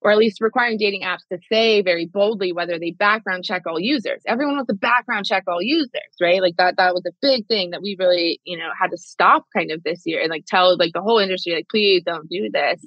or 0.01 0.11
at 0.11 0.19
least 0.19 0.41
requiring 0.41 0.79
dating 0.79 1.03
apps 1.03 1.27
to 1.31 1.39
say 1.51 1.83
very 1.83 2.07
boldly 2.07 2.53
whether 2.53 2.79
they 2.79 2.93
background 2.93 3.45
check 3.45 3.63
all 3.67 3.79
users. 3.79 4.23
Everyone 4.27 4.57
wants 4.57 4.69
to 4.69 4.77
background 4.77 5.27
check 5.27 5.45
all 5.47 5.63
users, 5.63 5.91
right? 6.21 6.41
Like 6.41 6.57
that 6.57 6.77
that 6.79 6.95
was 6.95 7.05
a 7.07 7.13
big 7.21 7.47
thing 7.47 7.71
that 7.71 7.83
we 7.83 7.97
really, 7.99 8.41
you 8.45 8.57
know, 8.57 8.71
had 8.81 8.91
to 8.91 8.97
stop 8.97 9.45
kind 9.55 9.71
of 9.71 9.83
this 9.83 10.03
year 10.07 10.21
and 10.21 10.31
like 10.31 10.47
tell 10.47 10.77
like 10.79 10.93
the 10.95 11.03
whole 11.03 11.19
industry, 11.19 11.55
like, 11.55 11.69
please 11.69 12.03
don't 12.05 12.29
do 12.31 12.49
this. 12.51 12.85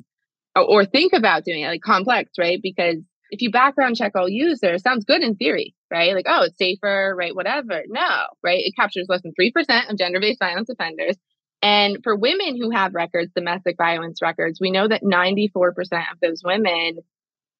Or, 0.55 0.63
or 0.63 0.85
think 0.85 1.13
about 1.13 1.45
doing 1.45 1.61
it, 1.61 1.67
like 1.67 1.81
complex, 1.81 2.31
right? 2.37 2.59
Because 2.61 2.97
if 3.31 3.41
you 3.41 3.49
background 3.49 3.95
check 3.95 4.11
all 4.15 4.27
users, 4.29 4.83
sounds 4.83 5.05
good 5.05 5.21
in 5.21 5.35
theory, 5.35 5.73
right? 5.89 6.13
Like, 6.13 6.25
oh, 6.27 6.43
it's 6.43 6.57
safer, 6.57 7.15
right? 7.17 7.33
Whatever. 7.33 7.83
No, 7.87 8.27
right? 8.43 8.59
It 8.59 8.75
captures 8.75 9.07
less 9.09 9.21
than 9.21 9.33
3% 9.39 9.89
of 9.89 9.97
gender 9.97 10.19
based 10.19 10.39
violence 10.39 10.69
offenders. 10.69 11.15
And 11.61 11.99
for 12.03 12.15
women 12.15 12.57
who 12.59 12.71
have 12.71 12.93
records, 12.93 13.31
domestic 13.33 13.77
violence 13.77 14.21
records, 14.21 14.59
we 14.59 14.69
know 14.69 14.87
that 14.87 15.03
94% 15.03 15.69
of 16.11 16.19
those 16.21 16.41
women 16.43 16.97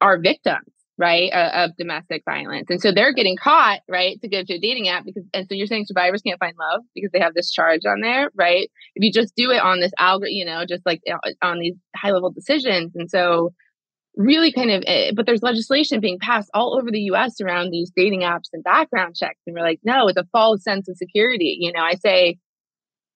are 0.01 0.19
victims, 0.19 0.65
right, 0.97 1.31
of 1.31 1.77
domestic 1.77 2.23
violence. 2.25 2.67
And 2.69 2.81
so 2.81 2.91
they're 2.91 3.13
getting 3.13 3.37
caught, 3.37 3.79
right, 3.87 4.19
to 4.21 4.27
go 4.27 4.43
to 4.43 4.53
a 4.55 4.59
dating 4.59 4.89
app 4.89 5.05
because, 5.05 5.23
and 5.33 5.47
so 5.47 5.55
you're 5.55 5.67
saying 5.67 5.85
survivors 5.85 6.21
can't 6.21 6.39
find 6.39 6.55
love 6.59 6.81
because 6.95 7.11
they 7.13 7.19
have 7.19 7.35
this 7.35 7.51
charge 7.51 7.81
on 7.85 8.01
there, 8.01 8.29
right? 8.35 8.69
If 8.95 9.05
you 9.05 9.11
just 9.11 9.35
do 9.35 9.51
it 9.51 9.61
on 9.61 9.79
this 9.79 9.91
algorithm, 9.97 10.33
you 10.33 10.45
know, 10.45 10.65
just 10.65 10.85
like 10.85 11.01
uh, 11.09 11.17
on 11.41 11.59
these 11.59 11.75
high 11.95 12.11
level 12.11 12.31
decisions. 12.31 12.93
And 12.95 13.09
so 13.09 13.53
really 14.17 14.51
kind 14.51 14.71
of 14.71 14.83
eh, 14.87 15.11
but 15.15 15.25
there's 15.25 15.41
legislation 15.41 15.99
being 15.99 16.19
passed 16.19 16.49
all 16.53 16.77
over 16.77 16.91
the 16.91 17.01
US 17.11 17.39
around 17.39 17.71
these 17.71 17.91
dating 17.95 18.21
apps 18.21 18.49
and 18.53 18.63
background 18.63 19.15
checks 19.15 19.39
and 19.47 19.55
we're 19.55 19.63
like 19.63 19.79
no 19.83 20.07
it's 20.07 20.17
a 20.17 20.27
false 20.31 20.63
sense 20.63 20.89
of 20.89 20.97
security. 20.97 21.57
You 21.59 21.71
know 21.71 21.81
i 21.81 21.95
say 21.95 22.37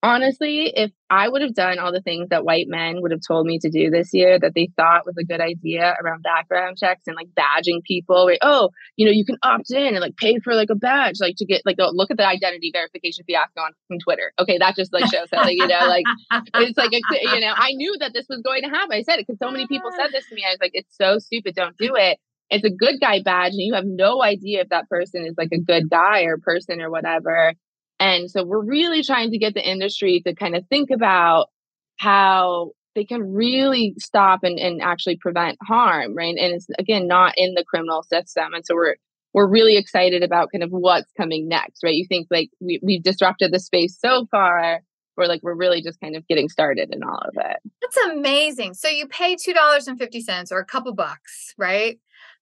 honestly 0.05 0.71
if 0.75 0.91
I 1.09 1.27
would 1.27 1.41
have 1.41 1.53
done 1.53 1.79
all 1.79 1.91
the 1.91 2.01
things 2.01 2.29
that 2.29 2.45
white 2.45 2.67
men 2.67 3.01
would 3.01 3.11
have 3.11 3.21
told 3.27 3.45
me 3.45 3.59
to 3.59 3.69
do 3.69 3.89
this 3.89 4.09
year 4.13 4.39
that 4.39 4.53
they 4.55 4.69
thought 4.75 5.05
was 5.05 5.17
a 5.17 5.23
good 5.23 5.41
idea 5.41 5.95
around 6.01 6.23
background 6.23 6.77
checks 6.77 7.03
and 7.07 7.15
like 7.15 7.27
badging 7.37 7.83
people. 7.83 8.27
Right? 8.27 8.39
Oh, 8.41 8.69
you 8.95 9.05
know, 9.05 9.11
you 9.11 9.25
can 9.25 9.37
opt 9.43 9.71
in 9.71 9.87
and 9.87 9.99
like 9.99 10.15
pay 10.17 10.39
for 10.39 10.53
like 10.53 10.69
a 10.69 10.75
badge, 10.75 11.15
like 11.19 11.35
to 11.37 11.45
get 11.45 11.61
like 11.65 11.77
oh, 11.79 11.91
look 11.93 12.11
at 12.11 12.17
the 12.17 12.27
identity 12.27 12.69
verification 12.73 13.23
fiasco 13.25 13.61
on, 13.61 13.71
on 13.91 13.99
Twitter. 13.99 14.31
Okay, 14.39 14.57
that 14.59 14.75
just 14.75 14.93
like 14.93 15.05
shows 15.11 15.27
that, 15.31 15.41
like, 15.41 15.57
you 15.57 15.67
know, 15.67 15.87
like 15.87 16.05
it's 16.55 16.77
like 16.77 16.93
a, 16.93 17.01
you 17.33 17.41
know, 17.41 17.53
I 17.55 17.73
knew 17.73 17.95
that 17.99 18.13
this 18.13 18.27
was 18.29 18.41
going 18.41 18.63
to 18.63 18.69
happen. 18.69 18.93
I 18.93 19.01
said 19.01 19.19
it 19.19 19.25
because 19.27 19.39
so 19.39 19.51
many 19.51 19.67
people 19.67 19.91
said 19.95 20.11
this 20.11 20.27
to 20.29 20.35
me. 20.35 20.43
I 20.47 20.51
was 20.51 20.59
like, 20.61 20.71
it's 20.73 20.95
so 20.95 21.19
stupid. 21.19 21.55
Don't 21.55 21.77
do 21.77 21.95
it. 21.95 22.19
It's 22.49 22.63
a 22.63 22.69
good 22.69 22.99
guy 23.01 23.21
badge, 23.23 23.53
and 23.53 23.61
you 23.61 23.73
have 23.73 23.85
no 23.85 24.21
idea 24.21 24.61
if 24.61 24.69
that 24.69 24.87
person 24.87 25.25
is 25.25 25.33
like 25.35 25.49
a 25.51 25.59
good 25.59 25.89
guy 25.89 26.23
or 26.23 26.37
person 26.37 26.79
or 26.79 26.91
whatever. 26.91 27.53
And 27.99 28.29
so 28.29 28.43
we're 28.43 28.63
really 28.63 29.03
trying 29.03 29.31
to 29.31 29.37
get 29.37 29.53
the 29.53 29.67
industry 29.67 30.21
to 30.25 30.35
kind 30.35 30.55
of 30.55 30.65
think 30.67 30.89
about 30.91 31.47
how 31.97 32.71
they 32.93 33.05
can 33.05 33.33
really 33.33 33.93
stop 33.97 34.43
and, 34.43 34.57
and 34.57 34.81
actually 34.81 35.17
prevent 35.17 35.57
harm, 35.61 36.15
right? 36.15 36.35
And 36.37 36.55
it's 36.55 36.67
again 36.79 37.07
not 37.07 37.33
in 37.37 37.53
the 37.53 37.63
criminal 37.63 38.03
system. 38.03 38.53
And 38.53 38.65
so 38.65 38.75
we're 38.75 38.95
we're 39.33 39.49
really 39.49 39.75
excited 39.75 40.23
about 40.23 40.49
kind 40.51 40.63
of 40.63 40.69
what's 40.71 41.11
coming 41.17 41.49
next, 41.49 41.83
right? 41.83 41.93
You 41.93 42.05
think 42.07 42.27
like 42.31 42.49
we, 42.61 42.79
we've 42.81 43.03
disrupted 43.03 43.51
the 43.51 43.59
space 43.59 43.97
so 43.99 44.25
far, 44.31 44.81
we're 45.17 45.25
like 45.25 45.43
we're 45.43 45.55
really 45.55 45.81
just 45.81 45.99
kind 45.99 46.15
of 46.15 46.25
getting 46.27 46.47
started 46.47 46.93
in 46.93 47.03
all 47.03 47.19
of 47.19 47.35
it. 47.35 47.57
That's 47.81 47.97
amazing. 48.11 48.73
So 48.75 48.87
you 48.87 49.07
pay 49.07 49.35
two 49.35 49.53
dollars 49.53 49.87
and 49.87 49.99
fifty 49.99 50.21
cents 50.21 50.51
or 50.51 50.59
a 50.59 50.65
couple 50.65 50.93
bucks, 50.93 51.53
right? 51.57 51.99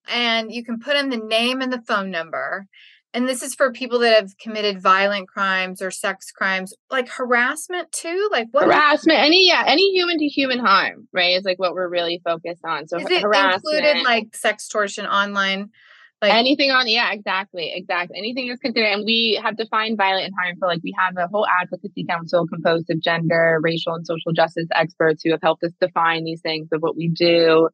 And 0.08 0.52
you 0.52 0.64
can 0.64 0.80
put 0.80 0.96
in 0.96 1.10
the 1.10 1.18
name 1.18 1.62
and 1.62 1.72
the 1.72 1.82
phone 1.82 2.12
number 2.12 2.68
and 3.14 3.30
this 3.30 3.44
is 3.44 3.54
for 3.54 3.72
people 3.72 4.00
that 4.00 4.16
have 4.16 4.38
committed 4.38 4.82
violent 4.82 5.28
crimes 5.28 5.82
or 5.82 5.92
sex 5.92 6.32
crimes, 6.32 6.74
like 6.90 7.08
harassment 7.10 7.92
too. 7.92 8.30
Like 8.32 8.48
what 8.52 8.66
harassment? 8.66 9.20
Any 9.20 9.48
yeah, 9.48 9.64
any 9.68 9.92
human 9.92 10.18
to 10.18 10.26
human 10.26 10.60
harm, 10.60 11.08
right? 11.14 11.38
Is 11.38 11.44
like 11.44 11.60
what 11.60 11.74
we're 11.74 11.90
really 11.90 12.22
focused 12.26 12.64
on. 12.66 12.88
So 12.88 12.98
is 12.98 13.10
it 13.10 13.22
harassment, 13.22 13.64
included 13.66 14.04
like 14.04 14.32
sextortion 14.32 15.08
online? 15.08 15.70
Like 16.24 16.34
anything 16.34 16.72
on 16.72 16.88
yeah, 16.88 17.12
exactly, 17.12 17.72
exactly. 17.76 18.18
Anything 18.18 18.48
is 18.48 18.58
considered, 18.58 18.94
and 18.94 19.04
we 19.06 19.40
have 19.44 19.58
defined 19.58 19.98
violent 19.98 20.26
and 20.26 20.34
harmful. 20.42 20.70
Like 20.70 20.82
we 20.84 20.96
have 20.98 21.16
a 21.18 21.28
whole 21.28 21.46
advocacy 21.62 22.06
council 22.10 22.48
composed 22.48 22.90
of 22.90 23.02
gender, 23.02 23.60
racial, 23.62 23.94
and 23.94 24.08
social 24.08 24.32
justice 24.32 24.68
experts 24.74 25.22
who 25.24 25.32
have 25.32 25.42
helped 25.44 25.64
us 25.64 25.72
define 25.80 26.24
these 26.24 26.42
things 26.42 26.70
of 26.72 26.82
what 26.82 26.96
we 26.96 27.10
do 27.10 27.70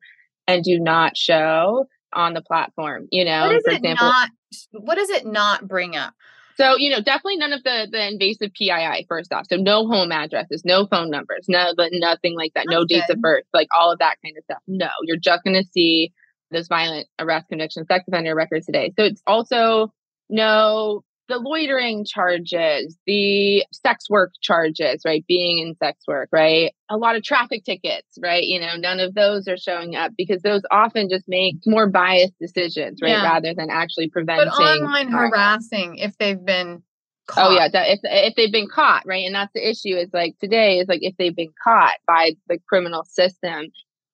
and 0.48 0.64
do 0.64 0.80
not 0.80 1.16
show 1.16 1.86
on 2.14 2.34
the 2.34 2.42
platform. 2.42 3.08
You 3.12 3.26
know, 3.26 3.60
for 3.64 3.72
example, 3.72 4.08
not 4.08 4.30
what 4.72 4.96
does 4.96 5.10
it 5.10 5.26
not 5.26 5.68
bring 5.68 5.96
up? 5.96 6.14
So, 6.56 6.76
you 6.78 6.90
know, 6.90 7.02
definitely 7.02 7.38
none 7.38 7.54
of 7.54 7.64
the 7.64 7.88
the 7.90 8.08
invasive 8.08 8.52
PII 8.54 9.06
first 9.08 9.32
off. 9.32 9.48
So 9.50 9.56
no 9.56 9.88
home 9.88 10.12
addresses, 10.12 10.66
no 10.66 10.88
phone 10.88 11.10
numbers, 11.10 11.46
no 11.48 11.74
nothing 11.78 12.36
like 12.36 12.54
that, 12.54 12.66
That's 12.68 12.76
no 12.76 12.86
dates 12.86 13.10
of 13.10 13.22
birth, 13.22 13.46
like 13.54 13.68
all 13.74 13.92
of 13.92 14.00
that 14.00 14.18
kind 14.24 14.38
of 14.38 14.44
stuff. 14.44 14.62
No, 14.68 14.90
you're 15.04 15.18
just 15.18 15.44
gonna 15.44 15.64
see 15.64 16.12
those 16.52 16.68
violent 16.68 17.08
arrest 17.18 17.48
conviction 17.48 17.86
sex 17.86 18.04
offender 18.08 18.36
records 18.36 18.66
today. 18.66 18.92
So 18.98 19.06
it's 19.06 19.22
also 19.26 19.94
no 20.30 21.04
the 21.30 21.38
loitering 21.38 22.04
charges, 22.06 22.98
the 23.06 23.64
sex 23.72 24.10
work 24.10 24.32
charges, 24.42 25.02
right? 25.06 25.24
Being 25.28 25.60
in 25.60 25.76
sex 25.76 26.04
work, 26.08 26.28
right? 26.34 26.74
A 26.90 26.98
lot 26.98 27.16
of 27.16 27.24
traffic 27.24 27.64
tickets, 27.64 28.18
right? 28.22 28.44
You 28.44 28.60
know, 28.60 28.76
none 28.76 29.00
of 29.00 29.14
those 29.14 29.48
are 29.48 29.56
showing 29.56 29.96
up 29.96 30.12
because 30.18 30.42
those 30.42 30.64
often 30.72 31.08
just 31.10 31.26
make 31.28 31.56
more 31.66 31.88
biased 31.88 32.38
decisions, 32.42 33.00
right? 33.02 33.12
Yeah. 33.12 33.24
Rather 33.24 33.54
than 33.54 33.70
actually 33.70 34.10
preventing. 34.10 34.50
But 34.50 34.62
online 34.62 35.10
harassing 35.10 35.98
if 35.98 36.18
they've 36.18 36.44
been 36.44 36.84
Caught. 37.30 37.52
Oh 37.52 37.54
yeah, 37.54 37.68
if 37.72 38.00
if 38.04 38.36
they've 38.36 38.52
been 38.52 38.68
caught, 38.68 39.04
right? 39.06 39.24
And 39.24 39.36
that's 39.36 39.54
the 39.54 39.70
issue. 39.70 39.96
Is 39.96 40.10
like 40.12 40.36
today 40.40 40.80
is 40.80 40.88
like 40.88 41.02
if 41.04 41.16
they've 41.18 41.36
been 41.36 41.54
caught 41.64 41.94
by 42.08 42.32
the 42.48 42.58
criminal 42.68 43.04
system, 43.08 43.68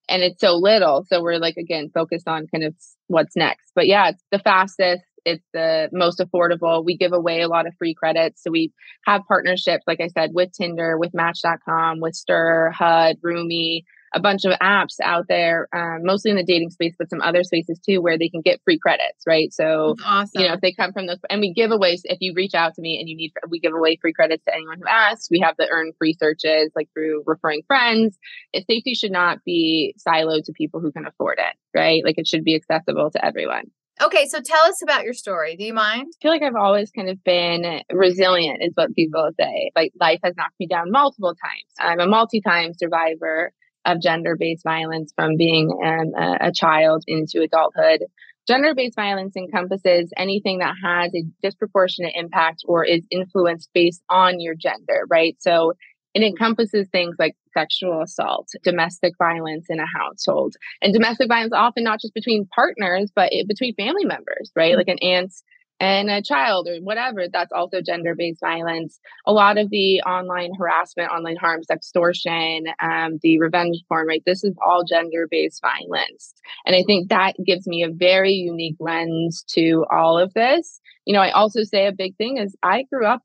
and 0.10 0.22
it's 0.22 0.42
so 0.42 0.56
little. 0.56 1.06
So 1.08 1.24
we're 1.24 1.38
like 1.38 1.56
again 1.56 1.90
focused 1.94 2.28
on 2.28 2.48
kind 2.48 2.66
of 2.66 2.76
what's 3.08 3.38
next. 3.38 3.72
But 3.74 3.88
yeah, 3.88 4.10
it's 4.10 4.24
the 4.32 4.40
fastest 4.40 5.06
it's 5.26 5.46
the 5.54 5.90
most 5.92 6.20
affordable. 6.20 6.86
We 6.86 6.96
give 6.96 7.14
away 7.14 7.42
a 7.42 7.48
lot 7.48 7.68
of 7.68 7.74
free 7.78 7.96
credits. 7.96 8.44
So 8.44 8.52
we 8.52 8.72
have 9.06 9.22
partnerships, 9.28 9.84
like 9.88 10.00
I 10.00 10.08
said, 10.08 10.32
with 10.34 10.52
Tinder, 10.54 10.98
with 10.98 11.14
Match.com, 11.14 12.00
with 12.00 12.16
Stir, 12.16 12.72
HUD, 12.72 13.18
Roomy, 13.22 13.86
a 14.16 14.20
bunch 14.20 14.46
of 14.46 14.54
apps 14.60 14.96
out 15.04 15.26
there, 15.28 15.68
um, 15.76 16.04
mostly 16.04 16.32
in 16.32 16.38
the 16.38 16.44
dating 16.44 16.70
space, 16.70 16.96
but 16.98 17.10
some 17.10 17.22
other 17.22 17.44
spaces 17.44 17.80
too, 17.86 18.02
where 18.02 18.18
they 18.18 18.30
can 18.30 18.42
get 18.42 18.62
free 18.64 18.80
credits, 18.80 19.24
right? 19.28 19.52
So, 19.52 19.96
awesome. 20.06 20.42
you 20.42 20.48
know, 20.48 20.54
if 20.54 20.62
they 20.62 20.72
come 20.72 20.94
from 20.94 21.06
those, 21.06 21.18
and 21.30 21.42
we 21.42 21.54
give 21.54 21.72
away, 21.72 21.98
if 22.06 22.20
you 22.22 22.34
reach 22.34 22.54
out 22.54 22.76
to 22.76 22.82
me 22.82 22.98
and 23.00 23.10
you 23.10 23.16
need, 23.18 23.34
we 23.50 23.60
give 23.60 23.74
away 23.74 23.98
free 24.02 24.14
credits 24.14 24.46
to 24.46 24.54
anyone 24.56 24.78
who 24.78 24.88
asks. 24.88 25.28
We 25.30 25.42
have 25.42 25.56
the 25.58 25.68
earn 25.70 25.92
free 25.98 26.16
searches, 26.18 26.72
like 26.76 26.90
through 26.94 27.24
referring 27.26 27.64
friends. 27.68 28.18
If 28.54 28.64
safety 28.70 28.94
should 28.94 29.12
not 29.12 29.44
be 29.44 29.96
siloed 30.08 30.46
to 30.46 30.54
people 30.54 30.80
who 30.80 30.94
can 30.94 31.06
afford 31.06 31.40
it, 31.40 31.78
right? 31.78 32.02
Like 32.06 32.18
it 32.18 32.28
should 32.28 32.46
be 32.46 32.56
accessible 32.56 33.12
to 33.12 33.26
everyone. 33.26 33.72
Okay, 34.02 34.28
so 34.28 34.42
tell 34.42 34.66
us 34.66 34.82
about 34.82 35.06
your 35.06 35.14
story. 35.14 35.56
Do 35.56 35.64
you 35.64 35.74
mind? 35.74 36.08
I 36.08 36.22
feel 36.22 36.32
like 36.32 36.42
I've 36.42 36.56
always 36.56 36.92
kind 36.92 37.10
of 37.10 37.24
been 37.24 37.82
resilient, 37.92 38.62
is 38.62 38.74
what 38.76 38.94
people 38.94 39.30
say. 39.40 39.72
Like 39.76 39.94
life 40.00 40.20
has 40.24 40.36
knocked 40.36 40.60
me 40.60 40.68
down 40.68 40.92
multiple 40.92 41.34
times. 41.34 41.64
I'm 41.80 42.02
a 42.02 42.08
multi 42.08 42.42
time 42.42 42.74
survivor 42.74 43.54
of 43.86 44.02
gender 44.02 44.36
based 44.38 44.64
violence 44.64 45.14
from 45.16 45.38
being 45.38 45.72
um, 45.84 46.12
a, 46.22 46.48
a 46.48 46.52
child 46.52 47.04
into 47.08 47.42
adulthood. 47.42 48.04
Gender 48.48 48.76
based 48.76 48.96
violence 48.96 49.36
encompasses 49.38 50.12
anything 50.18 50.60
that 50.60 50.76
has 50.84 51.12
a 51.16 51.24
disproportionate 51.42 52.14
impact 52.16 52.64
or 52.68 52.84
is 52.84 53.06
influenced 53.10 53.70
based 53.74 54.04
on 54.10 54.42
your 54.42 54.56
gender, 54.56 55.06
right? 55.10 55.36
So 55.40 55.74
it 56.14 56.22
encompasses 56.22 56.88
things 56.92 57.16
like 57.18 57.36
sexual 57.58 58.02
assault, 58.02 58.50
domestic 58.64 59.14
violence 59.18 59.68
in 59.70 59.80
a 59.80 59.86
household, 59.86 60.56
and 60.82 60.94
domestic 60.94 61.28
violence 61.28 61.54
often 61.54 61.84
not 61.84 62.02
just 62.02 62.14
between 62.14 62.48
partners, 62.54 63.12
but 63.16 63.32
it, 63.32 63.48
between 63.48 63.76
family 63.76 64.06
members, 64.06 64.52
right? 64.56 64.72
Mm-hmm. 64.72 64.78
Like 64.78 64.88
an 64.88 65.00
aunt 65.00 65.34
and 65.80 66.10
a 66.10 66.22
child 66.22 66.68
or 66.68 66.78
whatever. 66.78 67.28
That's 67.32 67.52
also 67.52 67.82
gender 67.82 68.16
based 68.16 68.40
violence. 68.40 69.00
A 69.26 69.34
lot 69.34 69.58
of 69.58 69.70
the 69.70 70.02
online 70.02 70.52
harassment, 70.58 71.12
online 71.12 71.36
harm, 71.36 71.62
extortion, 71.70 72.66
um, 72.82 73.20
the 73.22 73.40
revenge 73.40 73.78
porn, 73.88 74.08
right? 74.08 74.24
This 74.26 74.44
is 74.44 74.56
all 74.66 74.84
gender 74.84 75.28
based 75.30 75.62
violence. 75.62 76.34
And 76.66 76.76
I 76.76 76.84
think 76.86 77.10
that 77.10 77.34
gives 77.46 77.68
me 77.68 77.84
a 77.84 77.90
very 77.90 78.34
unique 78.34 78.78
lens 78.80 79.44
to 79.50 79.86
all 79.92 80.18
of 80.18 80.34
this. 80.34 80.80
You 81.06 81.14
know, 81.14 81.22
I 81.22 81.32
also 81.32 81.64
say 81.64 81.88
a 81.88 81.92
big 81.92 82.16
thing 82.16 82.38
is 82.38 82.56
I 82.64 82.84
grew 82.92 83.06
up 83.06 83.22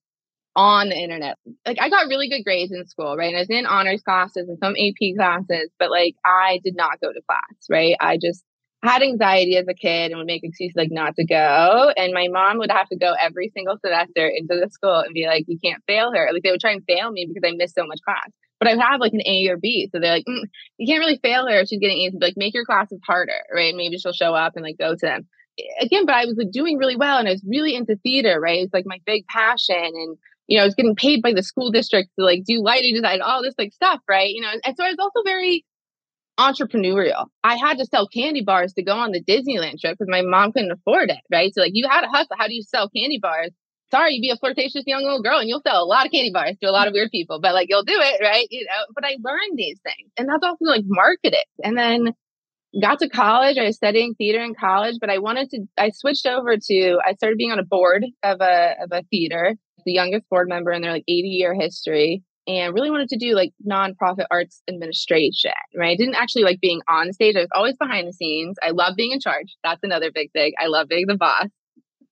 on 0.57 0.89
the 0.89 0.97
internet. 0.97 1.39
Like 1.67 1.79
I 1.81 1.89
got 1.89 2.09
really 2.09 2.29
good 2.29 2.45
grades 2.45 2.73
in 2.73 2.87
school, 2.87 3.17
right? 3.17 3.29
And 3.29 3.37
I 3.37 3.41
was 3.41 3.51
in 3.51 3.67
honors 3.67 4.03
classes 4.03 4.49
and 4.49 4.59
some 4.59 4.75
AP 4.77 5.17
classes, 5.17 5.71
but 5.79 5.91
like 5.91 6.17
I 6.25 6.61
did 6.65 6.77
not 6.77 7.01
go 7.01 7.13
to 7.13 7.21
class, 7.27 7.67
right? 7.69 7.97
I 8.01 8.19
just 8.21 8.45
had 8.83 9.03
anxiety 9.03 9.57
as 9.57 9.69
a 9.69 9.75
kid 9.75 10.11
and 10.11 10.19
would 10.19 10.27
make 10.27 10.43
excuses 10.43 10.77
like 10.77 10.91
not 10.91 11.15
to 11.17 11.25
go. 11.25 11.93
And 11.97 12.13
my 12.13 12.29
mom 12.29 12.59
would 12.59 12.71
have 12.71 12.89
to 12.89 12.97
go 12.97 13.15
every 13.21 13.51
single 13.55 13.77
semester 13.85 14.27
into 14.27 14.59
the 14.59 14.71
school 14.71 15.01
and 15.01 15.13
be 15.13 15.27
like, 15.27 15.45
you 15.49 15.59
can't 15.63 15.83
fail 15.87 16.13
her. 16.13 16.31
Like 16.33 16.43
they 16.43 16.51
would 16.51 16.61
try 16.61 16.73
and 16.73 16.85
fail 16.87 17.11
me 17.11 17.27
because 17.29 17.47
I 17.47 17.55
missed 17.55 17.75
so 17.75 17.87
much 17.87 18.01
class. 18.05 18.31
But 18.59 18.69
I 18.69 18.77
have 18.77 19.01
like 19.01 19.13
an 19.13 19.23
A 19.27 19.49
or 19.49 19.57
B. 19.57 19.89
So 19.93 20.01
they're 20.01 20.13
like, 20.13 20.25
mm, 20.29 20.45
you 20.79 20.87
can't 20.87 21.01
really 21.01 21.19
fail 21.23 21.47
her 21.47 21.61
if 21.61 21.69
she's 21.69 21.81
getting 21.81 21.99
A's. 22.03 22.15
Like 22.21 22.35
make 22.37 22.55
your 22.55 22.65
classes 22.65 23.01
harder, 23.07 23.41
right? 23.55 23.75
Maybe 23.75 23.99
she'll 23.99 24.13
show 24.13 24.35
up 24.35 24.55
and 24.57 24.65
like 24.65 24.79
go 24.79 24.95
to 24.95 25.07
them. 25.07 25.29
Again, 25.81 26.07
but 26.07 26.15
I 26.15 26.25
was 26.25 26.37
like 26.39 26.51
doing 26.51 26.79
really 26.79 26.97
well 26.97 27.19
and 27.19 27.29
I 27.29 27.33
was 27.33 27.45
really 27.47 27.75
into 27.75 27.97
theater, 27.97 28.41
right? 28.41 28.61
It's 28.61 28.73
like 28.73 28.87
my 28.87 28.99
big 29.05 29.27
passion. 29.27 29.77
And 29.77 30.17
you 30.51 30.57
know, 30.57 30.65
I 30.65 30.67
was 30.67 30.75
getting 30.75 30.97
paid 30.97 31.23
by 31.23 31.33
the 31.33 31.45
school 31.45 31.71
district 31.71 32.11
to 32.19 32.25
like 32.25 32.43
do 32.45 32.61
lighting 32.61 32.93
design, 32.93 33.23
all 33.23 33.41
this 33.41 33.55
like 33.57 33.73
stuff, 33.73 34.01
right? 34.09 34.29
You 34.29 34.43
know, 34.43 34.51
and 34.51 34.77
so 34.77 34.85
I 34.85 34.89
was 34.89 34.99
also 34.99 35.23
very 35.25 35.65
entrepreneurial. 36.41 37.27
I 37.45 37.55
had 37.55 37.79
to 37.79 37.87
sell 37.87 38.09
candy 38.09 38.43
bars 38.43 38.73
to 38.75 38.83
go 38.83 38.95
on 38.95 39.13
the 39.13 39.23
Disneyland 39.23 39.79
trip 39.79 39.97
because 39.97 40.11
my 40.11 40.23
mom 40.23 40.51
couldn't 40.53 40.73
afford 40.73 41.11
it, 41.11 41.21
right? 41.31 41.55
So 41.55 41.61
like 41.61 41.71
you 41.75 41.89
had 41.89 42.01
to 42.01 42.09
hustle. 42.09 42.35
How 42.37 42.49
do 42.49 42.55
you 42.55 42.63
sell 42.63 42.91
candy 42.91 43.21
bars? 43.23 43.53
Sorry, 43.93 44.15
you 44.15 44.21
be 44.21 44.31
a 44.31 44.37
flirtatious 44.37 44.83
young 44.87 45.05
little 45.05 45.23
girl 45.23 45.39
and 45.39 45.49
you'll 45.49 45.63
sell 45.65 45.83
a 45.83 45.87
lot 45.87 46.05
of 46.05 46.13
candy 46.13 46.33
bars 46.33 46.57
to 46.61 46.69
a 46.69 46.73
lot 46.73 46.89
of 46.89 46.95
weird 46.95 47.11
people, 47.13 47.41
but 47.41 47.55
like 47.55 47.69
you'll 47.71 47.85
do 47.85 47.97
it, 47.97 48.21
right? 48.21 48.47
You 48.51 48.65
know, 48.65 48.87
but 48.93 49.05
I 49.05 49.19
learned 49.23 49.57
these 49.57 49.79
things. 49.85 50.11
And 50.17 50.29
that's 50.29 50.43
also 50.43 50.65
like 50.65 50.85
marketing. 50.85 51.41
And 51.63 51.79
then 51.79 52.13
got 52.81 52.99
to 53.01 53.09
college. 53.09 53.57
I 53.57 53.65
was 53.65 53.77
studying 53.77 54.15
theater 54.15 54.43
in 54.43 54.55
college, 54.55 54.97
but 55.01 55.11
I 55.11 55.19
wanted 55.19 55.51
to 55.51 55.61
I 55.79 55.91
switched 55.95 56.27
over 56.27 56.57
to 56.57 56.99
I 57.07 57.15
started 57.15 57.39
being 57.39 57.53
on 57.53 57.61
a 57.61 57.65
board 57.65 58.05
of 58.25 58.41
a 58.41 58.75
of 58.83 58.91
a 58.93 59.03
theater 59.11 59.57
the 59.85 59.93
youngest 59.93 60.29
board 60.29 60.49
member 60.49 60.73
in 60.73 60.83
their 60.83 60.93
like 60.93 61.05
80 61.09 61.29
year 61.29 61.55
history 61.55 62.23
and 62.47 62.75
really 62.75 62.91
wanted 62.91 63.09
to 63.11 63.19
do 63.19 63.35
like 63.35 63.53
nonprofit 63.67 64.27
arts 64.31 64.63
administration, 64.69 65.53
right? 65.77 65.93
I 65.93 65.97
didn't 65.97 66.17
actually 66.17 66.45
like 66.45 66.61
being 66.61 66.81
on 66.89 67.13
stage. 67.13 67.37
I 67.37 67.41
was 67.41 67.49
always 67.55 67.77
behind 67.77 68.09
the 68.09 68.13
scenes. 68.13 68.57
I 68.63 68.71
love 68.71 68.97
being 68.97 69.13
in 69.13 69.21
charge. 69.21 69.57
That's 69.63 69.81
another 69.83 70.11
big 70.13 70.33
thing. 70.33 70.53
I 70.59 70.67
love 70.67 70.89
being 70.89 71.07
the 71.07 71.17
boss. 71.17 71.47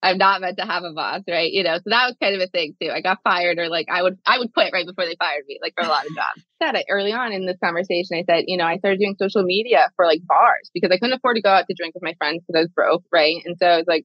I'm 0.01 0.19
not 0.19 0.41
meant 0.41 0.59
to 0.59 0.65
have 0.65 0.85
a 0.85 0.93
boss, 0.93 1.23
right? 1.29 1.51
You 1.51 1.65
know, 1.65 1.77
so 1.77 1.83
that 1.87 2.07
was 2.07 2.17
kind 2.23 2.37
of 2.37 2.41
a 2.41 2.47
thing 2.47 2.77
too. 2.81 2.91
I 2.91 3.01
got 3.01 3.19
fired 3.25 3.59
or 3.59 3.69
like 3.69 3.89
I 3.91 4.03
would 4.03 4.17
I 4.25 4.39
would 4.39 4.53
quit 4.53 4.73
right 4.73 4.87
before 4.87 5.07
they 5.07 5.17
fired 5.19 5.43
me, 5.49 5.59
like 5.61 5.75
for 5.77 5.85
a 5.85 5.89
lot 5.89 6.07
of 6.07 6.15
jobs. 6.15 6.45
said 6.63 6.77
it 6.77 6.87
early 6.89 7.13
on 7.13 7.33
in 7.33 7.47
this 7.47 7.57
conversation. 7.63 8.17
I 8.17 8.25
said, 8.31 8.45
you 8.47 8.57
know, 8.57 8.65
I 8.65 8.79
started 8.79 9.01
doing 9.01 9.17
social 9.19 9.43
media 9.43 9.91
for 9.97 10.05
like 10.05 10.21
bars 10.25 10.71
because 10.73 10.91
I 10.93 10.99
couldn't 10.99 11.17
afford 11.17 11.37
to 11.37 11.43
go 11.43 11.51
out 11.51 11.67
to 11.67 11.75
drink 11.77 11.95
with 11.95 12.05
my 12.05 12.15
friends 12.19 12.45
because 12.47 12.61
I 12.61 12.63
was 12.63 12.71
broke, 12.71 13.03
right? 13.13 13.43
And 13.45 13.57
so 13.59 13.67
I 13.67 13.77
was 13.79 13.87
like, 13.89 14.05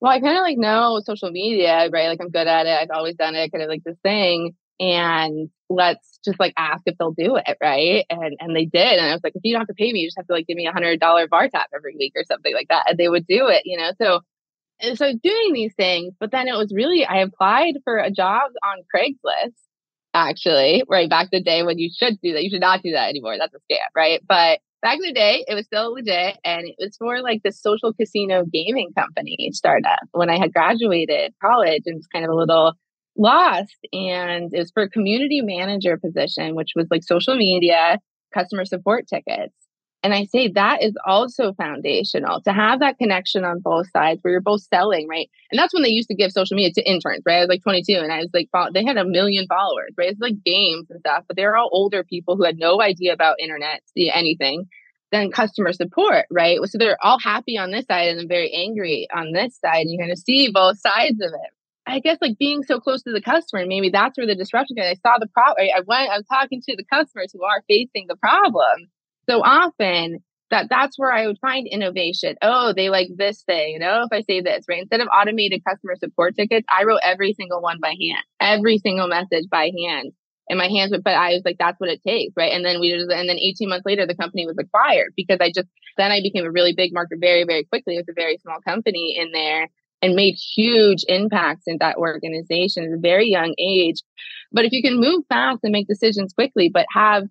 well, 0.00 0.12
I 0.12 0.20
kind 0.20 0.36
of 0.36 0.42
like 0.42 0.58
know 0.58 1.00
social 1.04 1.30
media, 1.30 1.88
right? 1.92 2.08
Like 2.08 2.20
I'm 2.20 2.30
good 2.30 2.46
at 2.46 2.66
it. 2.66 2.78
I've 2.78 2.90
always 2.90 3.16
done 3.16 3.34
it, 3.34 3.50
kind 3.52 3.62
of 3.62 3.68
like 3.68 3.84
this 3.84 3.98
thing. 4.02 4.54
And 4.80 5.50
let's 5.70 6.18
just 6.24 6.40
like 6.40 6.52
ask 6.56 6.82
if 6.86 6.98
they'll 6.98 7.12
do 7.12 7.36
it, 7.36 7.56
right? 7.60 8.04
And 8.10 8.36
and 8.40 8.54
they 8.56 8.64
did. 8.64 8.98
And 8.98 9.06
I 9.06 9.12
was 9.12 9.22
like, 9.24 9.36
if 9.36 9.42
you 9.44 9.52
don't 9.52 9.60
have 9.60 9.68
to 9.68 9.74
pay 9.74 9.92
me, 9.92 10.00
you 10.00 10.08
just 10.08 10.16
have 10.18 10.26
to 10.26 10.32
like 10.32 10.46
give 10.46 10.56
me 10.56 10.66
a 10.66 10.72
hundred 10.72 11.00
dollar 11.00 11.28
bar 11.28 11.48
tab 11.48 11.68
every 11.74 11.96
week 11.96 12.12
or 12.16 12.24
something 12.24 12.52
like 12.54 12.68
that. 12.68 12.90
And 12.90 12.98
they 12.98 13.08
would 13.08 13.26
do 13.26 13.48
it, 13.48 13.62
you 13.64 13.78
know. 13.78 13.92
So 14.00 14.20
and 14.80 14.98
so 14.98 15.12
doing 15.22 15.52
these 15.52 15.74
things, 15.74 16.14
but 16.18 16.30
then 16.32 16.48
it 16.48 16.56
was 16.56 16.72
really 16.74 17.04
I 17.04 17.18
applied 17.18 17.74
for 17.84 17.96
a 17.98 18.10
job 18.10 18.50
on 18.64 18.82
Craigslist, 18.94 19.54
actually, 20.12 20.82
right 20.88 21.08
back 21.08 21.30
the 21.30 21.40
day 21.40 21.62
when 21.62 21.78
you 21.78 21.90
should 21.96 22.20
do 22.20 22.32
that. 22.32 22.42
You 22.44 22.50
should 22.50 22.60
not 22.60 22.82
do 22.82 22.92
that 22.92 23.08
anymore. 23.08 23.36
That's 23.38 23.54
a 23.54 23.72
scam, 23.72 23.78
right? 23.94 24.20
But 24.28 24.60
back 24.84 24.96
in 24.96 25.00
the 25.00 25.12
day, 25.12 25.44
it 25.48 25.54
was 25.54 25.64
still 25.64 25.94
legit 25.94 26.38
and 26.44 26.66
it 26.66 26.76
was 26.78 26.94
for 26.98 27.22
like 27.22 27.42
the 27.42 27.50
social 27.50 27.94
casino 27.94 28.44
gaming 28.44 28.90
company 28.96 29.48
startup 29.52 30.00
when 30.12 30.28
I 30.28 30.38
had 30.38 30.52
graduated 30.52 31.32
college 31.42 31.82
and 31.86 31.96
was 31.96 32.06
kind 32.06 32.24
of 32.24 32.30
a 32.30 32.34
little 32.34 32.74
lost. 33.16 33.78
And 33.94 34.52
it 34.52 34.58
was 34.58 34.70
for 34.72 34.82
a 34.82 34.90
community 34.90 35.40
manager 35.40 35.96
position, 35.96 36.54
which 36.54 36.72
was 36.76 36.86
like 36.90 37.02
social 37.02 37.34
media, 37.34 37.98
customer 38.34 38.66
support 38.66 39.06
tickets. 39.08 39.54
And 40.04 40.12
I 40.12 40.26
say 40.26 40.48
that 40.48 40.82
is 40.82 40.92
also 41.06 41.54
foundational 41.54 42.42
to 42.42 42.52
have 42.52 42.80
that 42.80 42.98
connection 42.98 43.42
on 43.42 43.60
both 43.60 43.90
sides 43.90 44.20
where 44.20 44.32
you're 44.32 44.42
both 44.42 44.60
selling, 44.60 45.08
right? 45.08 45.30
And 45.50 45.58
that's 45.58 45.72
when 45.72 45.82
they 45.82 45.88
used 45.88 46.08
to 46.08 46.14
give 46.14 46.30
social 46.30 46.56
media 46.56 46.74
to 46.74 46.86
interns, 46.88 47.22
right? 47.24 47.38
I 47.38 47.40
was 47.40 47.48
like 47.48 47.62
22 47.62 47.94
and 47.94 48.12
I 48.12 48.18
was 48.18 48.28
like, 48.34 48.50
they 48.74 48.84
had 48.84 48.98
a 48.98 49.06
million 49.06 49.46
followers, 49.46 49.94
right? 49.96 50.10
It's 50.10 50.20
like 50.20 50.44
games 50.44 50.90
and 50.90 51.00
stuff, 51.00 51.24
but 51.26 51.38
they 51.38 51.46
were 51.46 51.56
all 51.56 51.70
older 51.72 52.04
people 52.04 52.36
who 52.36 52.44
had 52.44 52.58
no 52.58 52.82
idea 52.82 53.14
about 53.14 53.40
internet, 53.40 53.80
see 53.94 54.12
anything. 54.14 54.66
Then 55.10 55.30
customer 55.30 55.72
support, 55.72 56.26
right? 56.30 56.58
So 56.64 56.76
they're 56.76 56.98
all 57.02 57.18
happy 57.18 57.56
on 57.56 57.70
this 57.70 57.86
side 57.86 58.08
and 58.08 58.18
then 58.18 58.28
very 58.28 58.52
angry 58.52 59.08
on 59.14 59.32
this 59.32 59.58
side. 59.58 59.86
And 59.86 59.90
you're 59.90 60.04
going 60.04 60.14
to 60.14 60.20
see 60.20 60.50
both 60.52 60.78
sides 60.80 61.22
of 61.22 61.30
it. 61.32 61.50
I 61.86 62.00
guess 62.00 62.18
like 62.20 62.36
being 62.38 62.62
so 62.62 62.78
close 62.78 63.02
to 63.04 63.12
the 63.12 63.22
customer, 63.22 63.64
maybe 63.66 63.88
that's 63.88 64.18
where 64.18 64.26
the 64.26 64.34
disruption. 64.34 64.76
I 64.78 64.94
saw 64.94 65.16
the 65.18 65.28
problem. 65.28 65.66
I 65.74 65.80
went, 65.86 66.10
I 66.10 66.16
was 66.18 66.26
talking 66.26 66.60
to 66.68 66.76
the 66.76 66.84
customers 66.84 67.30
who 67.32 67.42
are 67.42 67.62
facing 67.68 68.06
the 68.08 68.16
problem 68.16 68.90
so 69.28 69.40
often 69.42 70.22
that 70.50 70.68
that's 70.70 70.98
where 70.98 71.12
I 71.12 71.26
would 71.26 71.38
find 71.40 71.66
innovation. 71.66 72.36
Oh, 72.42 72.72
they 72.74 72.88
like 72.88 73.08
this 73.16 73.42
thing. 73.42 73.74
You 73.74 73.78
oh, 73.82 73.84
know, 73.84 74.06
if 74.10 74.12
I 74.12 74.22
say 74.22 74.40
this, 74.40 74.64
right? 74.68 74.80
Instead 74.80 75.00
of 75.00 75.08
automated 75.08 75.62
customer 75.66 75.96
support 75.96 76.36
tickets, 76.36 76.66
I 76.70 76.84
wrote 76.84 77.00
every 77.02 77.32
single 77.34 77.60
one 77.60 77.78
by 77.80 77.94
hand, 78.00 78.22
every 78.40 78.78
single 78.78 79.08
message 79.08 79.48
by 79.50 79.72
hand. 79.76 80.12
And 80.48 80.58
my 80.58 80.68
hands, 80.68 80.94
but 81.02 81.14
I 81.14 81.30
was 81.30 81.42
like, 81.44 81.56
that's 81.58 81.80
what 81.80 81.88
it 81.88 82.02
takes, 82.06 82.34
right? 82.36 82.52
And 82.52 82.64
then 82.64 82.78
we 82.78 82.92
just, 82.92 83.10
and 83.10 83.28
then 83.28 83.38
18 83.38 83.66
months 83.66 83.86
later, 83.86 84.06
the 84.06 84.14
company 84.14 84.46
was 84.46 84.58
acquired 84.58 85.14
because 85.16 85.38
I 85.40 85.50
just, 85.50 85.68
then 85.96 86.12
I 86.12 86.20
became 86.20 86.44
a 86.44 86.50
really 86.50 86.74
big 86.74 86.92
market 86.92 87.18
very, 87.18 87.44
very 87.44 87.64
quickly. 87.64 87.94
It 87.94 88.00
was 88.00 88.10
a 88.10 88.20
very 88.20 88.36
small 88.42 88.58
company 88.60 89.16
in 89.18 89.32
there 89.32 89.70
and 90.02 90.14
made 90.14 90.34
huge 90.34 91.02
impacts 91.08 91.62
in 91.66 91.78
that 91.80 91.96
organization 91.96 92.84
at 92.84 92.98
a 92.98 93.00
very 93.00 93.26
young 93.26 93.54
age. 93.58 94.02
But 94.52 94.66
if 94.66 94.72
you 94.72 94.82
can 94.82 95.00
move 95.00 95.24
fast 95.30 95.60
and 95.62 95.72
make 95.72 95.88
decisions 95.88 96.34
quickly, 96.34 96.68
but 96.68 96.84
have 96.92 97.24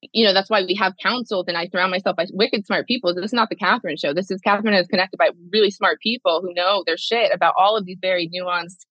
you 0.00 0.24
know, 0.24 0.32
that's 0.32 0.50
why 0.50 0.62
we 0.62 0.74
have 0.74 0.94
councils 1.02 1.46
and 1.48 1.56
I 1.56 1.66
surround 1.66 1.90
myself 1.90 2.16
by 2.16 2.26
wicked 2.32 2.66
smart 2.66 2.86
people. 2.86 3.14
This 3.14 3.26
is 3.26 3.32
not 3.32 3.48
the 3.48 3.56
Kathryn 3.56 3.98
show. 3.98 4.12
This 4.12 4.30
is 4.30 4.40
Kathryn 4.40 4.78
is 4.78 4.86
connected 4.86 5.16
by 5.16 5.30
really 5.52 5.70
smart 5.70 5.98
people 6.00 6.40
who 6.40 6.54
know 6.54 6.84
their 6.86 6.96
shit 6.96 7.32
about 7.34 7.54
all 7.56 7.76
of 7.76 7.84
these 7.84 7.98
very 8.00 8.28
nuanced 8.28 8.86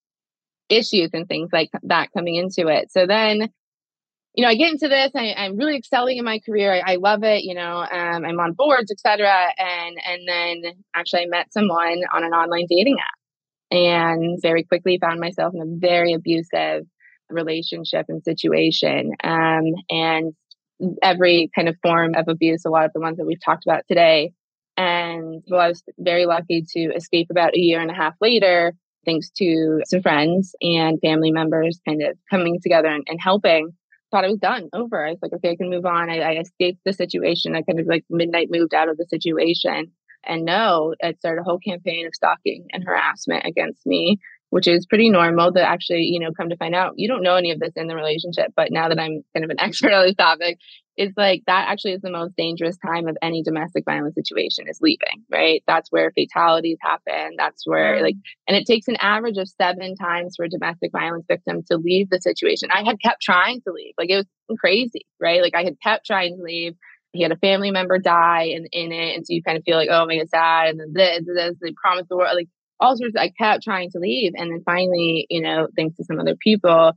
issues 0.68 1.10
and 1.14 1.26
things 1.26 1.50
like 1.52 1.70
that 1.84 2.12
coming 2.12 2.34
into 2.34 2.68
it. 2.68 2.92
So 2.92 3.06
then, 3.06 3.48
you 4.34 4.42
know, 4.42 4.48
I 4.48 4.54
get 4.54 4.72
into 4.72 4.88
this, 4.88 5.10
I, 5.14 5.46
am 5.46 5.56
really 5.56 5.76
excelling 5.76 6.18
in 6.18 6.24
my 6.24 6.40
career. 6.40 6.74
I, 6.74 6.92
I 6.92 6.96
love 6.96 7.24
it, 7.24 7.42
you 7.42 7.54
know, 7.54 7.86
um, 7.90 8.24
I'm 8.24 8.38
on 8.38 8.52
boards, 8.52 8.90
etc. 8.90 9.30
And, 9.56 9.96
and 10.06 10.28
then 10.28 10.72
actually 10.94 11.22
I 11.22 11.26
met 11.26 11.52
someone 11.52 12.02
on 12.12 12.22
an 12.22 12.32
online 12.32 12.66
dating 12.68 12.98
app 12.98 13.18
and 13.70 14.40
very 14.42 14.62
quickly 14.62 14.98
found 15.00 15.20
myself 15.20 15.54
in 15.54 15.62
a 15.62 15.78
very 15.78 16.12
abusive 16.12 16.84
relationship 17.30 18.06
and 18.08 18.22
situation. 18.22 19.12
Um, 19.24 19.64
and 19.90 20.34
every 21.02 21.50
kind 21.54 21.68
of 21.68 21.76
form 21.82 22.14
of 22.14 22.28
abuse, 22.28 22.64
a 22.64 22.70
lot 22.70 22.84
of 22.84 22.92
the 22.92 23.00
ones 23.00 23.16
that 23.18 23.26
we've 23.26 23.44
talked 23.44 23.66
about 23.66 23.84
today. 23.88 24.32
And 24.76 25.42
well, 25.48 25.60
I 25.60 25.68
was 25.68 25.82
very 25.98 26.26
lucky 26.26 26.64
to 26.76 26.92
escape 26.94 27.28
about 27.30 27.56
a 27.56 27.60
year 27.60 27.80
and 27.80 27.90
a 27.90 27.94
half 27.94 28.14
later, 28.20 28.74
thanks 29.04 29.30
to 29.38 29.80
some 29.86 30.02
friends 30.02 30.54
and 30.60 31.00
family 31.00 31.32
members 31.32 31.80
kind 31.86 32.02
of 32.02 32.16
coming 32.30 32.58
together 32.62 32.88
and, 32.88 33.04
and 33.08 33.18
helping. 33.20 33.70
Thought 34.10 34.24
I 34.24 34.28
was 34.28 34.38
done, 34.38 34.68
over. 34.72 35.04
I 35.04 35.10
was 35.10 35.18
like, 35.20 35.32
okay, 35.34 35.50
I 35.50 35.56
can 35.56 35.68
move 35.68 35.84
on. 35.84 36.08
I, 36.08 36.20
I 36.20 36.40
escaped 36.40 36.80
the 36.84 36.92
situation. 36.92 37.56
I 37.56 37.62
kind 37.62 37.80
of 37.80 37.86
like 37.86 38.04
midnight 38.08 38.48
moved 38.50 38.72
out 38.72 38.88
of 38.88 38.96
the 38.96 39.04
situation. 39.04 39.92
And 40.24 40.44
no, 40.44 40.94
it 41.00 41.18
started 41.18 41.42
a 41.42 41.44
whole 41.44 41.58
campaign 41.58 42.06
of 42.06 42.14
stalking 42.14 42.66
and 42.72 42.84
harassment 42.84 43.44
against 43.46 43.84
me 43.86 44.18
which 44.50 44.66
is 44.66 44.86
pretty 44.86 45.10
normal 45.10 45.52
to 45.52 45.62
actually, 45.62 46.02
you 46.02 46.20
know, 46.20 46.32
come 46.32 46.48
to 46.48 46.56
find 46.56 46.74
out 46.74 46.94
you 46.96 47.08
don't 47.08 47.22
know 47.22 47.36
any 47.36 47.50
of 47.50 47.60
this 47.60 47.72
in 47.76 47.86
the 47.86 47.96
relationship. 47.96 48.52
But 48.56 48.70
now 48.70 48.88
that 48.88 48.98
I'm 48.98 49.22
kind 49.34 49.44
of 49.44 49.50
an 49.50 49.60
expert 49.60 49.92
on 49.92 50.06
this 50.06 50.14
topic, 50.14 50.58
it's 50.98 51.16
like 51.16 51.44
that 51.46 51.68
actually 51.68 51.92
is 51.92 52.02
the 52.02 52.10
most 52.10 52.34
dangerous 52.36 52.76
time 52.76 53.06
of 53.06 53.16
any 53.22 53.42
domestic 53.44 53.84
violence 53.84 54.16
situation 54.16 54.66
is 54.68 54.80
leaving, 54.82 55.22
right? 55.30 55.62
That's 55.66 55.92
where 55.92 56.10
fatalities 56.10 56.78
happen. 56.82 57.36
That's 57.38 57.64
where 57.64 58.02
like, 58.02 58.16
mm. 58.16 58.20
and 58.48 58.56
it 58.56 58.66
takes 58.66 58.88
an 58.88 58.96
average 58.96 59.38
of 59.38 59.48
seven 59.48 59.94
times 59.94 60.34
for 60.36 60.44
a 60.44 60.48
domestic 60.48 60.90
violence 60.90 61.24
victim 61.28 61.62
to 61.70 61.76
leave 61.76 62.10
the 62.10 62.20
situation. 62.20 62.70
I 62.72 62.82
had 62.82 63.00
kept 63.00 63.22
trying 63.22 63.60
to 63.62 63.72
leave. 63.72 63.94
Like 63.96 64.10
it 64.10 64.16
was 64.48 64.58
crazy, 64.58 65.06
right? 65.20 65.40
Like 65.40 65.54
I 65.54 65.62
had 65.62 65.76
kept 65.80 66.04
trying 66.04 66.36
to 66.36 66.42
leave. 66.42 66.74
He 67.12 67.22
had 67.22 67.32
a 67.32 67.36
family 67.36 67.70
member 67.70 67.98
die 67.98 68.48
in, 68.50 68.66
in 68.72 68.90
it. 68.90 69.14
And 69.14 69.24
so 69.24 69.32
you 69.32 69.42
kind 69.42 69.56
of 69.56 69.62
feel 69.64 69.76
like, 69.76 69.88
oh 69.90 70.04
my 70.04 70.16
God, 70.16 70.28
sad. 70.28 70.68
And 70.70 70.80
then 70.80 70.92
this, 70.94 71.22
this, 71.24 71.54
they 71.62 71.72
promised 71.80 72.08
the 72.08 72.16
world. 72.16 72.34
Like 72.34 72.48
all 72.80 72.96
sorts 72.96 73.14
of, 73.16 73.20
I 73.20 73.30
kept 73.30 73.62
trying 73.62 73.90
to 73.90 73.98
leave. 73.98 74.32
And 74.36 74.50
then 74.50 74.62
finally, 74.64 75.26
you 75.30 75.40
know, 75.40 75.68
thanks 75.76 75.96
to 75.96 76.04
some 76.04 76.20
other 76.20 76.36
people, 76.36 76.92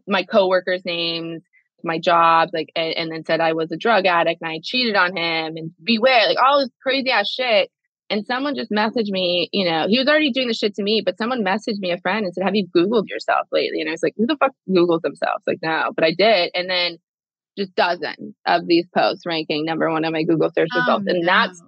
my 0.07 0.25
coworkers' 0.25 0.85
names, 0.85 1.43
my 1.85 1.99
job, 1.99 2.51
like, 2.53 2.71
and, 2.75 2.95
and, 2.97 3.13
then 3.13 3.25
said 3.25 3.41
I 3.41 3.53
was 3.53 3.71
a 3.73 3.77
drug 3.77 4.07
addict 4.07 4.41
and 4.43 4.51
I 4.51 4.61
cheated 4.63 4.97
on 4.97 5.17
him 5.17 5.57
and 5.57 5.73
beware, 5.83 6.27
like 6.27 6.39
all 6.45 6.61
this 6.61 6.71
crazy 6.83 7.11
ass 7.11 7.31
shit. 7.31 7.71
And 8.09 8.27
someone 8.27 8.57
just 8.57 8.73
messaged 8.73 9.11
me, 9.11 9.49
you 9.53 9.65
know, 9.65 9.87
he 9.89 9.99
was 9.99 10.09
already 10.09 10.33
doing 10.33 10.49
the 10.49 10.55
shit 10.55 10.75
to 10.75 10.83
me, 10.83 11.01
but 11.05 11.17
someone 11.17 11.45
messaged 11.45 11.79
me, 11.79 11.93
a 11.93 11.99
friend, 11.99 12.25
and 12.25 12.35
said, 12.35 12.43
Have 12.43 12.57
you 12.57 12.67
Googled 12.77 13.09
yourself 13.09 13.47
lately? 13.53 13.81
And 13.81 13.89
I 13.89 13.93
was 13.93 14.03
like, 14.03 14.15
Who 14.17 14.27
the 14.27 14.37
fuck 14.37 14.51
Googles 14.69 15.03
themselves? 15.03 15.45
Like, 15.47 15.59
no, 15.63 15.93
but 15.95 16.05
I 16.05 16.13
did. 16.13 16.51
And 16.55 16.69
then 16.69 16.99
just 17.57 17.75
dozens 17.75 18.35
of 18.47 18.67
these 18.67 18.87
posts 18.97 19.27
ranking 19.27 19.65
number 19.65 19.91
one 19.91 20.05
on 20.05 20.13
my 20.13 20.25
Google 20.25 20.51
search 20.57 20.69
oh, 20.75 20.81
results. 20.81 21.07
And 21.07 21.21
no. 21.21 21.27
that's 21.27 21.63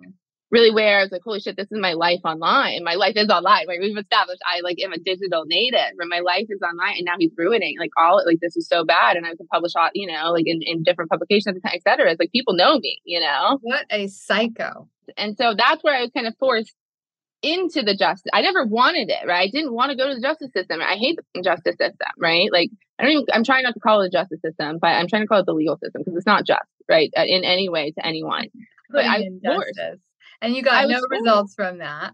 really 0.53 0.71
where 0.71 0.99
I 0.99 1.03
was 1.03 1.11
like, 1.11 1.23
holy 1.25 1.41
shit, 1.41 1.57
this 1.57 1.73
is 1.73 1.81
my 1.81 1.95
life 1.95 2.21
online. 2.25 2.85
My 2.85 2.95
life 2.95 3.15
is 3.17 3.29
online. 3.29 3.67
Right. 3.67 3.81
We've 3.81 3.97
established 3.97 4.43
I 4.47 4.61
like 4.61 4.79
am 4.81 4.93
a 4.93 4.99
digital 4.99 5.45
native 5.47 5.97
and 5.99 6.09
my 6.09 6.21
life 6.21 6.47
is 6.51 6.61
online 6.63 6.97
and 6.99 7.07
now 7.07 7.15
he's 7.19 7.33
ruining 7.37 7.77
like 7.81 7.91
all 7.97 8.23
like 8.25 8.39
this 8.41 8.57
is 8.57 8.69
so 8.69 8.85
bad. 8.85 9.17
And 9.17 9.27
I 9.27 9.35
can 9.35 9.47
publish 9.51 9.73
all, 9.75 9.89
you 9.95 10.07
know, 10.07 10.31
like 10.31 10.47
in, 10.47 10.61
in 10.63 10.83
different 10.83 11.11
publications, 11.11 11.59
et 11.65 11.81
cetera. 11.83 12.11
It's 12.11 12.21
like 12.21 12.31
people 12.31 12.55
know 12.55 12.79
me, 12.79 13.01
you 13.05 13.19
know. 13.19 13.59
What 13.63 13.87
a 13.91 14.07
psycho. 14.09 14.89
And 15.17 15.37
so 15.37 15.55
that's 15.57 15.83
where 15.83 15.97
I 15.97 16.03
was 16.03 16.11
kind 16.15 16.27
of 16.27 16.35
forced 16.39 16.75
into 17.43 17.83
the 17.83 17.97
justice. 17.97 18.31
I 18.33 18.43
never 18.43 18.65
wanted 18.65 19.09
it, 19.09 19.27
right? 19.27 19.49
I 19.49 19.51
didn't 19.51 19.73
want 19.73 19.91
to 19.91 19.97
go 19.97 20.07
to 20.09 20.15
the 20.15 20.21
justice 20.21 20.53
system. 20.55 20.81
I 20.81 20.95
hate 20.95 21.19
the 21.35 21.43
justice 21.43 21.77
system, 21.81 22.09
right? 22.19 22.53
Like 22.53 22.71
I 22.99 23.05
don't 23.05 23.13
even, 23.13 23.27
I'm 23.33 23.43
trying 23.43 23.65
not 23.65 23.75
to 23.75 23.81
call 23.81 24.03
it 24.03 24.11
the 24.11 24.19
justice 24.19 24.41
system, 24.45 24.79
but 24.81 24.89
I'm 24.89 25.09
trying 25.09 25.23
to 25.23 25.27
call 25.27 25.41
it 25.41 25.47
the 25.47 25.55
legal 25.55 25.79
system 25.79 26.03
because 26.05 26.17
it's 26.17 26.27
not 26.27 26.47
just, 26.47 26.61
right? 26.89 27.11
Uh, 27.17 27.25
in 27.27 27.43
any 27.43 27.69
way 27.69 27.91
to 27.91 28.07
anyone. 28.07 28.49
But 28.91 29.07
I 29.07 29.25
was 29.43 29.99
and 30.43 30.55
you 30.55 30.63
got 30.63 30.89
no 30.89 31.01
results 31.09 31.55
from 31.55 31.79
that. 31.79 32.13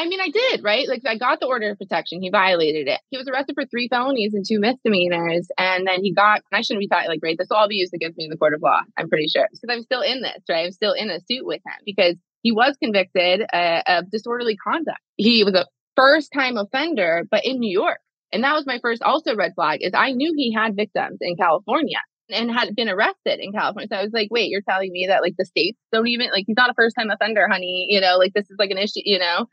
I 0.00 0.06
mean, 0.06 0.20
I 0.20 0.28
did, 0.28 0.62
right? 0.62 0.86
Like, 0.86 1.02
I 1.06 1.16
got 1.18 1.40
the 1.40 1.46
order 1.46 1.70
of 1.70 1.78
protection. 1.78 2.22
He 2.22 2.30
violated 2.30 2.86
it. 2.86 3.00
He 3.10 3.18
was 3.18 3.26
arrested 3.26 3.54
for 3.54 3.64
three 3.64 3.88
felonies 3.88 4.32
and 4.32 4.44
two 4.46 4.60
misdemeanors. 4.60 5.48
And 5.58 5.88
then 5.88 6.04
he 6.04 6.14
got, 6.14 6.42
I 6.52 6.60
shouldn't 6.60 6.80
be 6.80 6.86
talking, 6.86 7.08
like, 7.08 7.18
right? 7.20 7.36
This 7.36 7.48
will 7.50 7.56
all 7.56 7.68
be 7.68 7.76
used 7.76 7.92
against 7.92 8.16
me 8.16 8.24
in 8.24 8.30
the 8.30 8.36
court 8.36 8.54
of 8.54 8.62
law, 8.62 8.80
I'm 8.96 9.08
pretty 9.08 9.26
sure. 9.26 9.48
Because 9.50 9.76
I'm 9.76 9.82
still 9.82 10.02
in 10.02 10.22
this, 10.22 10.40
right? 10.48 10.66
I'm 10.66 10.72
still 10.72 10.92
in 10.92 11.10
a 11.10 11.18
suit 11.20 11.44
with 11.44 11.62
him 11.66 11.82
because 11.84 12.14
he 12.42 12.52
was 12.52 12.76
convicted 12.80 13.42
uh, 13.52 13.82
of 13.88 14.10
disorderly 14.10 14.56
conduct. 14.56 15.00
He 15.16 15.42
was 15.42 15.54
a 15.54 15.66
first 15.96 16.32
time 16.32 16.56
offender, 16.56 17.24
but 17.28 17.44
in 17.44 17.58
New 17.58 17.72
York. 17.72 17.98
And 18.32 18.44
that 18.44 18.54
was 18.54 18.66
my 18.66 18.78
first 18.80 19.02
also 19.02 19.34
red 19.34 19.54
flag 19.56 19.80
is 19.82 19.92
I 19.94 20.12
knew 20.12 20.32
he 20.36 20.52
had 20.52 20.76
victims 20.76 21.18
in 21.20 21.34
California 21.34 21.98
and 22.30 22.50
had 22.50 22.74
been 22.74 22.88
arrested 22.88 23.40
in 23.40 23.52
California. 23.52 23.88
So 23.90 23.96
I 23.96 24.02
was 24.02 24.12
like, 24.12 24.28
wait, 24.30 24.50
you're 24.50 24.62
telling 24.62 24.92
me 24.92 25.06
that 25.08 25.22
like 25.22 25.34
the 25.38 25.44
states 25.44 25.78
don't 25.92 26.06
even 26.08 26.30
like 26.30 26.44
he's 26.46 26.56
not 26.56 26.70
a 26.70 26.74
first 26.74 26.96
time 26.98 27.10
offender, 27.10 27.48
honey, 27.48 27.86
you 27.88 28.00
know, 28.00 28.16
like 28.16 28.34
this 28.34 28.50
is 28.50 28.56
like 28.58 28.70
an 28.70 28.78
issue, 28.78 29.00
you 29.04 29.18
know? 29.18 29.46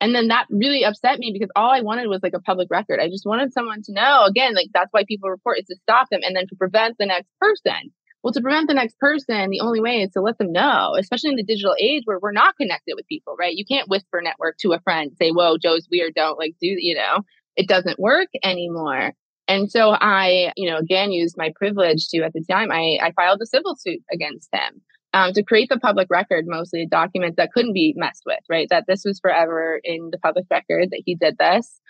And 0.00 0.14
then 0.14 0.28
that 0.28 0.46
really 0.50 0.84
upset 0.84 1.18
me 1.18 1.32
because 1.32 1.50
all 1.56 1.70
I 1.70 1.80
wanted 1.80 2.06
was 2.06 2.20
like 2.22 2.34
a 2.34 2.40
public 2.40 2.68
record. 2.70 3.00
I 3.00 3.08
just 3.08 3.26
wanted 3.26 3.52
someone 3.52 3.82
to 3.82 3.92
know 3.92 4.24
again, 4.24 4.54
like 4.54 4.68
that's 4.72 4.92
why 4.92 5.04
people 5.06 5.28
report 5.28 5.58
is 5.58 5.66
to 5.66 5.76
stop 5.82 6.08
them 6.10 6.20
and 6.22 6.36
then 6.36 6.46
to 6.48 6.56
prevent 6.56 6.96
the 6.98 7.06
next 7.06 7.28
person. 7.40 7.92
Well, 8.22 8.32
to 8.32 8.40
prevent 8.40 8.68
the 8.68 8.74
next 8.74 8.98
person, 8.98 9.50
the 9.50 9.60
only 9.60 9.80
way 9.80 10.02
is 10.02 10.10
to 10.12 10.20
let 10.20 10.38
them 10.38 10.52
know, 10.52 10.96
especially 10.98 11.30
in 11.30 11.36
the 11.36 11.44
digital 11.44 11.76
age 11.80 12.02
where 12.04 12.18
we're 12.18 12.32
not 12.32 12.56
connected 12.56 12.94
with 12.96 13.06
people, 13.06 13.36
right? 13.38 13.54
You 13.54 13.64
can't 13.64 13.88
whisper 13.88 14.20
network 14.20 14.56
to 14.58 14.72
a 14.72 14.80
friend, 14.80 15.12
say, 15.18 15.30
whoa, 15.30 15.56
Joe's 15.56 15.88
weird, 15.90 16.14
don't 16.14 16.38
like 16.38 16.54
do, 16.60 16.66
you 16.66 16.96
know, 16.96 17.20
it 17.56 17.68
doesn't 17.68 17.98
work 17.98 18.28
anymore. 18.42 19.12
And 19.48 19.70
so 19.70 19.96
I, 19.98 20.52
you 20.56 20.70
know, 20.70 20.76
again, 20.76 21.10
used 21.10 21.36
my 21.36 21.52
privilege 21.56 22.08
to, 22.08 22.22
at 22.22 22.34
the 22.34 22.44
time, 22.48 22.70
I, 22.70 22.98
I 23.02 23.12
filed 23.12 23.40
a 23.42 23.46
civil 23.46 23.76
suit 23.76 24.00
against 24.12 24.50
him 24.52 24.82
um, 25.14 25.32
to 25.32 25.42
create 25.42 25.70
the 25.70 25.78
public 25.78 26.08
record, 26.10 26.44
mostly 26.46 26.82
a 26.82 26.86
document 26.86 27.36
that 27.36 27.52
couldn't 27.52 27.72
be 27.72 27.94
messed 27.96 28.24
with, 28.26 28.40
right? 28.50 28.68
That 28.68 28.84
this 28.86 29.02
was 29.04 29.18
forever 29.20 29.80
in 29.82 30.10
the 30.12 30.18
public 30.18 30.44
record 30.50 30.90
that 30.90 31.02
he 31.04 31.14
did 31.14 31.36
this. 31.38 31.80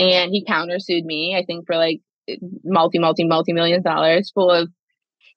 And 0.00 0.30
he 0.32 0.44
countersued 0.44 1.04
me, 1.04 1.36
I 1.36 1.44
think, 1.44 1.66
for 1.66 1.76
like 1.76 2.00
multi, 2.64 2.98
multi, 2.98 3.24
multi 3.24 3.52
million 3.52 3.82
dollars 3.82 4.30
full 4.34 4.50
of 4.50 4.70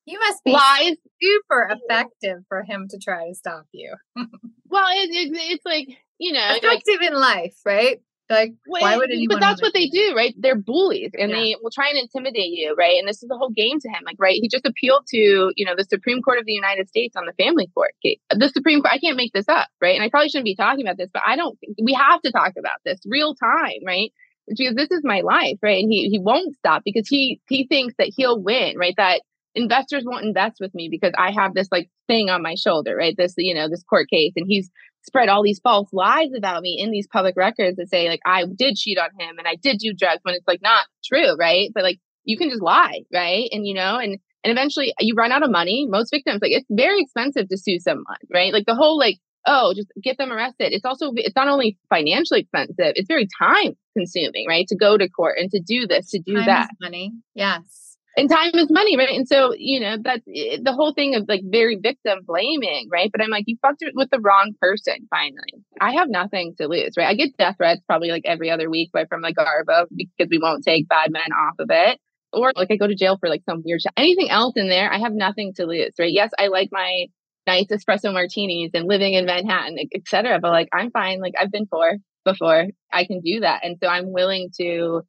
you 0.06 0.20
must 0.20 0.44
be 0.44 0.52
lies. 0.52 0.96
super 1.22 1.68
effective 1.72 2.44
for 2.48 2.64
him 2.64 2.88
to 2.90 3.00
try 3.00 3.28
to 3.28 3.36
stop 3.36 3.66
you. 3.72 3.94
well, 4.16 4.88
it, 4.92 5.10
it, 5.10 5.32
it's 5.34 5.66
like, 5.66 5.88
you 6.20 6.32
know, 6.32 6.48
effective 6.50 7.00
like, 7.02 7.10
in 7.10 7.16
life, 7.16 7.56
right? 7.66 8.00
Like, 8.30 8.54
well, 8.68 8.82
why 8.82 8.98
would 8.98 9.12
anyone? 9.12 9.38
But 9.38 9.40
that's 9.40 9.62
what 9.62 9.74
they 9.74 9.88
do, 9.88 10.14
right? 10.16 10.34
They're 10.38 10.56
bullies, 10.56 11.12
and 11.18 11.30
yeah. 11.30 11.38
they 11.38 11.56
will 11.62 11.70
try 11.70 11.90
and 11.90 12.00
intimidate 12.00 12.52
you, 12.52 12.74
right? 12.76 12.98
And 12.98 13.08
this 13.08 13.22
is 13.22 13.30
the 13.30 13.38
whole 13.38 13.52
game 13.52 13.80
to 13.80 13.88
him, 13.88 14.02
like, 14.06 14.16
right? 14.18 14.40
He 14.42 14.50
just 14.50 14.66
appealed 14.66 15.06
to, 15.10 15.52
you 15.56 15.66
know, 15.66 15.76
the 15.78 15.84
Supreme 15.84 16.22
Court 16.24 16.40
of 16.40 16.46
the 16.46 16.54
United 16.54 16.90
States 16.90 17.16
on 17.16 17.26
the 17.26 17.34
family 17.34 17.70
court 17.74 17.92
case. 18.02 18.20
The 18.32 18.50
Supreme 18.50 18.82
Court. 18.82 18.94
I 18.94 18.98
can't 18.98 19.18
make 19.18 19.34
this 19.34 19.48
up, 19.48 19.68
right? 19.80 19.96
And 19.96 20.04
I 20.04 20.10
probably 20.10 20.30
shouldn't 20.30 20.46
be 20.46 20.56
talking 20.56 20.86
about 20.86 20.98
this, 20.98 21.10
but 21.14 21.22
I 21.26 21.36
don't. 21.36 21.58
We 21.84 21.94
have 21.94 22.22
to 22.24 22.32
talk 22.32 22.54
about 22.58 22.80
this 22.84 23.00
real 23.06 23.36
time, 23.36 23.86
right? 23.86 24.12
Because 24.48 24.76
this 24.76 24.90
is 24.92 25.02
my 25.04 25.22
life, 25.22 25.58
right? 25.62 25.84
And 25.84 25.92
he 25.92 26.10
he 26.10 26.20
won't 26.20 26.56
stop 26.56 26.82
because 26.84 27.08
he 27.08 27.40
he 27.48 27.68
thinks 27.68 27.94
that 28.00 28.12
he'll 28.16 28.42
win, 28.42 28.78
right? 28.78 28.96
That 28.98 29.22
investors 29.56 30.04
won't 30.06 30.26
invest 30.26 30.58
with 30.60 30.74
me 30.76 30.90
because 30.90 31.14
I 31.18 31.32
have 31.32 31.54
this 31.54 31.70
like 31.72 31.90
thing 32.08 32.30
on 32.30 32.42
my 32.42 32.56
shoulder, 32.56 32.96
right? 32.96 33.16
This, 33.18 33.34
you 33.38 33.54
know, 33.54 33.70
this 33.70 33.84
court 33.84 34.10
case. 34.10 34.34
And 34.36 34.46
he's 34.48 34.70
spread 35.06 35.30
all 35.30 35.44
these 35.44 35.60
false 35.60 35.90
lies 35.94 36.32
about 36.36 36.62
me 36.62 36.78
in 36.80 36.92
these 36.92 37.08
public 37.08 37.36
records 37.38 37.78
that 37.78 37.90
say 37.90 38.10
like 38.10 38.22
I 38.26 38.44
did 38.46 38.76
cheat 38.76 38.98
on 38.98 39.10
him 39.20 39.38
and 39.38 39.48
I 39.48 39.56
did 39.56 39.78
do 39.78 39.94
drugs 39.94 40.22
when 40.24 40.36
it's 40.36 40.48
like 40.48 40.62
not 40.62 40.86
true, 41.04 41.36
right? 41.38 41.70
But 41.74 41.84
like 41.84 42.00
you 42.24 42.38
can 42.38 42.50
just 42.50 42.62
lie, 42.62 43.02
right? 43.14 43.48
And 43.52 43.66
you 43.66 43.74
know, 43.74 43.98
and 43.98 44.18
and 44.44 44.52
eventually 44.52 44.94
you 45.00 45.16
run 45.16 45.32
out 45.32 45.44
of 45.44 45.52
money. 45.52 45.86
Most 45.90 46.12
victims, 46.12 46.40
like 46.42 46.52
it's 46.52 46.68
very 46.70 47.02
expensive 47.02 47.50
to 47.50 47.58
sue 47.58 47.80
someone, 47.80 48.06
right? 48.34 48.54
Like 48.54 48.66
the 48.66 48.76
whole 48.76 48.98
like, 48.98 49.18
oh, 49.46 49.74
just 49.76 49.88
get 50.04 50.18
them 50.18 50.32
arrested. 50.32 50.74
It's 50.74 50.86
also 50.86 51.12
it's 51.16 51.36
not 51.36 51.48
only 51.48 51.78
financially 51.90 52.42
expensive, 52.42 52.94
it's 52.96 53.08
very 53.08 53.28
time 53.40 53.76
consuming, 53.96 54.46
right? 54.48 54.68
To 54.68 54.76
go 54.76 54.98
to 54.98 55.10
court 55.10 55.38
and 55.40 55.50
to 55.52 55.60
do 55.60 55.88
this, 55.88 56.12
to 56.12 56.20
do 56.20 56.36
time 56.36 56.46
that. 56.46 56.70
money. 56.82 57.14
Yes 57.34 57.85
and 58.18 58.30
time 58.30 58.52
is 58.54 58.70
money, 58.70 58.98
right? 58.98 59.10
And 59.10 59.28
so, 59.28 59.54
you 59.58 59.80
know, 59.80 59.98
that's 60.02 60.24
eh, 60.34 60.58
the 60.62 60.74
whole 60.74 60.94
thing 60.94 61.16
of 61.16 61.26
like 61.28 61.42
very 61.44 61.76
victim 61.76 62.20
blaming, 62.26 62.88
right? 62.92 63.10
But 63.12 63.22
I'm 63.22 63.30
like, 63.30 63.44
you 63.48 63.58
fucked 63.62 63.84
with 63.94 64.10
the 64.10 64.20
wrong 64.20 64.54
person 64.62 65.08
finally. 65.10 65.64
I 65.82 65.94
have 65.96 66.10
nothing 66.10 66.56
to 66.58 66.68
lose, 66.68 66.94
right? 66.98 67.08
I 67.08 67.16
get 67.16 67.38
death 67.38 67.56
threats 67.58 67.82
probably 67.88 68.10
like 68.10 68.24
every 68.26 68.50
other 68.50 68.70
week, 68.70 68.92
but 68.94 69.10
from 69.10 69.22
like 69.22 69.36
Garbo 69.36 69.86
because 69.96 70.30
we 70.30 70.40
won't 70.40 70.64
take 70.64 70.88
bad 70.88 71.12
men 71.12 71.32
off 71.38 71.56
of 71.60 71.68
it. 71.70 72.00
Or 72.32 72.52
like 72.56 72.70
I 72.72 72.76
go 72.76 72.88
to 72.88 72.96
jail 72.96 73.18
for 73.20 73.30
like 73.30 73.44
some 73.48 73.62
weird 73.66 73.82
shit. 73.82 73.94
Anything 73.98 74.30
else 74.30 74.54
in 74.56 74.68
there, 74.70 74.92
I 74.92 75.00
have 75.00 75.14
nothing 75.14 75.54
to 75.56 75.66
lose, 75.66 75.94
right? 76.00 76.12
Yes, 76.12 76.32
I 76.38 76.48
like 76.48 76.70
my 76.72 77.06
nice 77.48 77.68
espresso 77.68 78.12
martinis 78.12 78.72
and 78.74 78.88
living 78.88 79.14
in 79.14 79.26
Manhattan, 79.26 79.78
etc. 79.94 80.40
But 80.42 80.52
like, 80.52 80.70
I'm 80.74 80.92
fine. 80.92 81.20
Like 81.20 81.34
I've 81.40 81.52
been 81.52 81.68
poor 81.68 81.98
before. 82.26 82.66
I 82.92 83.06
can 83.06 83.22
do 83.22 83.42
that. 83.42 83.64
And 83.64 83.78
so 83.82 83.88
I'm 83.88 84.12
willing 84.12 84.50
to 84.60 85.04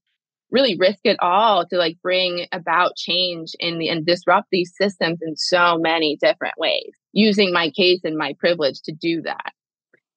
really 0.51 0.77
risk 0.79 1.01
it 1.05 1.17
all 1.21 1.67
to 1.67 1.77
like 1.77 1.97
bring 2.03 2.47
about 2.53 2.97
change 2.97 3.53
in 3.59 3.79
the 3.79 3.89
and 3.89 4.07
disrupt 4.07 4.49
these 4.51 4.73
systems 4.81 5.19
in 5.23 5.37
so 5.37 5.79
many 5.79 6.17
different 6.21 6.55
ways 6.59 6.91
using 7.13 7.53
my 7.53 7.71
case 7.71 8.01
and 8.05 8.17
my 8.17 8.35
privilege 8.39 8.81
to 8.83 8.93
do 8.93 9.23
that. 9.23 9.53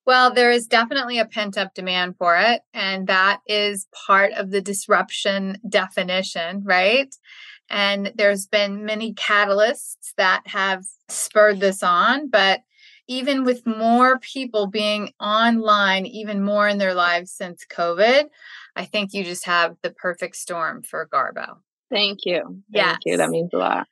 Well 0.06 0.34
there 0.34 0.52
is 0.52 0.68
definitely 0.68 1.20
a 1.20 1.26
pent 1.26 1.58
up 1.58 1.74
demand 1.74 2.16
for 2.18 2.38
it 2.38 2.62
and 2.74 3.08
that 3.08 3.40
is 3.48 3.88
part 4.08 4.34
of 4.34 4.52
the 4.52 4.62
disruption 4.62 5.58
definition 5.68 6.64
right? 6.64 7.14
And 7.70 8.12
there's 8.16 8.48
been 8.48 8.86
many 8.86 9.14
catalysts 9.14 10.14
that 10.18 10.42
have 10.48 10.86
spurred 11.08 11.60
this 11.60 11.84
on, 11.84 12.28
but 12.30 12.62
even 13.10 13.44
with 13.44 13.66
more 13.66 14.20
people 14.20 14.68
being 14.68 15.12
online, 15.20 16.06
even 16.06 16.42
more 16.44 16.70
in 16.70 16.78
their 16.78 16.94
lives 16.94 17.32
since 17.32 17.66
COVID, 17.66 18.26
I 18.76 18.86
think 18.86 19.14
you 19.14 19.24
just 19.24 19.48
have 19.48 19.76
the 19.82 19.90
perfect 19.90 20.36
storm 20.36 20.84
for 20.84 21.10
Garbo. 21.12 21.58
Thank 21.90 22.20
you. 22.26 22.44
Thank 22.44 22.64
yes. 22.70 23.00
you. 23.06 23.18
That 23.18 23.32
means 23.32 23.50
a 23.52 23.58
lot. 23.58 23.88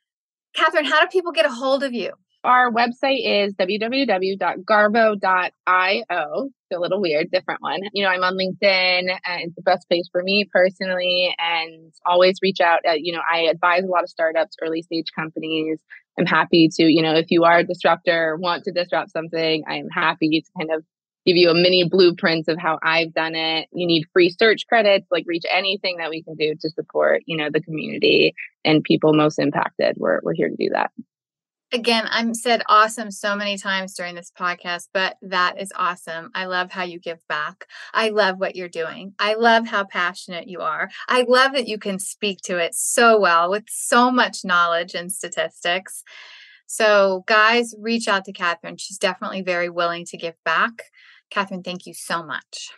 Kathryn, 0.56 0.86
how 0.86 1.00
do 1.00 1.08
people 1.08 1.32
get 1.32 1.46
a 1.46 1.50
hold 1.50 1.82
of 1.82 1.92
you? 1.92 2.12
Our 2.44 2.72
website 2.72 3.24
is 3.24 3.54
www.garbo.io. 3.54 6.50
a 6.72 6.78
little 6.78 7.00
weird, 7.00 7.30
different 7.30 7.62
one. 7.62 7.80
You 7.92 8.04
know, 8.04 8.10
I'm 8.10 8.22
on 8.22 8.36
LinkedIn 8.36 9.08
and 9.24 9.42
it's 9.42 9.54
the 9.54 9.62
best 9.62 9.88
place 9.88 10.08
for 10.10 10.22
me 10.22 10.48
personally. 10.52 11.34
And 11.38 11.92
always 12.06 12.38
reach 12.42 12.60
out. 12.60 12.80
At, 12.84 13.00
you 13.00 13.12
know, 13.12 13.22
I 13.30 13.42
advise 13.42 13.84
a 13.84 13.88
lot 13.88 14.02
of 14.02 14.08
startups, 14.08 14.56
early 14.62 14.82
stage 14.82 15.06
companies. 15.14 15.78
I'm 16.18 16.26
happy 16.26 16.68
to, 16.74 16.84
you 16.84 17.02
know, 17.02 17.14
if 17.14 17.30
you 17.30 17.44
are 17.44 17.58
a 17.58 17.64
disruptor, 17.64 18.36
want 18.36 18.64
to 18.64 18.72
disrupt 18.72 19.12
something, 19.12 19.64
I 19.68 19.76
am 19.76 19.88
happy 19.88 20.40
to 20.40 20.50
kind 20.58 20.70
of 20.72 20.84
give 21.24 21.36
you 21.36 21.50
a 21.50 21.54
mini 21.54 21.88
blueprint 21.88 22.48
of 22.48 22.58
how 22.58 22.78
I've 22.82 23.12
done 23.12 23.34
it. 23.34 23.68
You 23.72 23.86
need 23.86 24.06
free 24.12 24.30
search 24.30 24.66
credits, 24.68 25.06
like 25.10 25.24
reach 25.26 25.44
anything 25.50 25.98
that 25.98 26.10
we 26.10 26.22
can 26.22 26.34
do 26.34 26.54
to 26.60 26.70
support, 26.70 27.22
you 27.26 27.36
know, 27.36 27.50
the 27.52 27.60
community 27.60 28.34
and 28.64 28.82
people 28.82 29.12
most 29.12 29.38
impacted. 29.38 29.96
We're 29.98 30.20
we're 30.22 30.34
here 30.34 30.48
to 30.48 30.56
do 30.56 30.70
that 30.70 30.90
again, 31.72 32.04
I'm 32.10 32.34
said 32.34 32.62
awesome 32.68 33.10
so 33.10 33.36
many 33.36 33.58
times 33.58 33.94
during 33.94 34.14
this 34.14 34.32
podcast, 34.36 34.88
but 34.92 35.16
that 35.22 35.60
is 35.60 35.72
awesome. 35.76 36.30
I 36.34 36.46
love 36.46 36.70
how 36.70 36.84
you 36.84 36.98
give 36.98 37.26
back. 37.28 37.66
I 37.92 38.10
love 38.10 38.38
what 38.38 38.56
you're 38.56 38.68
doing. 38.68 39.14
I 39.18 39.34
love 39.34 39.66
how 39.66 39.84
passionate 39.84 40.48
you 40.48 40.60
are. 40.60 40.90
I 41.08 41.24
love 41.28 41.52
that 41.52 41.68
you 41.68 41.78
can 41.78 41.98
speak 41.98 42.40
to 42.44 42.58
it 42.58 42.74
so 42.74 43.18
well 43.18 43.50
with 43.50 43.64
so 43.68 44.10
much 44.10 44.44
knowledge 44.44 44.94
and 44.94 45.12
statistics. 45.12 46.02
So, 46.66 47.24
guys, 47.26 47.74
reach 47.78 48.08
out 48.08 48.24
to 48.26 48.32
Kathryn. 48.32 48.78
She's 48.78 48.98
definitely 48.98 49.42
very 49.42 49.70
willing 49.70 50.04
to 50.06 50.18
give 50.18 50.34
back. 50.44 50.82
Kathryn, 51.30 51.64
thank 51.64 51.86
you 51.86 51.94
so 51.94 52.22
much. 52.22 52.70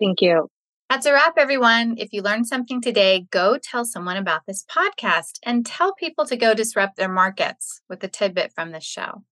Thank 0.00 0.20
you. 0.20 0.48
That's 0.94 1.06
a 1.06 1.12
wrap, 1.12 1.34
everyone. 1.36 1.96
If 1.98 2.12
you 2.12 2.22
learned 2.22 2.46
something 2.46 2.80
today, 2.80 3.26
go 3.32 3.58
tell 3.60 3.84
someone 3.84 4.16
about 4.16 4.42
this 4.46 4.64
podcast 4.64 5.40
and 5.42 5.66
tell 5.66 5.92
people 5.92 6.24
to 6.26 6.36
go 6.36 6.54
disrupt 6.54 6.96
their 6.96 7.08
markets 7.08 7.80
with 7.88 8.04
a 8.04 8.08
tidbit 8.08 8.52
from 8.54 8.70
this 8.70 8.84
show. 8.84 9.24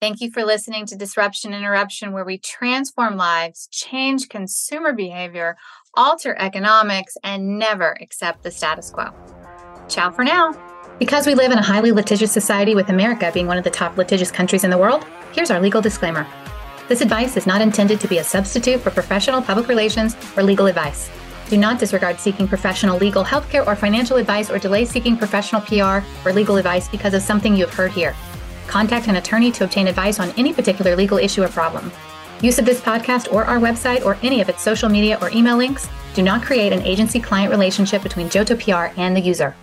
Thank 0.00 0.20
you 0.20 0.32
for 0.32 0.44
listening 0.44 0.86
to 0.86 0.96
Disruption 0.96 1.54
Interruption, 1.54 2.10
where 2.10 2.24
we 2.24 2.38
transform 2.38 3.16
lives, 3.16 3.68
change 3.70 4.28
consumer 4.28 4.92
behavior, 4.92 5.56
alter 5.94 6.34
economics, 6.36 7.16
and 7.22 7.56
never 7.56 7.96
accept 8.00 8.42
the 8.42 8.50
status 8.50 8.90
quo. 8.90 9.10
Ciao 9.88 10.10
for 10.10 10.24
now. 10.24 10.52
Because 10.98 11.24
we 11.24 11.36
live 11.36 11.52
in 11.52 11.58
a 11.58 11.62
highly 11.62 11.92
litigious 11.92 12.32
society, 12.32 12.74
with 12.74 12.88
America 12.88 13.30
being 13.32 13.46
one 13.46 13.58
of 13.58 13.62
the 13.62 13.70
top 13.70 13.96
litigious 13.96 14.32
countries 14.32 14.64
in 14.64 14.70
the 14.70 14.78
world, 14.78 15.06
here's 15.30 15.52
our 15.52 15.60
legal 15.60 15.80
disclaimer. 15.80 16.26
This 16.90 17.02
advice 17.02 17.36
is 17.36 17.46
not 17.46 17.60
intended 17.60 18.00
to 18.00 18.08
be 18.08 18.18
a 18.18 18.24
substitute 18.24 18.80
for 18.80 18.90
professional 18.90 19.40
public 19.40 19.68
relations 19.68 20.16
or 20.36 20.42
legal 20.42 20.66
advice. 20.66 21.08
Do 21.48 21.56
not 21.56 21.78
disregard 21.78 22.18
seeking 22.18 22.48
professional 22.48 22.98
legal, 22.98 23.22
healthcare, 23.22 23.64
or 23.64 23.76
financial 23.76 24.16
advice 24.16 24.50
or 24.50 24.58
delay 24.58 24.84
seeking 24.84 25.16
professional 25.16 25.60
PR 25.60 26.04
or 26.26 26.32
legal 26.32 26.56
advice 26.56 26.88
because 26.88 27.14
of 27.14 27.22
something 27.22 27.54
you 27.54 27.64
have 27.64 27.72
heard 27.72 27.92
here. 27.92 28.12
Contact 28.66 29.06
an 29.06 29.14
attorney 29.14 29.52
to 29.52 29.62
obtain 29.62 29.86
advice 29.86 30.18
on 30.18 30.30
any 30.30 30.52
particular 30.52 30.96
legal 30.96 31.18
issue 31.18 31.44
or 31.44 31.48
problem. 31.48 31.92
Use 32.42 32.58
of 32.58 32.64
this 32.64 32.80
podcast 32.80 33.32
or 33.32 33.44
our 33.44 33.60
website 33.60 34.04
or 34.04 34.18
any 34.24 34.40
of 34.40 34.48
its 34.48 34.60
social 34.60 34.88
media 34.88 35.16
or 35.20 35.30
email 35.30 35.56
links 35.56 35.88
do 36.14 36.22
not 36.22 36.42
create 36.42 36.72
an 36.72 36.82
agency 36.82 37.20
client 37.20 37.52
relationship 37.52 38.02
between 38.02 38.28
JOTO 38.28 38.56
PR 38.56 39.00
and 39.00 39.16
the 39.16 39.20
user. 39.20 39.54